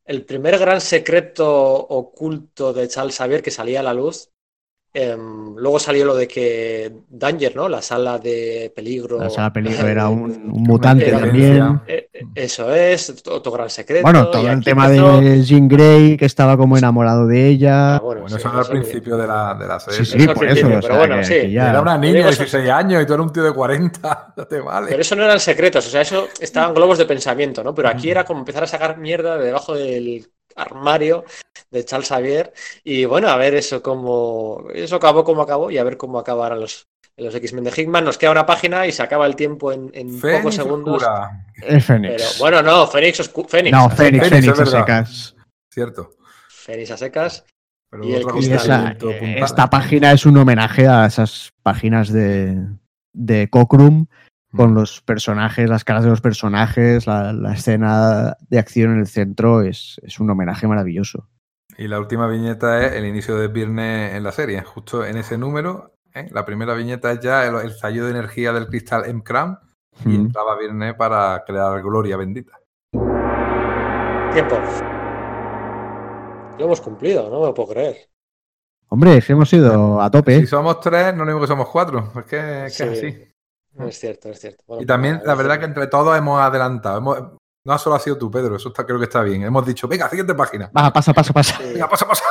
el 0.05 0.25
primer 0.25 0.59
gran 0.59 0.81
secreto 0.81 1.51
oculto 1.75 2.73
de 2.73 2.87
Charles 2.87 3.17
Xavier 3.17 3.43
que 3.43 3.51
salía 3.51 3.81
a 3.81 3.83
la 3.83 3.95
luz 3.95 4.31
Em, 4.97 5.57
luego 5.57 5.81
salió 5.81 6.05
lo 6.05 6.15
de 6.15 6.29
que 6.29 6.93
Danger, 7.09 7.57
¿no? 7.57 7.69
La 7.69 7.83
sala 7.83 8.21
de 8.21 8.73
peligro. 8.77 9.19
La 9.19 9.29
sala 9.29 9.49
de 9.49 9.55
peligro 9.55 9.89
era 9.89 10.09
un, 10.09 10.47
mutante 10.47 11.11
también. 11.11 11.81
Eh, 11.89 12.09
eh, 12.13 12.23
eso 12.37 12.73
es, 12.73 13.13
otro 13.27 13.51
gran 13.51 13.69
secreto. 13.69 14.03
Bueno, 14.03 14.29
todo 14.29 14.49
el 14.49 14.63
tema 14.63 14.89
de 14.89 15.43
Jean 15.43 15.67
Grey, 15.67 16.17
que 16.17 16.27
estaba 16.27 16.57
como 16.57 16.79
enamorado 16.79 17.27
de 17.27 17.49
ella. 17.49 17.97
Ah, 17.97 17.99
bueno, 17.99 18.27
eso 18.29 18.37
era 18.37 18.61
al 18.61 18.67
principio 18.69 19.17
de 19.17 19.27
la, 19.27 19.57
de 19.59 19.67
la 19.67 19.81
serie. 19.81 20.05
Sí, 20.05 20.21
sí, 20.21 20.29
por 20.29 20.47
eso. 20.47 20.69
Pero 20.81 20.97
bueno, 20.97 21.25
sí. 21.25 21.57
Era 21.57 21.81
una 21.81 21.99
niña 21.99 22.19
de 22.19 22.27
16 22.27 22.71
años 22.71 23.03
y 23.03 23.07
tú 23.07 23.15
eras 23.15 23.27
un 23.27 23.33
tío 23.33 23.43
de 23.43 23.53
40. 23.53 24.35
No 24.37 24.47
te 24.47 24.61
vale. 24.61 24.89
Pero 24.89 25.01
eso 25.01 25.15
no 25.15 25.25
eran 25.25 25.39
secretos, 25.39 25.87
o 25.87 25.91
sea, 25.91 26.01
eso 26.01 26.29
estaban 26.41 26.75
globos 26.75 26.99
de 26.99 27.07
pensamiento, 27.07 27.63
¿no? 27.63 27.73
Pero 27.73 27.89
aquí 27.89 28.11
era 28.11 28.25
como 28.25 28.41
empezar 28.41 28.65
a 28.65 28.67
sacar 28.67 28.99
mierda 28.99 29.37
de 29.37 29.47
debajo 29.47 29.75
del 29.75 30.27
armario 30.57 31.25
de 31.71 31.85
Charles 31.85 32.09
Xavier. 32.09 32.53
Y 32.83 33.05
bueno, 33.05 33.29
a 33.29 33.37
ver 33.37 33.55
eso 33.55 33.83
cómo. 33.83 34.65
Eso 34.75 34.97
acabó 34.97 35.25
como 35.25 35.43
acabó 35.43 35.71
y 35.71 35.79
a 35.79 35.85
ver 35.85 35.97
cómo 35.97 36.19
acabarán 36.19 36.61
los, 36.61 36.87
los 37.17 37.35
X-Men 37.35 37.65
de 37.65 37.73
Hickman. 37.77 38.05
Nos 38.05 38.19
queda 38.19 38.31
una 38.31 38.47
página 38.47 38.87
y 38.87 38.93
se 38.93 39.03
acaba 39.03 39.27
el 39.27 39.37
tiempo 39.37 39.73
en, 39.73 40.21
pocos 40.21 40.55
segundos. 40.55 41.05
Fénix. 41.81 42.15
Pero, 42.17 42.25
bueno, 42.39 42.63
no, 42.63 42.87
Fénix, 42.87 43.31
Fénix. 43.49 43.73
No, 43.73 43.91
Fénix, 43.91 44.29
Fénix, 44.29 44.61
a 44.61 44.67
secas. 44.67 45.37
Cierto. 45.71 46.11
Fénix 46.49 46.91
a 46.91 46.97
secas. 46.97 47.45
y, 48.03 48.15
esta 48.15 49.71
página 49.71 50.13
es 50.13 50.27
un 50.27 50.37
homenaje 50.37 50.89
a 50.89 51.07
esas 51.07 51.53
páginas 51.63 52.13
de, 52.13 52.59
de 53.13 53.49
Cockroom 53.49 54.07
con 54.57 54.75
los 54.75 55.01
personajes, 55.03 55.69
las 55.69 55.85
caras 55.85 56.05
de 56.05 56.11
los 56.11 56.21
personajes, 56.21 57.07
la, 57.07 57.53
escena 57.53 58.37
de 58.49 58.59
acción 58.59 58.93
en 58.93 59.01
el 59.01 59.07
centro, 59.07 59.63
es, 59.63 59.99
un 60.19 60.31
homenaje 60.31 60.67
maravilloso. 60.67 61.29
Y 61.77 61.89
la 61.89 61.99
última 61.99 62.27
viñeta 62.29 62.87
es 62.87 62.93
el 62.93 63.05
inicio 63.05 63.37
de 63.37 63.49
Virne 63.49 64.17
en 64.17 64.23
la 64.23 64.33
serie, 64.33 64.63
justo 64.63 65.05
en 65.05 65.17
ese 65.17 65.37
número. 65.37 65.97
¿eh? 66.15 66.29
La 66.31 66.45
primera 66.45 66.75
viñeta 66.75 67.11
es 67.13 67.21
ya 67.21 67.47
el, 67.47 67.57
el 67.57 67.95
de 68.03 68.11
energía 68.11 68.53
del 68.53 68.69
cristal 68.69 69.05
M-Cram 69.07 69.59
y 70.05 70.15
entraba 70.15 70.57
Virne 70.59 70.95
para 70.95 71.43
crear 71.45 71.83
gloria 71.83 72.17
bendita. 72.17 72.53
Tiempo. 74.33 74.57
Lo 76.59 76.65
hemos 76.65 76.81
cumplido, 76.81 77.29
no 77.29 77.41
me 77.41 77.47
lo 77.47 77.55
puedo 77.55 77.71
creer. 77.71 77.97
Hombre, 78.89 79.21
hemos 79.27 79.53
ido 79.53 80.01
a 80.01 80.09
tope. 80.11 80.39
Si 80.41 80.47
somos 80.47 80.79
tres, 80.81 81.15
no 81.17 81.27
digo 81.27 81.41
que 81.41 81.49
somos 81.49 81.69
cuatro. 81.69 82.13
Es 82.17 82.25
que 82.27 82.67
es 82.67 82.81
así. 82.81 83.34
Es 83.81 83.99
cierto, 83.99 84.29
es 84.29 84.41
cierto. 84.41 84.65
y 84.81 84.87
también, 84.87 85.21
la 85.25 85.35
verdad 85.35 85.59
que 85.59 85.65
entre 85.65 85.87
todos 85.89 86.17
hemos 86.17 86.41
adelantado. 86.41 87.01
no 87.65 87.79
solo 87.79 87.97
ha 87.97 88.01
sido 88.01 88.17
tú, 88.17 88.31
Pedro, 88.31 88.57
eso 88.57 88.69
está, 88.69 88.87
creo 88.87 88.99
que 88.99 89.05
está 89.05 89.23
bien. 89.23 89.43
Hemos 89.43 89.67
dicho, 89.67 89.89
venga, 89.89 90.09
siguiente 90.09 90.35
página. 90.35 90.71
Va, 90.77 90.93
pasa, 90.93 91.13
pasa, 91.13 91.33
pasa. 91.33 91.59
Venga, 91.73 91.89
pasa, 91.89 92.07
pasa. 92.07 92.25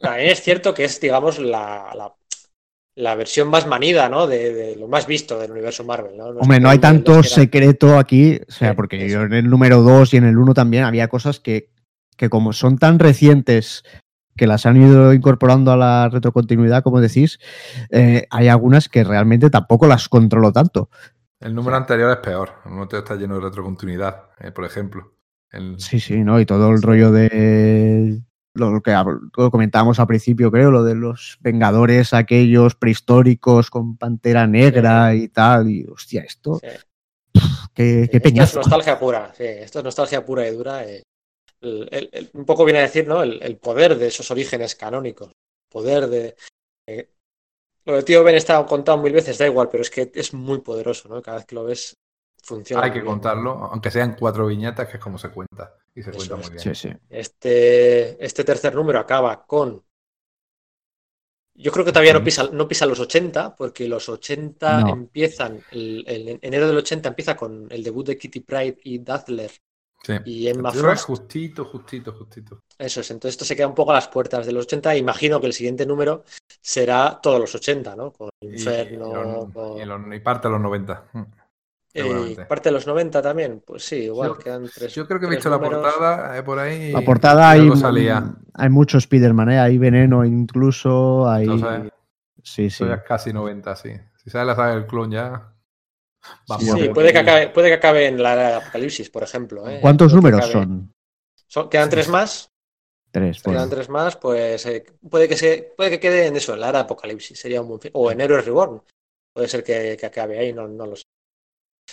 También, 0.00 0.30
es 0.30 0.42
cierto 0.42 0.74
que 0.74 0.84
es, 0.84 1.00
digamos, 1.00 1.38
la, 1.38 2.12
la, 2.96 3.14
versión 3.14 3.48
más 3.48 3.66
manida, 3.66 4.08
¿no? 4.08 4.26
De, 4.26 4.74
lo 4.78 4.88
más 4.88 5.06
visto 5.06 5.38
del 5.38 5.52
universo 5.52 5.84
Marvel, 5.84 6.16
¿no? 6.16 6.26
Hombre, 6.26 6.58
no 6.58 6.70
hay 6.70 6.78
tanto 6.78 7.22
secreto 7.22 7.98
aquí, 7.98 8.40
o 8.48 8.52
sea, 8.52 8.74
porque 8.74 9.08
yo 9.08 9.22
en 9.22 9.34
el 9.34 9.48
número 9.48 9.82
2 9.82 10.14
y 10.14 10.16
en 10.16 10.24
el 10.24 10.38
1 10.38 10.54
también 10.54 10.84
había 10.84 11.08
cosas 11.08 11.38
que, 11.38 11.70
que 12.16 12.28
como 12.28 12.52
son 12.52 12.78
tan 12.78 12.98
recientes 12.98 13.84
que 14.36 14.46
las 14.46 14.66
han 14.66 14.76
ido 14.76 15.12
incorporando 15.12 15.72
a 15.72 15.76
la 15.76 16.08
retrocontinuidad, 16.08 16.82
como 16.82 17.00
decís, 17.00 17.38
eh, 17.90 18.26
hay 18.30 18.48
algunas 18.48 18.88
que 18.88 19.04
realmente 19.04 19.50
tampoco 19.50 19.86
las 19.86 20.08
controlo 20.08 20.52
tanto. 20.52 20.88
El 21.40 21.54
número 21.54 21.76
anterior 21.76 22.10
es 22.10 22.18
peor, 22.18 22.52
el 22.64 22.70
número 22.70 22.98
está 22.98 23.16
lleno 23.16 23.34
de 23.34 23.42
retrocontinuidad, 23.42 24.28
eh, 24.38 24.52
por 24.52 24.64
ejemplo. 24.64 25.12
Sí, 25.76 26.00
sí, 26.00 26.24
¿no? 26.24 26.40
Y 26.40 26.46
todo 26.46 26.70
el 26.70 26.80
rollo 26.80 27.12
de 27.12 28.22
lo 28.54 28.80
que 28.80 28.94
comentábamos 29.50 30.00
al 30.00 30.06
principio, 30.06 30.50
creo, 30.50 30.70
lo 30.70 30.82
de 30.82 30.94
los 30.94 31.38
Vengadores, 31.40 32.14
aquellos 32.14 32.74
prehistóricos 32.74 33.68
con 33.68 33.98
Pantera 33.98 34.46
Negra 34.46 35.14
y 35.14 35.28
tal, 35.28 35.68
y 35.70 35.86
hostia, 35.86 36.22
esto... 36.22 36.60
Qué, 37.74 38.10
qué 38.10 38.18
Esto 38.18 38.42
es 38.42 38.54
nostalgia 38.56 38.98
pura, 38.98 39.32
sí, 39.34 39.44
esto 39.44 39.78
es 39.78 39.84
nostalgia 39.86 40.24
pura 40.24 40.46
y 40.46 40.54
dura. 40.54 40.84
Eh 40.84 41.02
un 41.62 42.44
poco 42.44 42.64
viene 42.64 42.80
a 42.80 42.82
decir, 42.82 43.06
¿no? 43.06 43.22
El, 43.22 43.56
poder 43.58 43.96
de 43.96 44.08
esos 44.08 44.30
orígenes 44.30 44.74
canónicos. 44.74 45.32
Poder 45.70 46.08
de. 46.08 46.36
Eh, 46.86 47.08
lo 47.84 47.96
de 47.96 48.02
Tío 48.02 48.22
Ben 48.22 48.36
está 48.36 48.64
contado 48.66 48.98
mil 48.98 49.12
veces, 49.12 49.38
da 49.38 49.46
igual, 49.46 49.68
pero 49.68 49.82
es 49.82 49.90
que 49.90 50.10
es 50.14 50.34
muy 50.34 50.60
poderoso, 50.60 51.08
¿no? 51.08 51.20
Cada 51.22 51.38
vez 51.38 51.46
que 51.46 51.54
lo 51.54 51.64
ves, 51.64 51.96
funciona. 52.42 52.84
Hay 52.84 52.92
que 52.92 53.04
contarlo, 53.04 53.50
aunque 53.50 53.90
sean 53.90 54.16
cuatro 54.18 54.46
viñetas, 54.46 54.88
que 54.88 54.96
es 54.96 55.02
como 55.02 55.18
se 55.18 55.30
cuenta. 55.30 55.76
Y 55.94 56.02
se 56.02 56.10
cuenta 56.10 56.36
muy 56.36 56.50
bien. 56.50 57.00
Este, 57.10 58.24
este 58.24 58.44
tercer 58.44 58.74
número 58.74 58.98
acaba 58.98 59.44
con. 59.44 59.84
Yo 61.54 61.70
creo 61.70 61.84
que 61.84 61.92
todavía 61.92 62.14
no 62.14 62.24
pisa, 62.24 62.48
no 62.50 62.66
pisa 62.66 62.86
los 62.86 62.98
80, 62.98 63.56
porque 63.56 63.86
los 63.86 64.08
80 64.08 64.88
empiezan. 64.88 65.60
El, 65.70 66.04
el, 66.06 66.38
enero 66.40 66.66
del 66.66 66.78
80 66.78 67.10
empieza 67.10 67.36
con 67.36 67.68
el 67.70 67.82
debut 67.82 68.06
de 68.06 68.16
Kitty 68.16 68.40
Pride 68.40 68.78
y 68.84 69.00
Dazzler 69.00 69.52
Sí. 70.02 70.14
Y 70.24 70.48
en 70.48 70.62
Justito, 70.64 71.64
justito, 71.64 72.12
justito. 72.12 72.60
Eso 72.76 73.00
es, 73.00 73.10
entonces 73.12 73.34
esto 73.34 73.44
se 73.44 73.54
queda 73.54 73.68
un 73.68 73.74
poco 73.74 73.92
a 73.92 73.94
las 73.94 74.08
puertas 74.08 74.44
de 74.44 74.52
los 74.52 74.64
80. 74.66 74.96
Imagino 74.96 75.40
que 75.40 75.46
el 75.46 75.52
siguiente 75.52 75.86
número 75.86 76.24
será 76.60 77.20
todos 77.22 77.40
los 77.40 77.54
80, 77.54 77.94
¿no? 77.94 78.12
Con 78.12 78.30
Inferno. 78.40 79.48
Y, 80.12 80.20
parte 80.20 80.48
de 80.48 80.52
los 80.52 80.60
90. 80.60 81.04
Mm, 81.12 81.22
y 81.94 82.34
parte 82.48 82.70
de 82.70 82.72
los 82.72 82.86
90 82.86 83.22
también, 83.22 83.62
pues 83.64 83.84
sí, 83.84 83.96
igual 83.96 84.30
yo, 84.30 84.38
quedan 84.38 84.68
tres. 84.74 84.94
Yo 84.94 85.06
creo 85.06 85.20
que 85.20 85.26
he 85.26 85.30
visto 85.30 85.50
la 85.50 85.60
portada 85.60 86.36
eh, 86.36 86.42
por 86.42 86.58
ahí. 86.58 86.90
La 86.90 87.02
portada 87.02 87.50
hay, 87.50 87.70
salía. 87.76 88.34
hay 88.54 88.68
mucho 88.70 88.98
Spider-Man, 88.98 89.50
¿eh? 89.50 89.58
hay 89.60 89.78
veneno 89.78 90.24
incluso. 90.24 91.28
Hay... 91.28 91.46
sí, 92.42 92.70
sí. 92.70 92.86
Ya 92.86 93.04
casi 93.04 93.32
90, 93.32 93.76
sí. 93.76 93.92
Si 94.16 94.30
sale 94.30 94.46
la 94.46 94.56
saga 94.56 94.74
del 94.74 94.86
clon 94.86 95.10
ya 95.10 95.51
sí, 96.58 96.88
puede 96.88 97.12
que, 97.12 97.18
acabe, 97.18 97.48
puede 97.48 97.68
que 97.68 97.74
acabe 97.74 98.06
en 98.06 98.22
la 98.22 98.58
Apocalipsis, 98.58 99.10
por 99.10 99.22
ejemplo. 99.22 99.68
¿eh? 99.68 99.78
¿Cuántos 99.80 100.14
números 100.14 100.46
son? 100.46 100.92
¿Quedan 101.70 101.90
tres 101.90 102.08
más? 102.08 102.50
Tres. 103.10 103.40
Pues. 103.42 103.54
Quedan 103.54 103.70
tres 103.70 103.88
más, 103.88 104.16
pues 104.16 104.64
eh, 104.66 104.84
puede, 105.08 105.28
que 105.28 105.36
se, 105.36 105.74
puede 105.76 105.90
que 105.90 106.00
quede 106.00 106.26
en 106.26 106.36
eso, 106.36 106.54
en 106.54 106.60
la 106.60 106.70
era 106.70 106.78
de 106.78 106.84
Apocalipsis. 106.84 107.38
Sería 107.38 107.60
un 107.60 107.78
O 107.92 108.10
en 108.10 108.20
Heroes 108.20 108.46
Reborn. 108.46 108.82
Puede 109.34 109.48
ser 109.48 109.62
que, 109.62 109.98
acabe 110.04 110.38
ahí, 110.38 110.52
no, 110.52 110.68
no 110.68 110.86
lo 110.86 110.96
sé. 110.96 111.04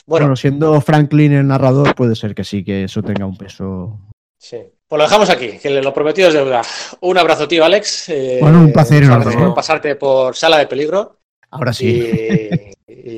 Bueno, 0.06 0.36
siendo 0.36 0.80
Franklin 0.82 1.34
el 1.34 1.48
narrador, 1.48 1.96
puede 1.96 2.16
ser 2.16 2.36
que 2.36 2.44
sí, 2.44 2.64
que 2.64 2.86
eso 2.86 3.02
tenga 3.02 3.26
un 3.26 3.38
peso. 3.38 4.00
Sí. 4.38 4.58
Pues 4.90 4.98
lo 4.98 5.04
dejamos 5.04 5.30
aquí, 5.30 5.60
que 5.60 5.70
lo 5.70 5.94
prometido 5.94 6.30
es 6.30 6.34
deuda. 6.34 6.64
Un 7.02 7.18
abrazo, 7.18 7.48
tío 7.48 7.64
Alex. 7.64 8.10
Eh, 8.10 8.40
bueno, 8.42 8.62
un 8.62 8.74
placer 8.74 9.04
enorme. 9.04 9.54
pasarte 9.54 9.96
por 9.96 10.36
Sala 10.36 10.58
de 10.58 10.66
Peligro. 10.66 11.20
Ahora 11.52 11.74
sí. 11.74 11.88
Y, 11.88 12.69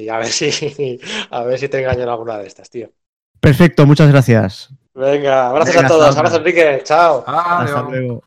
a 0.09 0.17
ver 0.17 0.27
si 0.27 0.99
a 1.29 1.43
ver 1.43 1.59
si 1.59 1.69
te 1.69 1.79
engañan 1.79 2.09
alguna 2.09 2.37
de 2.37 2.47
estas, 2.47 2.69
tío. 2.69 2.89
Perfecto, 3.39 3.85
muchas 3.85 4.09
gracias. 4.09 4.69
Venga, 4.93 5.49
abrazos 5.49 5.75
a 5.77 5.87
todos. 5.87 6.17
Abrazos, 6.17 6.39
Enrique. 6.39 6.81
Chao. 6.83 7.23
Hasta 7.25 7.81
luego. 7.83 8.23